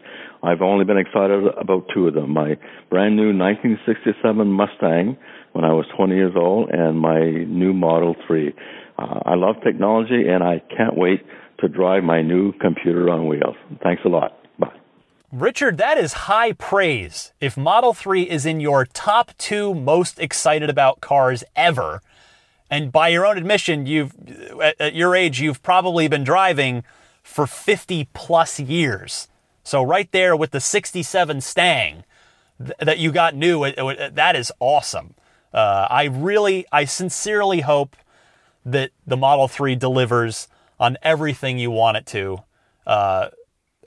I've 0.42 0.62
only 0.62 0.86
been 0.86 0.96
excited 0.96 1.44
about 1.58 1.86
two 1.94 2.08
of 2.08 2.14
them. 2.14 2.32
My 2.32 2.56
brand 2.88 3.16
new 3.16 3.36
1967 3.36 4.46
Mustang 4.48 5.16
when 5.52 5.64
I 5.64 5.72
was 5.72 5.86
20 5.96 6.14
years 6.14 6.34
old 6.36 6.70
and 6.70 6.98
my 6.98 7.20
new 7.20 7.72
Model 7.72 8.14
3. 8.26 8.54
Uh, 8.98 9.20
I 9.24 9.34
love 9.34 9.56
technology 9.62 10.28
and 10.28 10.42
I 10.42 10.62
can't 10.76 10.96
wait 10.96 11.24
to 11.60 11.68
drive 11.68 12.04
my 12.04 12.22
new 12.22 12.52
computer 12.52 13.10
on 13.10 13.26
wheels. 13.26 13.56
Thanks 13.82 14.02
a 14.04 14.08
lot. 14.08 14.38
Bye. 14.58 14.72
Richard, 15.32 15.78
that 15.78 15.98
is 15.98 16.12
high 16.12 16.52
praise. 16.52 17.32
If 17.40 17.56
Model 17.56 17.92
3 17.92 18.22
is 18.22 18.46
in 18.46 18.60
your 18.60 18.84
top 18.86 19.32
two 19.38 19.74
most 19.74 20.18
excited 20.18 20.70
about 20.70 21.00
cars 21.00 21.44
ever, 21.54 22.00
and 22.70 22.90
by 22.90 23.08
your 23.08 23.24
own 23.24 23.38
admission, 23.38 23.86
you've 23.86 24.14
at 24.80 24.94
your 24.94 25.14
age, 25.14 25.40
you've 25.40 25.62
probably 25.62 26.08
been 26.08 26.24
driving 26.24 26.82
for 27.22 27.46
50 27.46 28.08
plus 28.12 28.58
years. 28.58 29.28
So 29.62 29.82
right 29.82 30.10
there 30.12 30.36
with 30.36 30.50
the 30.50 30.60
67 30.60 31.40
Stang 31.40 32.04
that 32.58 32.98
you 32.98 33.12
got 33.12 33.34
new, 33.34 33.70
that 33.72 34.36
is 34.36 34.52
awesome. 34.58 35.14
Uh, 35.52 35.86
I 35.88 36.04
really, 36.04 36.66
I 36.72 36.84
sincerely 36.84 37.60
hope 37.60 37.96
that 38.66 38.90
the 39.06 39.16
Model 39.16 39.48
3 39.48 39.76
delivers 39.76 40.48
on 40.78 40.98
everything 41.02 41.58
you 41.58 41.70
want 41.70 41.96
it 41.96 42.06
to. 42.06 42.38
Uh, 42.86 43.28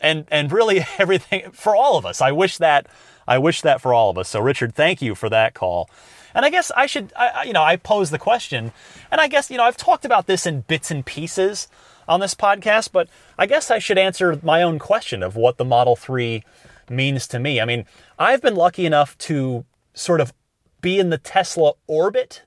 and, 0.01 0.25
and 0.31 0.51
really 0.51 0.85
everything 0.97 1.51
for 1.51 1.75
all 1.75 1.97
of 1.97 2.05
us. 2.05 2.21
I 2.21 2.31
wish 2.31 2.57
that, 2.57 2.87
I 3.27 3.37
wish 3.37 3.61
that 3.61 3.81
for 3.81 3.93
all 3.93 4.09
of 4.09 4.17
us. 4.17 4.29
So 4.29 4.39
Richard, 4.39 4.73
thank 4.73 5.01
you 5.01 5.13
for 5.13 5.29
that 5.29 5.53
call. 5.53 5.89
And 6.33 6.45
I 6.45 6.49
guess 6.49 6.71
I 6.75 6.85
should, 6.85 7.11
I, 7.15 7.43
you 7.43 7.53
know, 7.53 7.63
I 7.63 7.75
pose 7.75 8.11
the 8.11 8.19
question, 8.19 8.71
and 9.11 9.19
I 9.19 9.27
guess, 9.27 9.49
you 9.49 9.57
know, 9.57 9.63
I've 9.63 9.77
talked 9.77 10.05
about 10.05 10.27
this 10.27 10.45
in 10.45 10.61
bits 10.61 10.91
and 10.91 11.03
pieces 11.03 11.67
on 12.07 12.19
this 12.19 12.35
podcast, 12.35 12.91
but 12.91 13.09
I 13.37 13.47
guess 13.47 13.71
I 13.71 13.79
should 13.79 13.97
answer 13.97 14.39
my 14.43 14.61
own 14.61 14.77
question 14.79 15.23
of 15.23 15.35
what 15.35 15.57
the 15.57 15.65
Model 15.65 15.95
3 15.95 16.43
means 16.87 17.27
to 17.27 17.39
me. 17.39 17.59
I 17.59 17.65
mean, 17.65 17.85
I've 18.17 18.41
been 18.41 18.55
lucky 18.55 18.85
enough 18.85 19.17
to 19.19 19.65
sort 19.93 20.21
of 20.21 20.33
be 20.81 20.99
in 20.99 21.09
the 21.09 21.17
Tesla 21.17 21.73
orbit 21.87 22.43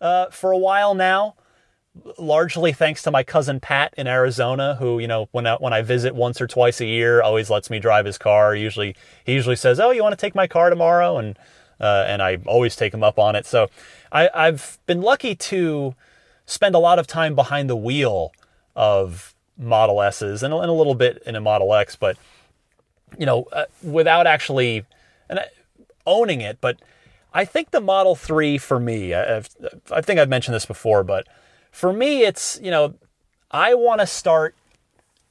uh, 0.00 0.26
for 0.30 0.50
a 0.50 0.58
while 0.58 0.94
now, 0.94 1.36
largely 2.18 2.72
thanks 2.72 3.02
to 3.02 3.10
my 3.10 3.22
cousin 3.22 3.60
Pat 3.60 3.92
in 3.96 4.06
Arizona, 4.06 4.76
who 4.76 4.98
you 4.98 5.08
know 5.08 5.28
when 5.32 5.46
I, 5.46 5.56
when 5.56 5.72
I 5.72 5.82
visit 5.82 6.14
once 6.14 6.40
or 6.40 6.46
twice 6.46 6.80
a 6.80 6.86
year, 6.86 7.22
always 7.22 7.50
lets 7.50 7.70
me 7.70 7.78
drive 7.78 8.06
his 8.06 8.18
car. 8.18 8.54
Usually 8.54 8.96
he 9.24 9.34
usually 9.34 9.56
says, 9.56 9.78
"Oh, 9.78 9.90
you 9.90 10.02
want 10.02 10.12
to 10.12 10.20
take 10.20 10.34
my 10.34 10.46
car 10.46 10.70
tomorrow?" 10.70 11.18
and 11.18 11.38
uh, 11.80 12.04
and 12.06 12.22
I 12.22 12.38
always 12.46 12.76
take 12.76 12.94
him 12.94 13.02
up 13.02 13.18
on 13.18 13.34
it. 13.34 13.46
So 13.46 13.68
I, 14.10 14.30
I've 14.34 14.78
been 14.86 15.02
lucky 15.02 15.34
to 15.34 15.94
spend 16.46 16.74
a 16.74 16.78
lot 16.78 16.98
of 16.98 17.06
time 17.06 17.34
behind 17.34 17.68
the 17.68 17.76
wheel 17.76 18.32
of 18.76 19.34
Model 19.58 20.00
S's 20.02 20.42
and, 20.42 20.54
and 20.54 20.64
a 20.64 20.72
little 20.72 20.94
bit 20.94 21.22
in 21.26 21.34
a 21.34 21.40
Model 21.40 21.74
X, 21.74 21.96
but 21.96 22.16
you 23.18 23.26
know, 23.26 23.44
uh, 23.52 23.64
without 23.82 24.26
actually 24.26 24.84
and 25.28 25.40
owning 26.06 26.40
it, 26.40 26.58
but 26.60 26.80
I 27.34 27.44
think 27.44 27.70
the 27.70 27.80
Model 27.80 28.14
3 28.14 28.58
for 28.58 28.78
me, 28.78 29.14
I've, 29.14 29.48
I 29.90 30.00
think 30.00 30.20
I've 30.20 30.28
mentioned 30.28 30.54
this 30.54 30.66
before, 30.66 31.02
but 31.02 31.26
for 31.72 31.92
me, 31.92 32.22
it's, 32.22 32.60
you 32.62 32.70
know, 32.70 32.94
I 33.50 33.74
want 33.74 34.00
to 34.00 34.06
start 34.06 34.54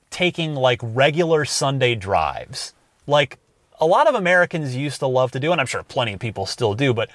taking 0.10 0.56
like 0.56 0.82
regular 0.84 1.46
Sunday 1.46 1.96
drives 1.96 2.74
like 3.08 3.38
a 3.80 3.86
lot 3.86 4.08
of 4.08 4.16
Americans 4.16 4.76
used 4.76 5.00
to 5.00 5.08
love 5.08 5.32
to 5.32 5.40
do, 5.40 5.52
and 5.52 5.60
I'm 5.60 5.68
sure 5.68 5.84
plenty 5.84 6.14
of 6.14 6.20
people 6.20 6.46
still 6.46 6.74
do, 6.74 6.94
but 6.94 7.10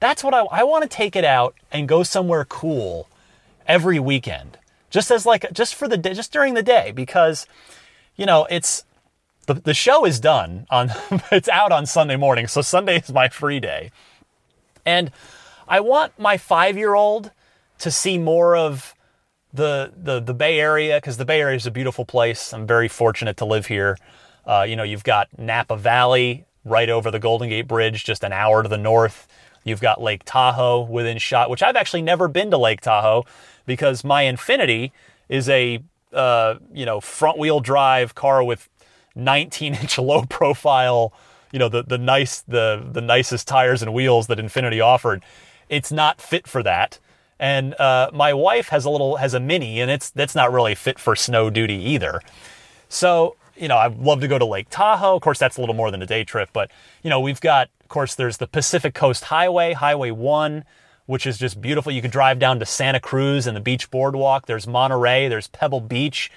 that's 0.00 0.22
what 0.22 0.34
I, 0.34 0.40
I 0.50 0.62
want 0.64 0.82
to 0.82 0.88
take 0.88 1.16
it 1.16 1.24
out 1.24 1.54
and 1.72 1.88
go 1.88 2.02
somewhere 2.02 2.44
cool 2.44 3.08
every 3.66 3.98
weekend. 3.98 4.58
Just 4.90 5.10
as 5.10 5.24
like, 5.24 5.50
just 5.52 5.74
for 5.74 5.88
the 5.88 5.96
day, 5.96 6.14
just 6.14 6.32
during 6.32 6.54
the 6.54 6.62
day, 6.62 6.92
because, 6.92 7.46
you 8.16 8.26
know, 8.26 8.46
it's, 8.50 8.84
the, 9.46 9.54
the 9.54 9.74
show 9.74 10.04
is 10.04 10.20
done 10.20 10.66
on, 10.70 10.90
it's 11.32 11.48
out 11.48 11.72
on 11.72 11.86
Sunday 11.86 12.16
morning. 12.16 12.46
So 12.46 12.60
Sunday 12.60 12.98
is 12.98 13.12
my 13.12 13.28
free 13.28 13.60
day. 13.60 13.90
And 14.84 15.10
I 15.66 15.80
want 15.80 16.18
my 16.18 16.36
five 16.36 16.76
year 16.76 16.94
old 16.94 17.30
to 17.84 17.90
see 17.90 18.16
more 18.16 18.56
of 18.56 18.94
the, 19.52 19.92
the, 19.94 20.18
the 20.18 20.32
Bay 20.32 20.58
Area 20.58 20.96
because 20.96 21.18
the 21.18 21.26
Bay 21.26 21.38
Area 21.38 21.54
is 21.54 21.66
a 21.66 21.70
beautiful 21.70 22.06
place. 22.06 22.54
I'm 22.54 22.66
very 22.66 22.88
fortunate 22.88 23.36
to 23.36 23.44
live 23.44 23.66
here. 23.66 23.98
Uh, 24.46 24.64
you 24.66 24.74
know, 24.74 24.84
you've 24.84 25.04
got 25.04 25.28
Napa 25.38 25.76
Valley 25.76 26.46
right 26.64 26.88
over 26.88 27.10
the 27.10 27.18
Golden 27.18 27.50
Gate 27.50 27.68
Bridge, 27.68 28.02
just 28.02 28.24
an 28.24 28.32
hour 28.32 28.62
to 28.62 28.70
the 28.70 28.78
north. 28.78 29.28
You've 29.64 29.82
got 29.82 30.00
Lake 30.00 30.22
Tahoe 30.24 30.80
within 30.80 31.18
shot, 31.18 31.50
which 31.50 31.62
I've 31.62 31.76
actually 31.76 32.00
never 32.00 32.26
been 32.26 32.50
to 32.52 32.56
Lake 32.56 32.80
Tahoe 32.80 33.24
because 33.66 34.02
my 34.02 34.24
Infiniti 34.24 34.92
is 35.28 35.50
a 35.50 35.82
uh, 36.14 36.54
you 36.72 36.86
know 36.86 37.02
front 37.02 37.36
wheel 37.36 37.60
drive 37.60 38.14
car 38.14 38.42
with 38.42 38.70
19 39.14 39.74
inch 39.74 39.98
low 39.98 40.22
profile, 40.22 41.12
you 41.52 41.58
know 41.58 41.68
the 41.68 41.82
the 41.82 41.98
nice 41.98 42.40
the 42.40 42.82
the 42.92 43.02
nicest 43.02 43.46
tires 43.46 43.82
and 43.82 43.92
wheels 43.92 44.26
that 44.28 44.38
Infiniti 44.38 44.82
offered. 44.82 45.22
It's 45.68 45.92
not 45.92 46.20
fit 46.20 46.46
for 46.46 46.62
that. 46.62 46.98
And 47.38 47.74
uh, 47.74 48.10
my 48.12 48.32
wife 48.32 48.68
has 48.68 48.84
a 48.84 48.90
little 48.90 49.16
has 49.16 49.34
a 49.34 49.40
mini, 49.40 49.80
and 49.80 49.90
it's 49.90 50.10
that's 50.10 50.34
not 50.34 50.52
really 50.52 50.74
fit 50.74 50.98
for 50.98 51.16
snow 51.16 51.50
duty 51.50 51.74
either. 51.74 52.20
So 52.88 53.36
you 53.56 53.68
know, 53.68 53.76
I'd 53.76 53.98
love 53.98 54.20
to 54.20 54.28
go 54.28 54.38
to 54.38 54.44
Lake 54.44 54.68
Tahoe. 54.70 55.16
Of 55.16 55.22
course, 55.22 55.38
that's 55.38 55.56
a 55.56 55.60
little 55.60 55.74
more 55.74 55.90
than 55.90 56.02
a 56.02 56.06
day 56.06 56.24
trip, 56.24 56.50
but 56.52 56.70
you 57.02 57.10
know, 57.10 57.20
we've 57.20 57.40
got, 57.40 57.68
of 57.80 57.88
course, 57.88 58.14
there's 58.14 58.38
the 58.38 58.46
Pacific 58.46 58.94
Coast 58.94 59.24
Highway, 59.24 59.72
Highway 59.72 60.10
One, 60.10 60.64
which 61.06 61.26
is 61.26 61.38
just 61.38 61.60
beautiful. 61.60 61.92
You 61.92 62.02
could 62.02 62.10
drive 62.10 62.38
down 62.38 62.58
to 62.60 62.66
Santa 62.66 63.00
Cruz 63.00 63.46
and 63.46 63.56
the 63.56 63.60
beach 63.60 63.90
boardwalk. 63.90 64.46
There's 64.46 64.66
Monterey. 64.66 65.28
There's 65.28 65.48
Pebble 65.48 65.80
Beach. 65.80 66.30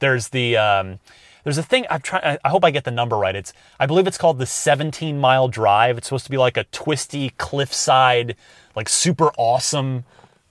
There's 0.00 0.28
the 0.28 0.56
um, 0.56 0.98
there's 1.44 1.58
a 1.58 1.62
thing 1.62 1.86
I'm 1.90 2.00
trying. 2.00 2.38
I 2.44 2.48
hope 2.48 2.64
I 2.64 2.70
get 2.70 2.84
the 2.84 2.90
number 2.90 3.16
right. 3.16 3.36
It's 3.36 3.52
I 3.78 3.86
believe 3.86 4.06
it's 4.06 4.18
called 4.18 4.38
the 4.38 4.46
17 4.46 5.18
mile 5.18 5.48
drive. 5.48 5.98
It's 5.98 6.08
supposed 6.08 6.24
to 6.24 6.30
be 6.30 6.38
like 6.38 6.56
a 6.56 6.64
twisty 6.64 7.30
cliffside, 7.38 8.34
like 8.74 8.88
super 8.88 9.30
awesome 9.36 10.04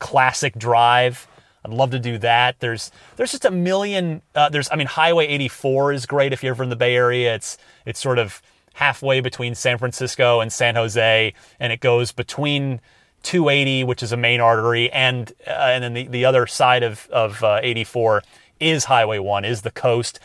classic 0.03 0.53
drive. 0.59 1.27
I'd 1.65 1.71
love 1.71 1.91
to 1.91 1.99
do 1.99 2.17
that. 2.19 2.59
There's 2.59 2.91
there's 3.15 3.31
just 3.31 3.45
a 3.45 3.51
million. 3.51 4.21
Uh, 4.35 4.49
there's 4.49 4.69
I 4.69 4.75
mean 4.75 4.87
Highway 4.87 5.27
84 5.27 5.93
is 5.93 6.05
great 6.05 6.33
if 6.33 6.43
you're 6.43 6.55
from 6.55 6.69
the 6.69 6.75
Bay 6.75 6.95
Area. 6.95 7.33
It's 7.33 7.57
it's 7.85 8.01
sort 8.01 8.19
of 8.19 8.41
halfway 8.73 9.21
between 9.21 9.55
San 9.55 9.77
Francisco 9.77 10.41
and 10.41 10.51
San 10.51 10.75
Jose, 10.75 11.33
and 11.59 11.71
it 11.71 11.79
goes 11.79 12.11
between 12.11 12.81
280, 13.23 13.85
which 13.85 14.03
is 14.03 14.11
a 14.11 14.17
main 14.17 14.41
artery, 14.41 14.91
and 14.91 15.31
uh, 15.47 15.51
and 15.51 15.83
then 15.83 15.93
the, 15.93 16.07
the 16.07 16.25
other 16.25 16.45
side 16.47 16.83
of 16.83 17.07
of 17.09 17.41
uh, 17.41 17.59
84 17.63 18.23
is 18.59 18.85
Highway 18.85 19.19
One, 19.19 19.45
is 19.45 19.61
the 19.61 19.71
coast. 19.71 20.19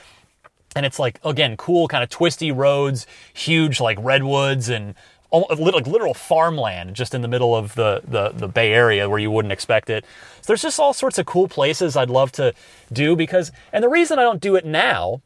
And 0.75 0.85
it's 0.85 0.99
like 0.99 1.21
again, 1.25 1.57
cool 1.57 1.87
kind 1.87 2.03
of 2.03 2.11
twisty 2.11 2.51
roads, 2.51 3.07
huge 3.33 3.81
like 3.81 3.97
redwoods 4.01 4.69
and 4.69 4.97
like 5.31 5.87
literal 5.87 6.15
farmland 6.15 6.95
just 6.95 7.15
in 7.15 7.21
the 7.21 7.29
middle 7.29 7.55
of 7.55 7.75
the, 7.75 8.01
the, 8.05 8.31
the 8.31 8.49
Bay 8.49 8.73
Area 8.73 9.09
where 9.09 9.19
you 9.19 9.31
wouldn't 9.31 9.53
expect 9.53 9.91
it. 9.91 10.05
So 10.41 10.47
there's 10.49 10.63
just 10.63 10.81
all 10.81 10.93
sorts 10.93 11.19
of 11.19 11.27
cool 11.27 11.49
places 11.49 11.97
I'd 11.97 12.11
love 12.11 12.33
to 12.33 12.55
do 12.93 13.15
because, 13.15 13.53
and 13.73 13.85
the 13.85 13.89
reason 13.89 14.19
I 14.19 14.23
don't 14.23 14.41
do 14.41 14.57
it 14.57 14.65
now 14.65 15.21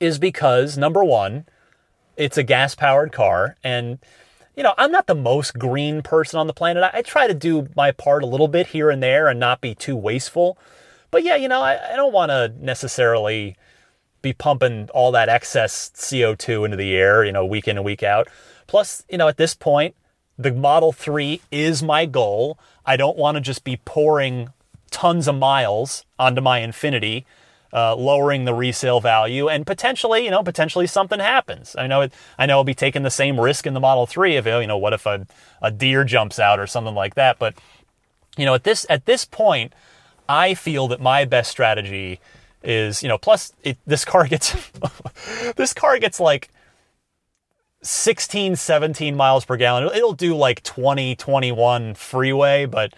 is 0.00 0.18
because 0.18 0.78
number 0.78 1.04
one, 1.04 1.46
it's 2.16 2.38
a 2.38 2.42
gas 2.42 2.74
powered 2.74 3.12
car 3.12 3.56
and 3.62 3.98
you 4.56 4.62
know, 4.62 4.72
I'm 4.78 4.90
not 4.90 5.06
the 5.06 5.14
most 5.14 5.58
green 5.58 6.00
person 6.00 6.38
on 6.38 6.46
the 6.46 6.54
planet. 6.54 6.82
I, 6.82 6.98
I, 6.98 7.02
try 7.02 7.26
to 7.26 7.34
do 7.34 7.68
my 7.76 7.92
part 7.92 8.22
a 8.22 8.26
little 8.26 8.48
bit 8.48 8.68
here 8.68 8.88
and 8.88 9.02
there 9.02 9.28
and 9.28 9.38
not 9.38 9.60
be 9.60 9.74
too 9.74 9.94
wasteful. 9.94 10.56
But 11.10 11.22
yeah, 11.24 11.36
you 11.36 11.46
know, 11.46 11.60
I, 11.60 11.92
I 11.92 11.96
don't 11.96 12.12
want 12.12 12.30
to 12.30 12.54
necessarily 12.58 13.56
be 14.22 14.32
pumping 14.32 14.88
all 14.94 15.12
that 15.12 15.28
excess 15.28 15.90
CO2 15.94 16.64
into 16.64 16.76
the 16.76 16.96
air, 16.96 17.22
you 17.22 17.32
know, 17.32 17.44
week 17.44 17.68
in 17.68 17.76
and 17.76 17.84
week 17.84 18.02
out. 18.02 18.28
Plus, 18.66 19.04
you 19.08 19.18
know, 19.18 19.28
at 19.28 19.36
this 19.36 19.54
point, 19.54 19.94
the 20.38 20.52
Model 20.52 20.92
3 20.92 21.40
is 21.50 21.82
my 21.82 22.06
goal. 22.06 22.58
I 22.84 22.96
don't 22.96 23.16
want 23.16 23.36
to 23.36 23.40
just 23.40 23.64
be 23.64 23.76
pouring 23.84 24.50
tons 24.90 25.28
of 25.28 25.36
miles 25.36 26.04
onto 26.18 26.40
my 26.40 26.60
Infiniti, 26.60 27.24
uh, 27.72 27.96
lowering 27.96 28.44
the 28.44 28.54
resale 28.54 29.00
value, 29.00 29.48
and 29.48 29.66
potentially, 29.66 30.24
you 30.24 30.30
know, 30.30 30.42
potentially 30.42 30.86
something 30.86 31.20
happens. 31.20 31.74
I 31.76 31.86
know, 31.86 32.02
it, 32.02 32.12
I 32.38 32.46
know, 32.46 32.58
I'll 32.58 32.64
be 32.64 32.74
taking 32.74 33.02
the 33.02 33.10
same 33.10 33.40
risk 33.40 33.66
in 33.66 33.74
the 33.74 33.80
Model 33.80 34.06
3 34.06 34.36
if 34.36 34.46
you 34.46 34.66
know, 34.66 34.78
what 34.78 34.92
if 34.92 35.06
a, 35.06 35.26
a 35.60 35.70
deer 35.70 36.04
jumps 36.04 36.38
out 36.38 36.58
or 36.58 36.66
something 36.66 36.94
like 36.94 37.14
that. 37.14 37.38
But 37.38 37.54
you 38.36 38.44
know, 38.44 38.54
at 38.54 38.64
this 38.64 38.86
at 38.88 39.06
this 39.06 39.24
point, 39.24 39.72
I 40.28 40.54
feel 40.54 40.88
that 40.88 41.00
my 41.00 41.24
best 41.24 41.50
strategy 41.50 42.20
is, 42.62 43.02
you 43.02 43.08
know, 43.08 43.18
plus 43.18 43.52
it, 43.62 43.78
this 43.86 44.04
car 44.04 44.26
gets 44.26 44.54
this 45.56 45.72
car 45.72 45.98
gets 45.98 46.20
like 46.20 46.50
16, 47.86 48.56
17 48.56 49.16
miles 49.16 49.44
per 49.44 49.56
gallon. 49.56 49.90
It'll 49.94 50.12
do 50.12 50.34
like 50.34 50.62
20, 50.62 51.16
21 51.16 51.94
freeway, 51.94 52.66
but 52.66 52.94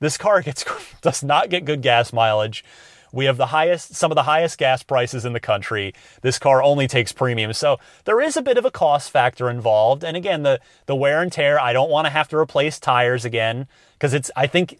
this 0.00 0.16
car 0.16 0.42
gets 0.42 0.64
does 1.00 1.22
not 1.22 1.50
get 1.50 1.64
good 1.64 1.82
gas 1.82 2.12
mileage. 2.12 2.64
We 3.12 3.24
have 3.24 3.38
the 3.38 3.46
highest, 3.46 3.94
some 3.94 4.10
of 4.10 4.16
the 4.16 4.24
highest 4.24 4.58
gas 4.58 4.82
prices 4.82 5.24
in 5.24 5.32
the 5.32 5.40
country. 5.40 5.94
This 6.20 6.38
car 6.38 6.62
only 6.62 6.86
takes 6.86 7.10
premium. 7.10 7.52
So 7.54 7.78
there 8.04 8.20
is 8.20 8.36
a 8.36 8.42
bit 8.42 8.58
of 8.58 8.64
a 8.64 8.70
cost 8.70 9.10
factor 9.10 9.48
involved. 9.48 10.04
And 10.04 10.16
again, 10.16 10.42
the, 10.42 10.60
the 10.86 10.94
wear 10.94 11.22
and 11.22 11.32
tear, 11.32 11.58
I 11.58 11.72
don't 11.72 11.90
want 11.90 12.06
to 12.06 12.10
have 12.10 12.28
to 12.28 12.36
replace 12.36 12.78
tires 12.78 13.24
again 13.24 13.66
because 13.94 14.12
it's, 14.12 14.30
I 14.36 14.46
think 14.46 14.78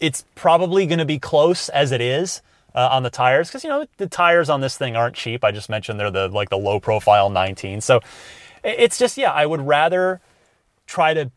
it's 0.00 0.24
probably 0.34 0.86
going 0.86 0.98
to 0.98 1.04
be 1.04 1.18
close 1.18 1.68
as 1.68 1.92
it 1.92 2.00
is. 2.00 2.42
Uh, 2.74 2.88
on 2.90 3.02
the 3.02 3.10
tires 3.10 3.50
because 3.50 3.64
you 3.64 3.68
know 3.68 3.84
the 3.98 4.06
tires 4.06 4.48
on 4.48 4.62
this 4.62 4.78
thing 4.78 4.96
aren't 4.96 5.14
cheap. 5.14 5.44
I 5.44 5.52
just 5.52 5.68
mentioned 5.68 6.00
they're 6.00 6.10
the 6.10 6.28
like 6.28 6.48
the 6.48 6.56
low 6.56 6.80
profile 6.80 7.28
19. 7.28 7.82
So 7.82 8.00
it's 8.62 8.98
just 8.98 9.16
yeah, 9.16 9.32
I 9.32 9.46
would 9.46 9.60
rather 9.60 10.20
try 10.86 11.14
to 11.14 11.30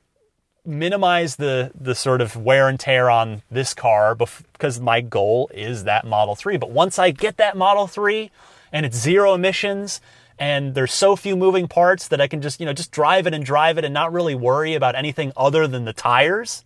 minimize 0.66 1.36
the 1.36 1.72
the 1.80 1.96
sort 1.96 2.22
of 2.22 2.36
wear 2.36 2.68
and 2.68 2.80
tear 2.80 3.10
on 3.10 3.44
this 3.52 3.74
car 3.74 4.16
because 4.16 4.80
my 4.80 5.02
goal 5.02 5.50
is 5.54 5.84
that 5.84 6.06
Model 6.06 6.36
3. 6.36 6.58
But 6.58 6.72
once 6.72 6.98
I 6.98 7.12
get 7.12 7.38
that 7.38 7.56
Model 7.56 7.88
3 7.88 8.32
and 8.72 8.86
it's 8.86 8.98
zero 8.98 9.34
emissions 9.34 10.02
and 10.38 10.76
there's 10.76 10.94
so 10.94 11.16
few 11.16 11.36
moving 11.36 11.68
parts 11.68 12.08
that 12.10 12.20
I 12.20 12.28
can 12.28 12.42
just, 12.42 12.60
you 12.60 12.66
know, 12.66 12.74
just 12.74 12.92
drive 12.92 13.26
it 13.26 13.34
and 13.34 13.46
drive 13.46 13.78
it 13.78 13.86
and 13.86 13.94
not 13.94 14.12
really 14.12 14.36
worry 14.36 14.74
about 14.74 14.96
anything 14.96 15.32
other 15.38 15.66
than 15.68 15.86
the 15.86 15.94
tires, 15.94 16.66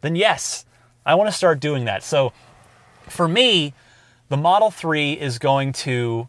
then 0.00 0.14
yes, 0.14 0.64
I 1.04 1.14
want 1.16 1.28
to 1.28 1.36
start 1.36 1.58
doing 1.60 1.86
that. 1.86 2.02
So 2.04 2.32
for 3.08 3.26
me, 3.26 3.74
the 4.28 4.36
Model 4.36 4.70
3 4.70 5.14
is 5.14 5.38
going 5.38 5.72
to 5.72 6.28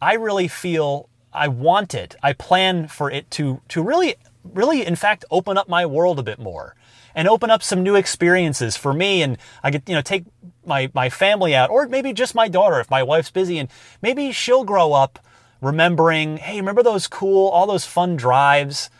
I 0.00 0.14
really 0.14 0.48
feel 0.48 1.08
I 1.38 1.48
want 1.48 1.94
it. 1.94 2.16
I 2.22 2.32
plan 2.32 2.88
for 2.88 3.10
it 3.10 3.30
to 3.32 3.60
to 3.68 3.82
really 3.82 4.16
really 4.44 4.84
in 4.84 4.96
fact 4.96 5.24
open 5.30 5.58
up 5.58 5.68
my 5.68 5.86
world 5.86 6.18
a 6.18 6.22
bit 6.22 6.38
more 6.38 6.74
and 7.14 7.28
open 7.28 7.50
up 7.50 7.62
some 7.62 7.82
new 7.82 7.94
experiences 7.94 8.76
for 8.76 8.92
me 8.92 9.22
and 9.22 9.38
I 9.62 9.70
get 9.70 9.88
you 9.88 9.94
know 9.94 10.02
take 10.02 10.24
my 10.64 10.90
my 10.94 11.10
family 11.10 11.54
out 11.54 11.70
or 11.70 11.86
maybe 11.88 12.12
just 12.12 12.34
my 12.34 12.48
daughter 12.48 12.80
if 12.80 12.90
my 12.90 13.02
wife's 13.02 13.30
busy 13.30 13.58
and 13.58 13.68
maybe 14.02 14.32
she'll 14.32 14.64
grow 14.64 14.92
up 14.92 15.18
remembering, 15.60 16.36
hey, 16.36 16.56
remember 16.56 16.82
those 16.82 17.06
cool 17.06 17.48
all 17.48 17.66
those 17.66 17.84
fun 17.84 18.16
drives 18.16 18.90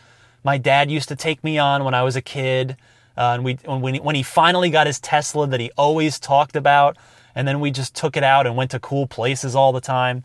my 0.43 0.57
dad 0.57 0.89
used 0.89 1.09
to 1.09 1.15
take 1.15 1.43
me 1.43 1.57
on 1.57 1.83
when 1.83 1.93
I 1.93 2.03
was 2.03 2.15
a 2.15 2.21
kid. 2.21 2.77
Uh, 3.17 3.33
and 3.33 3.43
we 3.43 3.55
when 3.65 3.95
he, 3.95 3.99
when 3.99 4.15
he 4.15 4.23
finally 4.23 4.69
got 4.69 4.87
his 4.87 4.99
Tesla 4.99 5.45
that 5.47 5.59
he 5.59 5.71
always 5.77 6.19
talked 6.19 6.55
about 6.55 6.97
and 7.35 7.47
then 7.47 7.59
we 7.59 7.71
just 7.71 7.93
took 7.95 8.15
it 8.15 8.23
out 8.23 8.47
and 8.47 8.55
went 8.55 8.71
to 8.71 8.79
cool 8.79 9.07
places 9.07 9.55
all 9.55 9.71
the 9.71 9.81
time. 9.81 10.23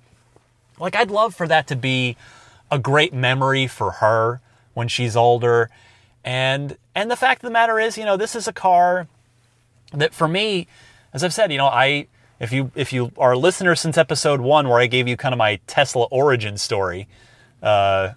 Like, 0.79 0.97
I'd 0.97 1.11
love 1.11 1.35
for 1.35 1.47
that 1.49 1.66
to 1.68 1.77
be 1.77 2.16
a 2.70 2.79
great 2.79 3.12
memory 3.12 3.66
for 3.66 3.93
her 3.93 4.41
when 4.75 4.89
she's 4.89 5.16
older. 5.16 5.70
And, 6.25 6.77
and 6.95 7.11
the 7.11 7.16
fact 7.16 7.43
of 7.43 7.49
the 7.49 7.53
matter 7.53 7.79
is, 7.79 7.97
you 7.97 8.05
know, 8.05 8.16
this 8.16 8.35
is 8.35 8.49
a 8.49 8.53
car 8.53 9.07
that 9.93 10.14
for 10.14 10.27
me, 10.27 10.66
as 11.12 11.22
I've 11.22 11.35
said, 11.35 11.53
you 11.53 11.59
know, 11.59 11.66
I, 11.66 12.09
if 12.41 12.53
you, 12.53 12.72
if 12.75 12.93
you 12.93 13.12
are 13.16 13.33
a 13.33 13.39
listener 13.39 13.75
since 13.75 13.97
episode 13.97 14.41
one, 14.41 14.68
where 14.68 14.81
I 14.81 14.87
gave 14.87 15.07
you 15.07 15.16
kind 15.16 15.33
of 15.33 15.39
my 15.39 15.61
Tesla 15.66 16.05
origin 16.11 16.57
story, 16.57 17.07
uh, 17.62 18.11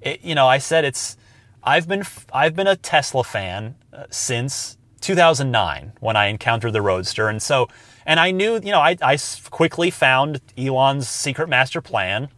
it, 0.00 0.22
you 0.22 0.34
know, 0.34 0.46
I 0.46 0.58
said 0.58 0.84
it's, 0.84 1.16
I've 1.62 1.86
been, 1.86 2.04
I've 2.32 2.56
been 2.56 2.66
a 2.66 2.76
Tesla 2.76 3.22
fan 3.22 3.74
uh, 3.92 4.04
since 4.10 4.78
2009 5.00 5.92
when 6.00 6.16
I 6.16 6.26
encountered 6.26 6.72
the 6.72 6.82
Roadster. 6.82 7.28
And 7.28 7.42
so, 7.42 7.68
and 8.06 8.18
I 8.18 8.30
knew, 8.30 8.54
you 8.54 8.72
know, 8.72 8.80
I, 8.80 8.96
I 9.00 9.18
quickly 9.50 9.90
found 9.90 10.40
Elon's 10.56 11.08
secret 11.08 11.48
master 11.48 11.80
plan. 11.80 12.28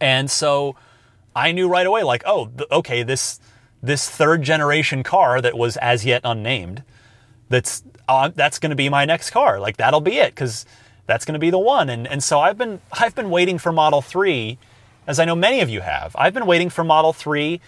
And 0.00 0.30
so 0.30 0.76
I 1.34 1.52
knew 1.52 1.68
right 1.68 1.86
away, 1.86 2.02
like, 2.02 2.22
oh, 2.26 2.50
okay, 2.70 3.02
this, 3.02 3.40
this 3.82 4.08
third 4.08 4.42
generation 4.42 5.02
car 5.02 5.40
that 5.40 5.56
was 5.56 5.76
as 5.78 6.04
yet 6.04 6.20
unnamed, 6.24 6.82
that's, 7.48 7.82
uh, 8.08 8.30
that's 8.34 8.58
going 8.58 8.70
to 8.70 8.76
be 8.76 8.88
my 8.88 9.04
next 9.04 9.30
car. 9.30 9.58
Like, 9.58 9.78
that'll 9.78 10.00
be 10.00 10.18
it. 10.18 10.34
Cause 10.36 10.66
that's 11.06 11.24
going 11.24 11.34
to 11.34 11.38
be 11.38 11.50
the 11.50 11.58
one. 11.58 11.88
And, 11.88 12.06
and 12.06 12.22
so 12.22 12.40
I've 12.40 12.58
been, 12.58 12.80
I've 12.92 13.14
been 13.14 13.30
waiting 13.30 13.58
for 13.58 13.72
Model 13.72 14.02
3 14.02 14.58
as 15.06 15.20
I 15.20 15.24
know 15.24 15.36
many 15.36 15.60
of 15.60 15.70
you 15.70 15.80
have. 15.80 16.14
I've 16.18 16.34
been 16.34 16.46
waiting 16.46 16.68
for 16.68 16.84
Model 16.84 17.12
3. 17.12 17.60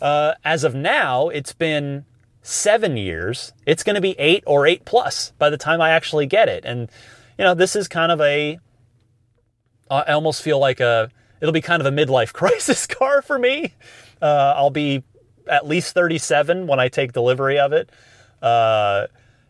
Uh, 0.00 0.34
as 0.44 0.64
of 0.64 0.74
now, 0.74 1.28
it's 1.28 1.52
been 1.52 2.04
seven 2.44 2.96
years. 2.98 3.52
It's 3.66 3.82
going 3.82 3.94
to 3.94 4.02
be 4.02 4.14
eight 4.20 4.44
or 4.46 4.66
eight 4.66 4.84
plus 4.84 5.32
by 5.38 5.50
the 5.50 5.56
time 5.56 5.80
I 5.80 5.90
actually 5.90 6.26
get 6.26 6.48
it. 6.48 6.64
And, 6.64 6.90
you 7.38 7.44
know, 7.44 7.54
this 7.54 7.74
is 7.74 7.88
kind 7.88 8.12
of 8.12 8.20
a, 8.20 8.60
I 9.90 10.12
almost 10.12 10.42
feel 10.42 10.58
like 10.58 10.78
a, 10.78 11.10
it'll 11.40 11.52
be 11.52 11.62
kind 11.62 11.84
of 11.84 11.86
a 11.86 11.90
midlife 11.90 12.32
crisis 12.34 12.86
car 12.86 13.22
for 13.22 13.38
me. 13.38 13.74
Uh, 14.20 14.52
I'll 14.56 14.70
be 14.70 15.02
at 15.48 15.66
least 15.66 15.94
37 15.94 16.66
when 16.66 16.78
I 16.78 16.88
take 16.88 17.12
delivery 17.12 17.58
of 17.58 17.72
it. 17.72 17.88
Uh, 18.42 19.06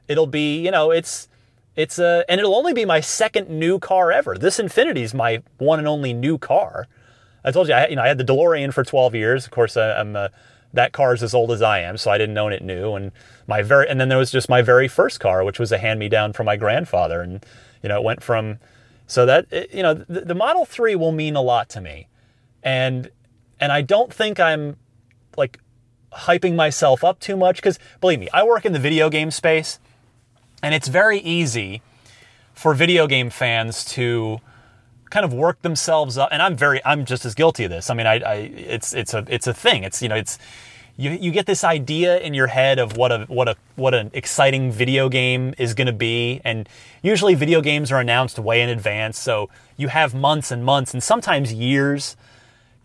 it'll 0.06 0.28
be, 0.28 0.64
you 0.64 0.70
know, 0.70 0.92
it's, 0.92 1.28
it's 1.74 1.98
a, 1.98 2.24
and 2.28 2.38
it'll 2.38 2.54
only 2.54 2.74
be 2.74 2.84
my 2.84 3.00
second 3.00 3.50
new 3.50 3.80
car 3.80 4.12
ever. 4.12 4.38
This 4.38 4.60
Infiniti 4.60 4.98
is 4.98 5.14
my 5.14 5.42
one 5.58 5.80
and 5.80 5.88
only 5.88 6.12
new 6.12 6.38
car. 6.38 6.86
I 7.44 7.50
told 7.50 7.66
you, 7.66 7.74
I, 7.74 7.88
you 7.88 7.96
know, 7.96 8.02
I 8.02 8.08
had 8.08 8.18
the 8.18 8.24
DeLorean 8.24 8.72
for 8.72 8.84
12 8.84 9.16
years. 9.16 9.44
Of 9.44 9.50
course, 9.50 9.76
I, 9.76 10.00
am 10.00 10.14
that 10.74 10.92
car 10.92 11.14
is 11.14 11.22
as 11.22 11.34
old 11.34 11.50
as 11.50 11.62
I 11.62 11.80
am, 11.80 11.96
so 11.96 12.10
I 12.10 12.18
didn't 12.18 12.36
own 12.36 12.52
it 12.52 12.62
new. 12.62 12.94
And 12.94 13.12
my 13.46 13.62
very, 13.62 13.88
and 13.88 14.00
then 14.00 14.08
there 14.08 14.18
was 14.18 14.30
just 14.30 14.48
my 14.48 14.60
very 14.60 14.88
first 14.88 15.20
car, 15.20 15.44
which 15.44 15.58
was 15.58 15.72
a 15.72 15.78
hand 15.78 15.98
me 15.98 16.08
down 16.08 16.32
from 16.32 16.46
my 16.46 16.56
grandfather. 16.56 17.20
And, 17.20 17.44
you 17.82 17.88
know, 17.88 17.96
it 17.96 18.04
went 18.04 18.22
from, 18.22 18.58
so 19.06 19.24
that, 19.26 19.46
you 19.72 19.82
know, 19.82 19.94
the, 19.94 20.20
the 20.20 20.34
Model 20.34 20.64
3 20.64 20.96
will 20.96 21.12
mean 21.12 21.36
a 21.36 21.40
lot 21.40 21.68
to 21.70 21.80
me. 21.80 22.08
And, 22.62 23.10
and 23.60 23.72
I 23.72 23.82
don't 23.82 24.12
think 24.12 24.40
I'm 24.40 24.76
like 25.36 25.60
hyping 26.12 26.54
myself 26.54 27.04
up 27.04 27.20
too 27.20 27.36
much 27.36 27.56
because 27.56 27.78
believe 28.00 28.20
me, 28.20 28.28
I 28.32 28.42
work 28.44 28.64
in 28.64 28.72
the 28.72 28.78
video 28.78 29.10
game 29.10 29.30
space 29.30 29.78
and 30.62 30.74
it's 30.74 30.88
very 30.88 31.18
easy 31.18 31.82
for 32.52 32.74
video 32.74 33.06
game 33.06 33.30
fans 33.30 33.84
to, 33.84 34.40
kind 35.14 35.24
of 35.24 35.32
work 35.32 35.62
themselves 35.62 36.18
up 36.18 36.28
and 36.32 36.42
I'm 36.42 36.56
very 36.56 36.84
I'm 36.84 37.04
just 37.04 37.24
as 37.24 37.36
guilty 37.36 37.62
of 37.62 37.70
this. 37.70 37.88
I 37.88 37.94
mean 37.94 38.08
I, 38.08 38.14
I 38.18 38.34
it's 38.34 38.92
it's 38.92 39.14
a 39.14 39.24
it's 39.28 39.46
a 39.46 39.54
thing. 39.54 39.84
It's 39.84 40.02
you 40.02 40.08
know 40.08 40.16
it's 40.16 40.40
you, 40.96 41.10
you 41.12 41.30
get 41.30 41.46
this 41.46 41.62
idea 41.62 42.18
in 42.18 42.34
your 42.34 42.48
head 42.48 42.80
of 42.80 42.96
what 42.96 43.12
a 43.12 43.20
what 43.28 43.48
a 43.48 43.54
what 43.76 43.94
an 43.94 44.10
exciting 44.12 44.72
video 44.72 45.08
game 45.08 45.54
is 45.56 45.72
going 45.72 45.86
to 45.86 45.92
be 45.92 46.40
and 46.44 46.68
usually 47.00 47.36
video 47.36 47.60
games 47.60 47.92
are 47.92 48.00
announced 48.00 48.40
way 48.40 48.60
in 48.60 48.68
advance 48.68 49.16
so 49.16 49.48
you 49.76 49.86
have 49.86 50.16
months 50.16 50.50
and 50.50 50.64
months 50.64 50.92
and 50.92 51.02
sometimes 51.02 51.52
years 51.52 52.16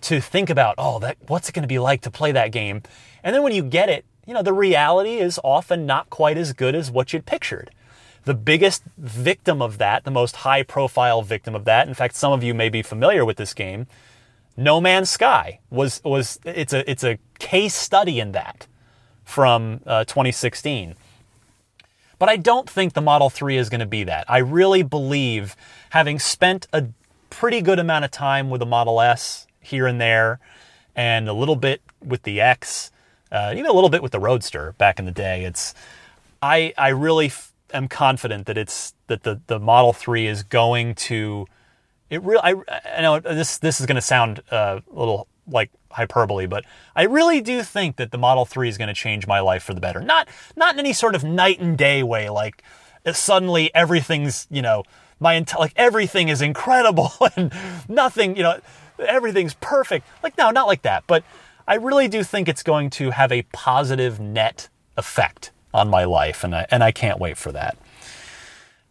to 0.02 0.22
think 0.22 0.52
about 0.52 0.76
oh 0.78 1.00
that 1.00 1.18
what's 1.28 1.50
it 1.50 1.54
going 1.54 1.64
to 1.64 1.68
be 1.68 1.80
like 1.80 2.02
to 2.02 2.12
play 2.12 2.32
that 2.32 2.52
game 2.52 2.82
and 3.24 3.36
then 3.36 3.42
when 3.42 3.54
you 3.54 3.64
get 3.64 3.90
it 3.90 4.06
you 4.28 4.34
know 4.36 4.44
the 4.44 4.54
reality 4.54 5.18
is 5.18 5.40
often 5.44 5.86
not 5.86 6.10
quite 6.12 6.38
as 6.38 6.54
good 6.54 6.76
as 6.76 6.92
what 6.92 7.12
you'd 7.12 7.26
pictured 7.26 7.72
the 8.26 8.34
biggest 8.34 8.84
victim 8.98 9.62
of 9.62 9.78
that, 9.78 10.04
the 10.04 10.12
most 10.12 10.38
high 10.38 10.64
profile 10.64 11.22
victim 11.22 11.56
of 11.56 11.66
that, 11.66 11.88
in 11.88 11.94
fact, 11.94 12.16
some 12.16 12.32
of 12.32 12.44
you 12.44 12.54
may 12.54 12.70
be 12.70 12.82
familiar 12.82 13.26
with 13.26 13.38
this 13.38 13.54
game, 13.54 13.88
No 14.58 14.82
Man's 14.82 15.10
Sky 15.10 15.60
was, 15.70 16.02
was, 16.04 16.40
it's 16.46 16.74
a, 16.74 16.90
it's 16.90 17.04
a 17.04 17.18
case 17.40 17.76
study 17.76 18.20
in 18.20 18.32
that 18.34 18.68
from 19.24 19.82
uh, 19.86 20.04
2016. 20.06 20.96
But 22.18 22.28
I 22.28 22.36
don't 22.36 22.70
think 22.70 22.94
the 22.94 23.02
Model 23.02 23.30
3 23.30 23.56
is 23.56 23.70
going 23.70 23.80
to 23.80 23.86
be 23.86 24.04
that. 24.04 24.26
I 24.28 24.40
really 24.40 24.84
believe, 24.84 25.56
having 25.92 26.20
spent 26.20 26.68
a 26.74 26.88
pretty 27.30 27.62
good 27.62 27.80
amount 27.80 28.06
of 28.06 28.12
time 28.12 28.50
with 28.50 28.60
the 28.60 28.66
Model 28.66 29.00
S 29.00 29.48
here 29.62 29.88
and 29.88 30.02
there, 30.02 30.40
and 30.96 31.30
a 31.30 31.34
little 31.34 31.56
bit 31.56 31.82
with 32.04 32.24
the 32.24 32.42
X, 32.42 32.92
uh, 33.32 33.54
even 33.56 33.68
a 33.68 33.74
little 33.74 33.90
bit 33.90 34.04
with 34.04 34.12
the 34.12 34.20
Roadster 34.20 34.74
back 34.78 35.00
in 35.00 35.06
the 35.06 35.12
day, 35.12 35.46
it's 35.46 35.74
I 36.42 36.74
I 36.78 36.90
really 36.90 37.32
am 37.74 37.88
confident 37.88 38.46
that 38.48 38.58
it's 38.58 38.94
that 39.08 39.24
the 39.24 39.42
the 39.48 39.60
Model 39.60 39.94
Three 39.94 40.28
is 40.28 40.44
going 40.44 40.96
to. 40.96 41.48
It 42.10 42.24
really, 42.24 42.42
I, 42.44 42.56
I 42.98 43.02
know 43.02 43.20
this 43.20 43.60
this 43.60 43.80
is 43.80 43.86
going 43.86 43.96
to 43.96 44.02
sound 44.02 44.42
uh, 44.52 44.80
a 44.92 45.00
little 45.00 45.28
like 45.48 45.72
hyperbole, 45.92 46.46
but 46.46 46.66
I 46.96 47.04
really 47.04 47.42
do 47.42 47.64
think 47.64 47.98
that 47.98 48.12
the 48.12 48.18
Model 48.18 48.46
3 48.46 48.70
is 48.70 48.78
going 48.78 48.88
to 48.88 48.94
change 48.94 49.28
my 49.28 49.40
life 49.40 49.64
for 49.64 49.74
the 49.74 49.82
better. 49.82 50.02
Not 50.02 50.28
not 50.56 50.74
in 50.74 50.80
any 50.80 50.94
sort 50.94 51.16
of 51.16 51.24
night 51.24 51.60
and 51.60 51.78
day 51.78 52.04
way, 52.04 52.30
like 52.30 52.64
uh, 53.06 53.14
suddenly 53.14 53.74
everything's 53.74 54.48
you 54.50 54.62
know 54.62 54.84
my 55.20 55.44
like 55.58 55.74
everything 55.76 56.30
is 56.30 56.42
incredible 56.42 57.12
and 57.36 57.54
nothing 57.88 58.36
you 58.36 58.44
know 58.44 58.60
everything's 59.00 59.54
perfect. 59.56 60.08
Like 60.24 60.38
no, 60.38 60.52
not 60.52 60.68
like 60.68 60.84
that. 60.84 61.04
But 61.08 61.24
I 61.68 61.76
really 61.76 62.08
do 62.08 62.24
think 62.24 62.48
it's 62.48 62.64
going 62.64 62.90
to 62.92 63.12
have 63.12 63.32
a 63.32 63.44
positive 63.44 64.20
net 64.20 64.70
effect 64.98 65.52
on 65.74 65.90
my 65.90 66.04
life, 66.06 66.44
and 66.44 66.56
I 66.56 66.66
and 66.72 66.84
I 66.84 66.92
can't 66.92 67.20
wait 67.20 67.38
for 67.38 67.52
that. 67.52 67.78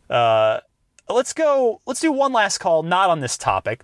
Uh, 0.08 0.60
let's 1.08 1.32
go. 1.32 1.80
Let's 1.86 2.00
do 2.00 2.12
one 2.12 2.32
last 2.32 2.58
call, 2.58 2.82
not 2.82 3.10
on 3.10 3.20
this 3.20 3.36
topic. 3.36 3.82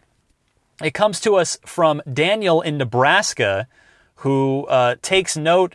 It 0.83 0.93
comes 0.95 1.21
to 1.21 1.37
us 1.37 1.57
from 1.65 2.03
Daniel 2.13 2.61
in 2.61 2.79
Nebraska, 2.79 3.69
who 4.17 4.67
uh, 4.67 4.97
takes 5.03 5.37
note 5.37 5.75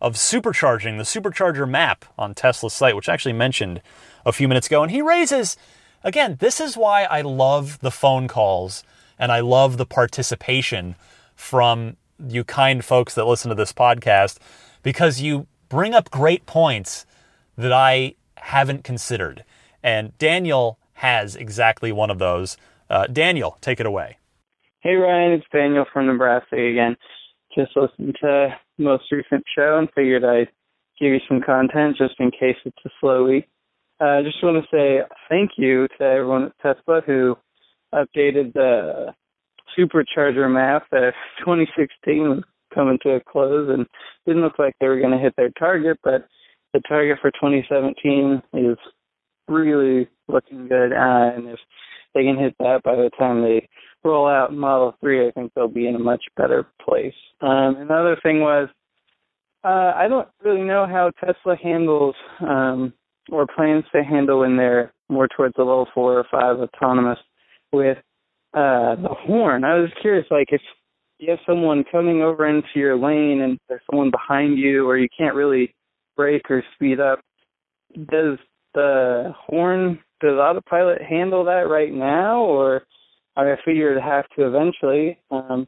of 0.00 0.14
supercharging 0.14 0.98
the 0.98 1.04
supercharger 1.04 1.68
map 1.68 2.04
on 2.18 2.34
Tesla's 2.34 2.74
site, 2.74 2.94
which 2.94 3.08
I 3.08 3.14
actually 3.14 3.32
mentioned 3.32 3.80
a 4.26 4.32
few 4.32 4.46
minutes 4.46 4.66
ago, 4.66 4.82
and 4.82 4.90
he 4.90 5.00
raises 5.00 5.56
again. 6.04 6.36
This 6.38 6.60
is 6.60 6.76
why 6.76 7.04
I 7.04 7.22
love 7.22 7.78
the 7.80 7.90
phone 7.90 8.28
calls 8.28 8.84
and 9.18 9.32
I 9.32 9.40
love 9.40 9.76
the 9.76 9.86
participation 9.86 10.96
from 11.34 11.96
you 12.28 12.44
kind 12.44 12.84
folks 12.84 13.14
that 13.14 13.26
listen 13.26 13.48
to 13.50 13.54
this 13.54 13.72
podcast 13.72 14.38
because 14.82 15.20
you 15.20 15.46
bring 15.68 15.94
up 15.94 16.10
great 16.10 16.46
points 16.46 17.06
that 17.56 17.72
I 17.72 18.14
haven't 18.36 18.84
considered. 18.84 19.44
And 19.82 20.16
Daniel 20.18 20.78
has 20.94 21.36
exactly 21.36 21.92
one 21.92 22.10
of 22.10 22.18
those. 22.18 22.56
Uh, 22.88 23.06
Daniel, 23.06 23.58
take 23.60 23.80
it 23.80 23.86
away. 23.86 24.18
Hey, 24.80 24.94
Ryan, 24.94 25.32
it's 25.32 25.46
Daniel 25.52 25.84
from 25.92 26.06
Nebraska 26.06 26.56
again. 26.56 26.96
Just 27.54 27.76
listened 27.76 28.16
to 28.20 28.54
the 28.78 28.84
most 28.84 29.04
recent 29.10 29.44
show 29.56 29.78
and 29.78 29.88
figured 29.94 30.24
I'd 30.24 30.48
give 30.98 31.12
you 31.12 31.20
some 31.28 31.40
content 31.40 31.96
just 31.96 32.14
in 32.18 32.30
case 32.30 32.56
it's 32.64 32.76
a 32.84 32.90
slow 33.00 33.24
week. 33.24 33.48
I 34.00 34.18
uh, 34.18 34.22
just 34.22 34.42
want 34.42 34.62
to 34.62 34.68
say 34.70 35.00
thank 35.28 35.52
you 35.56 35.88
to 35.98 36.04
everyone 36.04 36.44
at 36.44 36.76
Tesla 36.76 37.00
who 37.06 37.36
updated 37.94 38.52
the 38.52 39.14
supercharger 39.76 40.52
map 40.52 40.84
that 40.90 41.14
2016 41.40 42.28
was 42.28 42.44
coming 42.76 42.98
to 43.02 43.14
a 43.14 43.20
close 43.20 43.68
and 43.70 43.86
didn't 44.26 44.42
look 44.42 44.58
like 44.58 44.74
they 44.78 44.86
were 44.86 45.00
going 45.00 45.12
to 45.12 45.18
hit 45.18 45.34
their 45.36 45.50
target, 45.58 45.98
but 46.04 46.28
the 46.72 46.80
target 46.86 47.18
for 47.20 47.30
2017 47.32 48.42
is 48.52 48.76
really 49.48 50.08
looking 50.28 50.68
good. 50.68 50.92
Uh, 50.92 51.32
and 51.34 51.48
if 51.48 51.58
they 52.14 52.22
can 52.22 52.38
hit 52.38 52.54
that 52.58 52.82
by 52.84 52.94
the 52.94 53.10
time 53.18 53.42
they 53.42 53.68
roll 54.04 54.28
out 54.28 54.52
Model 54.52 54.94
3, 55.00 55.28
I 55.28 55.30
think 55.32 55.52
they'll 55.54 55.68
be 55.68 55.88
in 55.88 55.96
a 55.96 56.00
much 56.00 56.22
better 56.36 56.66
place. 56.84 57.14
Um, 57.40 57.76
another 57.78 58.16
thing 58.22 58.40
was, 58.40 58.68
uh, 59.64 59.92
I 59.96 60.06
don't 60.08 60.28
really 60.44 60.62
know 60.62 60.86
how 60.86 61.10
Tesla 61.24 61.56
handles 61.60 62.14
um, 62.40 62.92
or 63.30 63.46
plans 63.46 63.84
to 63.92 64.04
handle 64.04 64.40
when 64.40 64.56
they're 64.56 64.92
more 65.08 65.28
towards 65.28 65.54
the 65.56 65.62
level 65.62 65.88
four 65.94 66.18
or 66.18 66.26
five 66.30 66.58
autonomous 66.58 67.18
with 67.72 67.98
uh, 68.54 68.94
the 68.96 69.14
horn. 69.26 69.64
I 69.64 69.78
was 69.78 69.90
curious, 70.00 70.26
like 70.30 70.48
if 70.50 70.60
you 71.18 71.30
have 71.30 71.38
someone 71.46 71.84
coming 71.90 72.22
over 72.22 72.46
into 72.46 72.68
your 72.74 72.96
lane 72.96 73.40
and 73.42 73.58
there's 73.68 73.80
someone 73.90 74.10
behind 74.10 74.58
you 74.58 74.88
or 74.88 74.98
you 74.98 75.08
can't 75.16 75.34
really 75.34 75.74
brake 76.16 76.50
or 76.50 76.62
speed 76.74 77.00
up, 77.00 77.20
does 78.10 78.38
the 78.74 79.32
horn 79.38 79.98
does 80.20 80.38
autopilot 80.38 81.00
handle 81.02 81.44
that 81.44 81.68
right 81.68 81.92
now 81.92 82.40
or 82.40 82.82
I 83.36 83.54
figure 83.64 83.96
it 83.96 84.00
have 84.02 84.24
to 84.36 84.46
eventually. 84.46 85.18
Um 85.30 85.66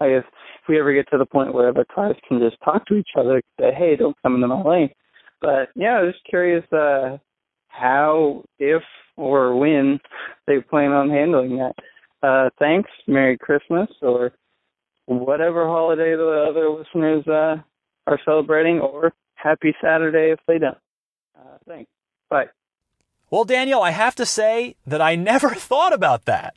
I 0.00 0.08
guess 0.08 0.24
if 0.26 0.68
we 0.68 0.78
ever 0.78 0.94
get 0.94 1.08
to 1.10 1.18
the 1.18 1.26
point 1.26 1.52
where 1.52 1.72
the 1.72 1.84
cars 1.92 2.16
can 2.26 2.38
just 2.38 2.56
talk 2.64 2.86
to 2.86 2.94
each 2.94 3.10
other, 3.18 3.42
say, 3.60 3.72
Hey, 3.76 3.96
don't 3.96 4.16
come 4.22 4.36
into 4.36 4.48
my 4.48 4.62
lane. 4.62 4.90
But 5.40 5.68
yeah, 5.74 5.98
I 5.98 6.02
was 6.02 6.14
just 6.14 6.24
curious 6.24 6.64
uh 6.72 7.18
how, 7.68 8.44
if 8.58 8.82
or 9.16 9.56
when 9.56 10.00
they 10.46 10.60
plan 10.60 10.92
on 10.92 11.10
handling 11.10 11.58
that. 11.58 11.74
Uh 12.22 12.50
thanks. 12.58 12.90
Merry 13.06 13.36
Christmas 13.38 13.88
or 14.02 14.32
whatever 15.18 15.66
holiday 15.66 16.14
the 16.14 16.46
other 16.48 16.70
listeners 16.70 17.26
uh, 17.26 17.56
are 18.06 18.20
celebrating, 18.24 18.78
or 18.78 19.12
happy 19.34 19.74
Saturday 19.82 20.30
if 20.30 20.38
they 20.46 20.58
don't. 20.58 20.78
Uh, 21.36 21.56
thanks. 21.66 21.90
Bye. 22.28 22.46
Well, 23.30 23.44
Daniel, 23.44 23.82
I 23.82 23.90
have 23.90 24.14
to 24.16 24.26
say 24.26 24.76
that 24.86 25.00
I 25.00 25.14
never 25.16 25.50
thought 25.50 25.92
about 25.92 26.26
that. 26.26 26.54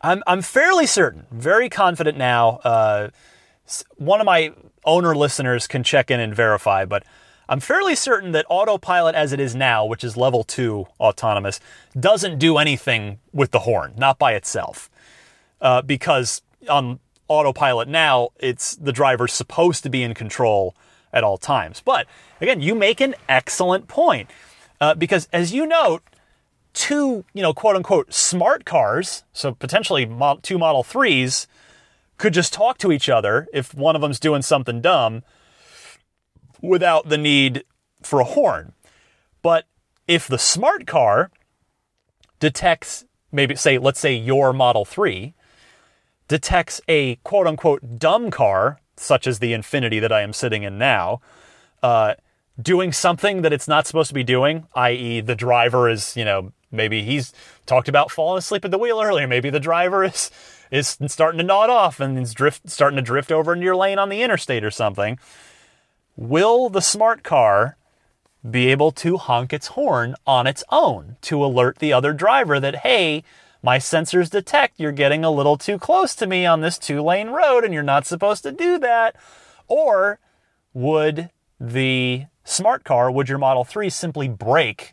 I'm, 0.00 0.22
I'm 0.26 0.42
fairly 0.42 0.86
certain, 0.86 1.26
very 1.30 1.68
confident 1.68 2.18
now. 2.18 2.60
Uh, 2.64 3.10
one 3.96 4.20
of 4.20 4.26
my 4.26 4.52
owner 4.84 5.14
listeners 5.14 5.66
can 5.66 5.82
check 5.82 6.10
in 6.10 6.18
and 6.20 6.34
verify, 6.34 6.84
but 6.84 7.04
I'm 7.48 7.60
fairly 7.60 7.94
certain 7.94 8.32
that 8.32 8.46
autopilot 8.48 9.14
as 9.14 9.32
it 9.32 9.38
is 9.40 9.54
now, 9.54 9.84
which 9.84 10.02
is 10.02 10.16
level 10.16 10.42
two 10.42 10.86
autonomous, 10.98 11.60
doesn't 11.98 12.38
do 12.38 12.58
anything 12.58 13.18
with 13.32 13.50
the 13.50 13.60
horn, 13.60 13.94
not 13.96 14.18
by 14.18 14.34
itself. 14.34 14.90
Uh, 15.60 15.82
because 15.82 16.42
on 16.68 16.98
autopilot 17.32 17.88
now, 17.88 18.28
it's 18.38 18.76
the 18.76 18.92
driver's 18.92 19.32
supposed 19.32 19.82
to 19.84 19.90
be 19.90 20.02
in 20.02 20.12
control 20.12 20.76
at 21.12 21.24
all 21.24 21.38
times. 21.38 21.82
But 21.84 22.06
again, 22.40 22.60
you 22.60 22.74
make 22.74 23.00
an 23.00 23.14
excellent 23.28 23.88
point 23.88 24.30
uh, 24.80 24.94
because, 24.94 25.28
as 25.32 25.52
you 25.52 25.66
note, 25.66 26.02
two, 26.74 27.24
you 27.32 27.42
know, 27.42 27.54
quote 27.54 27.76
unquote 27.76 28.12
smart 28.12 28.64
cars, 28.64 29.24
so 29.32 29.52
potentially 29.52 30.04
two 30.42 30.58
Model 30.58 30.84
3s, 30.84 31.46
could 32.18 32.34
just 32.34 32.52
talk 32.52 32.78
to 32.78 32.92
each 32.92 33.08
other 33.08 33.48
if 33.52 33.74
one 33.74 33.96
of 33.96 34.02
them's 34.02 34.20
doing 34.20 34.42
something 34.42 34.80
dumb 34.80 35.22
without 36.60 37.08
the 37.08 37.18
need 37.18 37.64
for 38.02 38.20
a 38.20 38.24
horn. 38.24 38.74
But 39.40 39.64
if 40.06 40.28
the 40.28 40.38
smart 40.38 40.86
car 40.86 41.30
detects, 42.38 43.06
maybe 43.32 43.56
say, 43.56 43.78
let's 43.78 44.00
say 44.00 44.14
your 44.14 44.52
Model 44.52 44.84
3, 44.84 45.34
detects 46.32 46.80
a 46.88 47.16
quote 47.16 47.46
unquote 47.46 47.98
dumb 47.98 48.30
car, 48.30 48.80
such 48.96 49.26
as 49.26 49.38
the 49.38 49.52
Infiniti 49.52 50.00
that 50.00 50.10
I 50.10 50.22
am 50.22 50.32
sitting 50.32 50.62
in 50.62 50.78
now, 50.78 51.20
uh, 51.82 52.14
doing 52.58 52.90
something 52.90 53.42
that 53.42 53.52
it's 53.52 53.68
not 53.68 53.86
supposed 53.86 54.08
to 54.08 54.14
be 54.14 54.24
doing, 54.24 54.66
i.e., 54.74 55.20
the 55.20 55.34
driver 55.34 55.90
is, 55.90 56.16
you 56.16 56.24
know, 56.24 56.54
maybe 56.70 57.02
he's 57.02 57.34
talked 57.66 57.86
about 57.86 58.10
falling 58.10 58.38
asleep 58.38 58.64
at 58.64 58.70
the 58.70 58.78
wheel 58.78 59.02
earlier. 59.02 59.28
Maybe 59.28 59.50
the 59.50 59.60
driver 59.60 60.04
is 60.10 60.30
is 60.70 60.96
starting 61.08 61.36
to 61.36 61.44
nod 61.44 61.68
off 61.68 62.00
and 62.00 62.18
is 62.18 62.32
drift 62.32 62.70
starting 62.70 62.96
to 62.96 63.02
drift 63.02 63.30
over 63.30 63.52
into 63.52 63.66
your 63.66 63.76
lane 63.76 63.98
on 63.98 64.08
the 64.08 64.22
interstate 64.22 64.64
or 64.64 64.70
something. 64.70 65.18
Will 66.16 66.70
the 66.70 66.80
smart 66.80 67.22
car 67.22 67.76
be 68.50 68.68
able 68.68 68.90
to 68.90 69.18
honk 69.18 69.52
its 69.52 69.66
horn 69.66 70.14
on 70.26 70.46
its 70.46 70.64
own 70.70 71.16
to 71.20 71.44
alert 71.44 71.78
the 71.78 71.92
other 71.92 72.14
driver 72.14 72.58
that, 72.58 72.76
hey, 72.76 73.22
my 73.62 73.78
sensors 73.78 74.28
detect 74.28 74.80
you're 74.80 74.92
getting 74.92 75.24
a 75.24 75.30
little 75.30 75.56
too 75.56 75.78
close 75.78 76.14
to 76.16 76.26
me 76.26 76.44
on 76.44 76.60
this 76.60 76.78
two 76.78 77.00
lane 77.00 77.30
road 77.30 77.64
and 77.64 77.72
you're 77.72 77.82
not 77.82 78.06
supposed 78.06 78.42
to 78.42 78.52
do 78.52 78.78
that? 78.78 79.14
Or 79.68 80.18
would 80.74 81.30
the 81.60 82.26
smart 82.44 82.84
car, 82.84 83.10
would 83.10 83.28
your 83.28 83.38
Model 83.38 83.64
3 83.64 83.88
simply 83.88 84.28
brake 84.28 84.92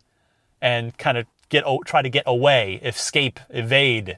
and 0.62 0.96
kind 0.98 1.18
of 1.18 1.26
get 1.50 1.66
try 1.86 2.02
to 2.02 2.10
get 2.10 2.24
away, 2.28 2.80
escape, 2.84 3.40
evade 3.50 4.18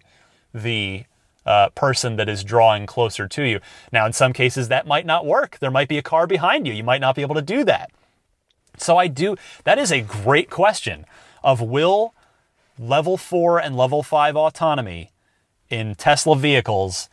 the 0.54 1.06
uh, 1.45 1.70
person 1.70 2.18
that 2.18 2.28
is 2.28 2.43
drawing 2.43 2.86
closer 2.86 3.28
to 3.30 3.43
you? 3.43 3.62
Now, 3.93 4.06
in 4.06 4.14
some 4.14 4.34
cases, 4.34 4.68
that 4.68 4.86
might 4.86 5.06
not 5.06 5.26
work. 5.26 5.58
There 5.60 5.72
might 5.72 5.88
be 5.88 5.97
a 5.97 6.04
car 6.04 6.28
behind 6.28 6.68
you. 6.68 6.74
You 6.74 6.84
might 6.84 7.02
not 7.02 7.16
be 7.16 7.22
able 7.22 7.36
to 7.36 7.41
do 7.41 7.64
that. 7.64 7.91
So 8.78 8.97
I 8.97 9.08
do. 9.08 9.38
That 9.64 9.80
is 9.80 9.91
a 9.91 10.02
great 10.02 10.49
question. 10.49 11.06
Of 11.43 11.60
will 11.60 12.14
level 12.82 13.15
four 13.15 13.59
and 13.59 13.77
level 13.77 14.01
five 14.01 14.36
autonomy 14.36 15.11
in 15.69 15.95
Tesla 15.95 16.36
vehicles 16.36 17.09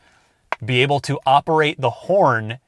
be 0.64 0.82
able 0.82 0.98
to 1.00 1.20
operate 1.26 1.80
the 1.80 1.90
horn 1.90 2.58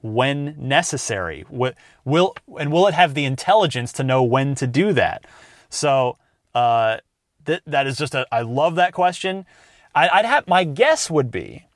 when 0.00 0.54
necessary? 0.56 1.44
Will, 1.48 2.34
and 2.58 2.72
will 2.72 2.86
it 2.86 2.94
have 2.94 3.14
the 3.14 3.24
intelligence 3.24 3.92
to 3.94 4.04
know 4.04 4.22
when 4.22 4.54
to 4.54 4.66
do 4.66 4.92
that? 4.92 5.24
So 5.68 6.16
uh, 6.54 6.98
th- 7.44 7.62
that 7.66 7.86
is 7.86 7.98
just 7.98 8.14
a. 8.14 8.26
I 8.30 8.42
love 8.42 8.76
that 8.76 8.92
question. 8.92 9.44
I, 9.94 10.08
I'd 10.08 10.24
have 10.24 10.46
my 10.46 10.64
guess 10.64 11.10
would 11.10 11.30
be 11.30 11.66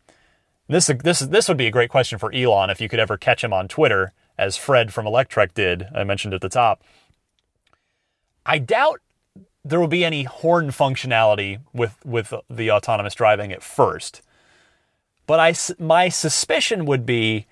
this. 0.69 0.87
This 0.87 1.21
this 1.21 1.49
would 1.49 1.57
be 1.57 1.67
a 1.67 1.73
great 1.73 1.91
question 1.91 2.19
for 2.19 2.33
Elon 2.33 2.71
if 2.71 2.81
you 2.81 2.89
could 2.89 3.01
ever 3.01 3.17
catch 3.17 3.43
him 3.43 3.53
on 3.53 3.67
Twitter, 3.67 4.13
as 4.39 4.57
Fred 4.57 4.95
from 4.95 5.05
Electrek 5.05 5.53
did. 5.53 5.89
I 5.95 6.05
mentioned 6.05 6.33
at 6.33 6.41
the 6.41 6.49
top. 6.49 6.83
I 8.47 8.59
doubt 8.59 9.01
there 9.65 9.81
will 9.81 9.89
be 9.89 10.05
any 10.05 10.25
horn 10.25 10.69
functionality 10.69 11.61
with 11.73 12.05
with 12.05 12.33
the 12.49 12.71
autonomous 12.71 13.15
driving 13.15 13.53
at 13.53 13.63
first. 13.63 14.23
But 15.27 15.41
I 15.41 15.55
my 15.79 16.09
suspicion 16.09 16.87
would 16.87 17.05
be 17.05 17.47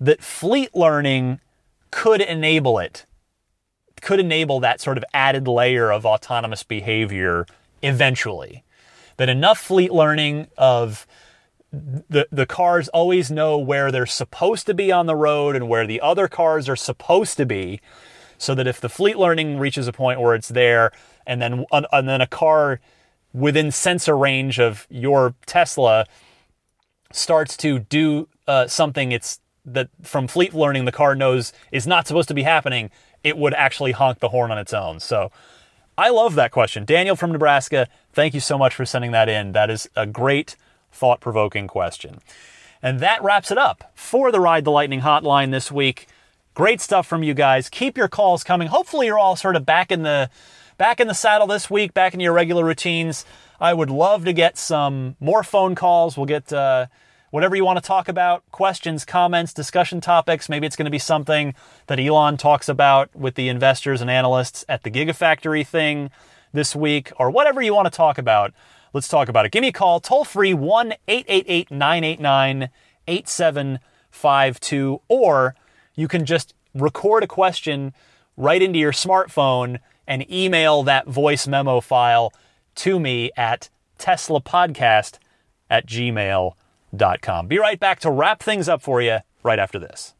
that 0.00 0.22
fleet 0.22 0.74
learning 0.74 1.40
could 1.90 2.20
enable 2.20 2.78
it, 2.78 3.06
could 4.00 4.20
enable 4.20 4.60
that 4.60 4.80
sort 4.80 4.98
of 4.98 5.04
added 5.14 5.48
layer 5.48 5.90
of 5.92 6.04
autonomous 6.04 6.62
behavior 6.62 7.46
eventually. 7.82 8.64
That 9.16 9.28
enough 9.28 9.58
fleet 9.58 9.92
learning 9.92 10.48
of 10.56 11.06
the 11.72 12.26
the 12.32 12.46
cars 12.46 12.88
always 12.88 13.30
know 13.30 13.58
where 13.58 13.92
they're 13.92 14.06
supposed 14.06 14.66
to 14.66 14.74
be 14.74 14.90
on 14.90 15.06
the 15.06 15.16
road 15.16 15.54
and 15.54 15.68
where 15.68 15.86
the 15.86 16.00
other 16.00 16.28
cars 16.28 16.68
are 16.68 16.76
supposed 16.76 17.36
to 17.36 17.46
be 17.46 17.80
so 18.38 18.54
that 18.54 18.66
if 18.66 18.80
the 18.80 18.88
fleet 18.88 19.18
learning 19.18 19.58
reaches 19.58 19.88
a 19.88 19.92
point 19.92 20.20
where 20.20 20.34
it's 20.34 20.48
there 20.48 20.92
and 21.28 21.40
then 21.40 21.64
and 21.70 22.08
then 22.08 22.20
a 22.20 22.26
car 22.26 22.80
within 23.32 23.70
sensor 23.70 24.16
range 24.16 24.58
of 24.58 24.86
your 24.90 25.34
Tesla 25.46 26.06
starts 27.12 27.56
to 27.58 27.78
do 27.78 28.28
uh, 28.48 28.66
something 28.66 29.12
it's 29.12 29.40
that 29.64 29.90
from 30.02 30.26
fleet 30.26 30.54
learning 30.54 30.86
the 30.86 30.92
car 30.92 31.14
knows 31.14 31.52
is 31.70 31.86
not 31.86 32.08
supposed 32.08 32.28
to 32.28 32.34
be 32.34 32.42
happening, 32.42 32.90
it 33.22 33.36
would 33.36 33.54
actually 33.54 33.92
honk 33.92 34.18
the 34.18 34.30
horn 34.30 34.50
on 34.50 34.58
its 34.58 34.72
own. 34.72 34.98
So 34.98 35.30
I 35.96 36.08
love 36.08 36.34
that 36.36 36.52
question. 36.52 36.84
Daniel 36.84 37.16
from 37.16 37.32
Nebraska, 37.32 37.88
thank 38.12 38.32
you 38.32 38.40
so 38.40 38.56
much 38.56 38.74
for 38.74 38.86
sending 38.86 39.10
that 39.12 39.28
in. 39.28 39.52
That 39.52 39.68
is 39.68 39.88
a 39.94 40.06
great 40.06 40.56
thought 40.90 41.20
provoking 41.20 41.66
question. 41.66 42.20
And 42.80 43.00
that 43.00 43.22
wraps 43.22 43.50
it 43.50 43.58
up 43.58 43.92
for 43.94 44.32
the 44.32 44.40
Ride 44.40 44.64
the 44.64 44.70
Lightning 44.70 45.00
hotline 45.00 45.50
this 45.50 45.70
week. 45.70 46.06
Great 46.54 46.80
stuff 46.80 47.06
from 47.06 47.22
you 47.22 47.34
guys. 47.34 47.68
Keep 47.68 47.98
your 47.98 48.08
calls 48.08 48.42
coming. 48.42 48.68
Hopefully 48.68 49.06
you're 49.06 49.18
all 49.18 49.36
sort 49.36 49.56
of 49.56 49.66
back 49.66 49.90
in 49.92 50.02
the 50.02 50.30
back 50.78 51.00
in 51.00 51.08
the 51.08 51.14
saddle 51.14 51.48
this 51.48 51.68
week, 51.68 51.92
back 51.92 52.14
in 52.14 52.20
your 52.20 52.32
regular 52.32 52.64
routines. 52.64 53.26
I 53.60 53.74
would 53.74 53.90
love 53.90 54.24
to 54.24 54.32
get 54.32 54.56
some 54.56 55.16
more 55.20 55.42
phone 55.42 55.74
calls. 55.74 56.16
We'll 56.16 56.26
get 56.26 56.52
uh, 56.52 56.86
whatever 57.30 57.56
you 57.56 57.64
want 57.64 57.78
to 57.78 57.86
talk 57.86 58.08
about, 58.08 58.44
questions, 58.52 59.04
comments, 59.04 59.52
discussion 59.52 60.00
topics. 60.00 60.48
Maybe 60.48 60.66
it's 60.66 60.76
going 60.76 60.84
to 60.86 60.90
be 60.90 61.00
something 61.00 61.54
that 61.88 61.98
Elon 61.98 62.36
talks 62.36 62.68
about 62.68 63.14
with 63.14 63.34
the 63.34 63.48
investors 63.48 64.00
and 64.00 64.08
analysts 64.08 64.64
at 64.68 64.84
the 64.84 64.90
Gigafactory 64.90 65.66
thing 65.66 66.10
this 66.52 66.74
week, 66.74 67.12
or 67.18 67.30
whatever 67.30 67.60
you 67.60 67.74
want 67.74 67.86
to 67.86 67.96
talk 67.96 68.16
about. 68.16 68.54
Let's 68.94 69.08
talk 69.08 69.28
about 69.28 69.44
it. 69.44 69.52
Give 69.52 69.60
me 69.60 69.68
a 69.68 69.72
call, 69.72 70.00
toll 70.00 70.24
free 70.24 70.54
1 70.54 70.94
888 71.08 71.70
989 71.70 72.70
8752, 73.06 75.00
or 75.08 75.54
you 75.94 76.08
can 76.08 76.24
just 76.24 76.54
record 76.74 77.22
a 77.22 77.26
question 77.26 77.92
right 78.36 78.62
into 78.62 78.78
your 78.78 78.92
smartphone 78.92 79.80
and 80.08 80.28
email 80.28 80.82
that 80.82 81.06
voice 81.06 81.46
memo 81.46 81.80
file 81.80 82.32
to 82.74 82.98
me 82.98 83.30
at 83.36 83.68
teslapodcast 83.98 85.18
at 85.70 85.86
gmail.com 85.86 87.46
be 87.46 87.58
right 87.58 87.78
back 87.78 88.00
to 88.00 88.10
wrap 88.10 88.42
things 88.42 88.68
up 88.68 88.82
for 88.82 89.00
you 89.00 89.18
right 89.44 89.58
after 89.58 89.78
this. 89.78 90.14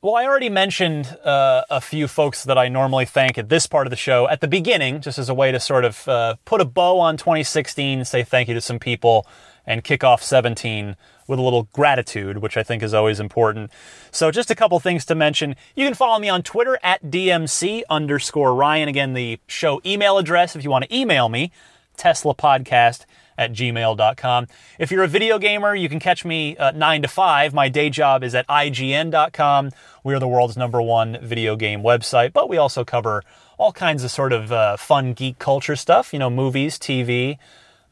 Well, 0.00 0.14
I 0.14 0.26
already 0.26 0.48
mentioned 0.48 1.18
uh, 1.24 1.64
a 1.68 1.80
few 1.80 2.06
folks 2.06 2.44
that 2.44 2.56
I 2.56 2.68
normally 2.68 3.04
thank 3.04 3.36
at 3.36 3.48
this 3.48 3.66
part 3.66 3.88
of 3.88 3.90
the 3.90 3.96
show 3.96 4.28
at 4.28 4.40
the 4.40 4.46
beginning, 4.46 5.00
just 5.00 5.18
as 5.18 5.28
a 5.28 5.34
way 5.34 5.50
to 5.50 5.58
sort 5.58 5.84
of 5.84 6.06
uh, 6.06 6.36
put 6.44 6.60
a 6.60 6.64
bow 6.64 7.00
on 7.00 7.16
2016, 7.16 8.04
say 8.04 8.22
thank 8.22 8.46
you 8.46 8.54
to 8.54 8.60
some 8.60 8.78
people, 8.78 9.26
and 9.66 9.82
kick 9.82 10.04
off 10.04 10.22
17 10.22 10.94
with 11.26 11.40
a 11.40 11.42
little 11.42 11.64
gratitude, 11.72 12.38
which 12.38 12.56
I 12.56 12.62
think 12.62 12.84
is 12.84 12.94
always 12.94 13.18
important. 13.18 13.72
So 14.12 14.30
just 14.30 14.52
a 14.52 14.54
couple 14.54 14.78
things 14.78 15.04
to 15.06 15.16
mention. 15.16 15.56
You 15.74 15.84
can 15.84 15.94
follow 15.94 16.20
me 16.20 16.28
on 16.28 16.44
Twitter 16.44 16.78
at 16.84 17.02
DMC 17.02 17.82
underscore 17.90 18.54
Ryan. 18.54 18.88
Again, 18.88 19.14
the 19.14 19.40
show 19.48 19.80
email 19.84 20.16
address 20.16 20.54
if 20.54 20.62
you 20.62 20.70
want 20.70 20.84
to 20.84 20.96
email 20.96 21.28
me, 21.28 21.50
Tesla 21.96 22.36
Podcast 22.36 23.04
at 23.38 23.52
gmail.com. 23.52 24.48
If 24.78 24.90
you're 24.90 25.04
a 25.04 25.08
video 25.08 25.38
gamer, 25.38 25.74
you 25.74 25.88
can 25.88 26.00
catch 26.00 26.24
me 26.24 26.56
uh, 26.56 26.72
9 26.72 27.02
to 27.02 27.08
5. 27.08 27.54
My 27.54 27.68
day 27.68 27.88
job 27.88 28.22
is 28.24 28.34
at 28.34 28.46
IGN.com. 28.48 29.70
We 30.04 30.12
are 30.12 30.18
the 30.18 30.28
world's 30.28 30.56
number 30.56 30.82
one 30.82 31.18
video 31.22 31.56
game 31.56 31.82
website, 31.82 32.32
but 32.32 32.48
we 32.48 32.58
also 32.58 32.84
cover 32.84 33.22
all 33.56 33.72
kinds 33.72 34.04
of 34.04 34.10
sort 34.10 34.32
of 34.32 34.52
uh, 34.52 34.76
fun 34.76 35.12
geek 35.12 35.38
culture 35.38 35.76
stuff, 35.76 36.12
you 36.12 36.18
know, 36.18 36.28
movies, 36.28 36.78
TV, 36.78 37.38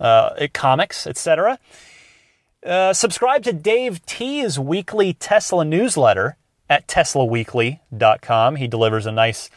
uh, 0.01 0.49
comics, 0.53 1.07
etc. 1.07 1.59
Uh, 2.65 2.93
subscribe 2.93 3.45
to 3.45 3.53
Dave 3.53 4.05
T's 4.07 4.59
weekly 4.59 5.15
Tesla 5.15 5.65
newsletter 5.65 6.37
at 6.69 6.89
teslaweekly.com. 6.89 8.57
He 8.57 8.67
delivers 8.67 9.07
a 9.07 9.13
nice 9.13 9.49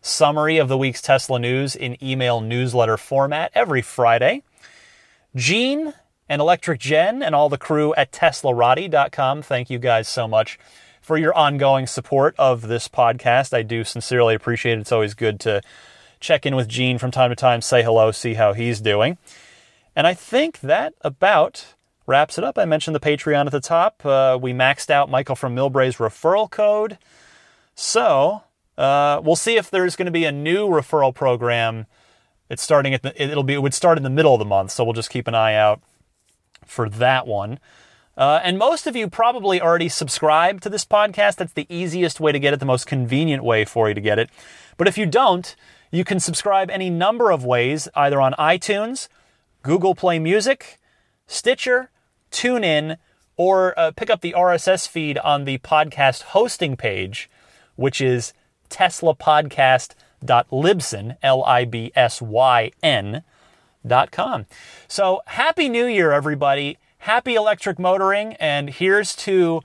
summary 0.00 0.58
of 0.58 0.68
the 0.68 0.78
week's 0.78 1.02
Tesla 1.02 1.38
news 1.38 1.76
in 1.76 2.02
email 2.02 2.40
newsletter 2.40 2.96
format 2.96 3.50
every 3.54 3.82
Friday. 3.82 4.42
Gene 5.36 5.94
and 6.28 6.40
Electric 6.40 6.80
Jen 6.80 7.22
and 7.22 7.34
all 7.34 7.48
the 7.48 7.58
crew 7.58 7.94
at 7.94 8.12
teslarati.com, 8.12 9.42
thank 9.42 9.68
you 9.68 9.78
guys 9.78 10.08
so 10.08 10.28
much 10.28 10.58
for 11.00 11.18
your 11.18 11.34
ongoing 11.34 11.86
support 11.86 12.34
of 12.38 12.62
this 12.62 12.88
podcast. 12.88 13.52
I 13.52 13.62
do 13.62 13.84
sincerely 13.84 14.34
appreciate 14.34 14.78
it. 14.78 14.82
It's 14.82 14.92
always 14.92 15.14
good 15.14 15.40
to 15.40 15.60
check 16.20 16.46
in 16.46 16.56
with 16.56 16.68
Gene 16.68 16.98
from 16.98 17.10
time 17.10 17.30
to 17.30 17.36
time, 17.36 17.60
say 17.60 17.82
hello, 17.82 18.10
see 18.10 18.34
how 18.34 18.52
he's 18.52 18.80
doing. 18.80 19.18
And 19.94 20.06
I 20.06 20.14
think 20.14 20.60
that 20.60 20.94
about 21.02 21.74
wraps 22.06 22.38
it 22.38 22.44
up. 22.44 22.58
I 22.58 22.64
mentioned 22.64 22.94
the 22.94 23.00
Patreon 23.00 23.46
at 23.46 23.52
the 23.52 23.60
top. 23.60 24.04
Uh, 24.04 24.38
we 24.40 24.52
maxed 24.52 24.90
out 24.90 25.10
Michael 25.10 25.36
from 25.36 25.54
Millbrae's 25.54 25.96
referral 25.96 26.50
code. 26.50 26.98
So 27.74 28.42
uh, 28.78 29.20
we'll 29.22 29.36
see 29.36 29.56
if 29.56 29.70
there's 29.70 29.96
going 29.96 30.06
to 30.06 30.12
be 30.12 30.24
a 30.24 30.32
new 30.32 30.68
referral 30.68 31.14
program. 31.14 31.86
It's 32.48 32.62
starting 32.62 32.94
at 32.94 33.02
the, 33.02 33.22
it'll 33.22 33.42
be, 33.42 33.54
it 33.54 33.62
would 33.62 33.74
start 33.74 33.96
in 33.96 34.04
the 34.04 34.10
middle 34.10 34.34
of 34.34 34.38
the 34.38 34.44
month. 34.44 34.70
So 34.70 34.84
we'll 34.84 34.92
just 34.92 35.10
keep 35.10 35.26
an 35.26 35.34
eye 35.34 35.54
out 35.54 35.80
for 36.66 36.88
that 36.88 37.26
one. 37.26 37.58
Uh, 38.16 38.40
and 38.44 38.58
most 38.58 38.86
of 38.86 38.94
you 38.94 39.08
probably 39.08 39.60
already 39.60 39.88
subscribe 39.88 40.60
to 40.60 40.70
this 40.70 40.84
podcast. 40.84 41.36
That's 41.36 41.52
the 41.52 41.66
easiest 41.68 42.20
way 42.20 42.32
to 42.32 42.38
get 42.38 42.54
it, 42.54 42.60
the 42.60 42.66
most 42.66 42.86
convenient 42.86 43.42
way 43.42 43.64
for 43.64 43.88
you 43.88 43.94
to 43.94 44.00
get 44.00 44.18
it. 44.18 44.30
But 44.76 44.86
if 44.86 44.96
you 44.96 45.06
don't, 45.06 45.54
you 45.90 46.04
can 46.04 46.20
subscribe 46.20 46.70
any 46.70 46.90
number 46.90 47.30
of 47.30 47.44
ways, 47.44 47.88
either 47.94 48.20
on 48.20 48.32
iTunes, 48.34 49.08
Google 49.62 49.94
Play 49.94 50.18
Music, 50.18 50.78
Stitcher, 51.26 51.90
TuneIn, 52.30 52.98
or 53.36 53.78
uh, 53.78 53.90
pick 53.92 54.10
up 54.10 54.20
the 54.20 54.34
RSS 54.36 54.86
feed 54.86 55.18
on 55.18 55.44
the 55.44 55.58
podcast 55.58 56.22
hosting 56.22 56.76
page, 56.76 57.28
which 57.76 58.00
is 58.00 58.32
teslapodcast.libsyn, 58.70 59.94
L-I-B-S-Y-N, 60.28 61.16
L 61.22 61.44
I 61.44 61.64
B 61.64 61.92
S 61.94 62.22
Y 62.22 62.70
N, 62.82 63.22
dot 63.86 64.10
com. 64.10 64.46
So 64.88 65.20
happy 65.26 65.68
New 65.68 65.86
Year, 65.86 66.12
everybody. 66.12 66.78
Happy 66.98 67.34
electric 67.34 67.78
motoring. 67.78 68.34
And 68.34 68.70
here's 68.70 69.14
to 69.16 69.60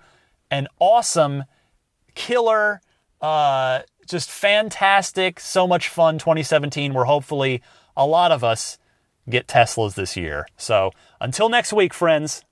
an 0.51 0.67
awesome, 0.79 1.45
killer, 2.15 2.81
uh, 3.21 3.81
just 4.07 4.29
fantastic, 4.29 5.39
so 5.39 5.67
much 5.67 5.87
fun 5.87 6.17
2017 6.17 6.93
where 6.93 7.05
hopefully 7.05 7.61
a 7.95 8.05
lot 8.05 8.31
of 8.31 8.43
us 8.43 8.77
get 9.29 9.47
Teslas 9.47 9.93
this 9.93 10.17
year. 10.17 10.47
So 10.57 10.91
until 11.21 11.47
next 11.47 11.71
week, 11.71 11.93
friends, 11.93 12.43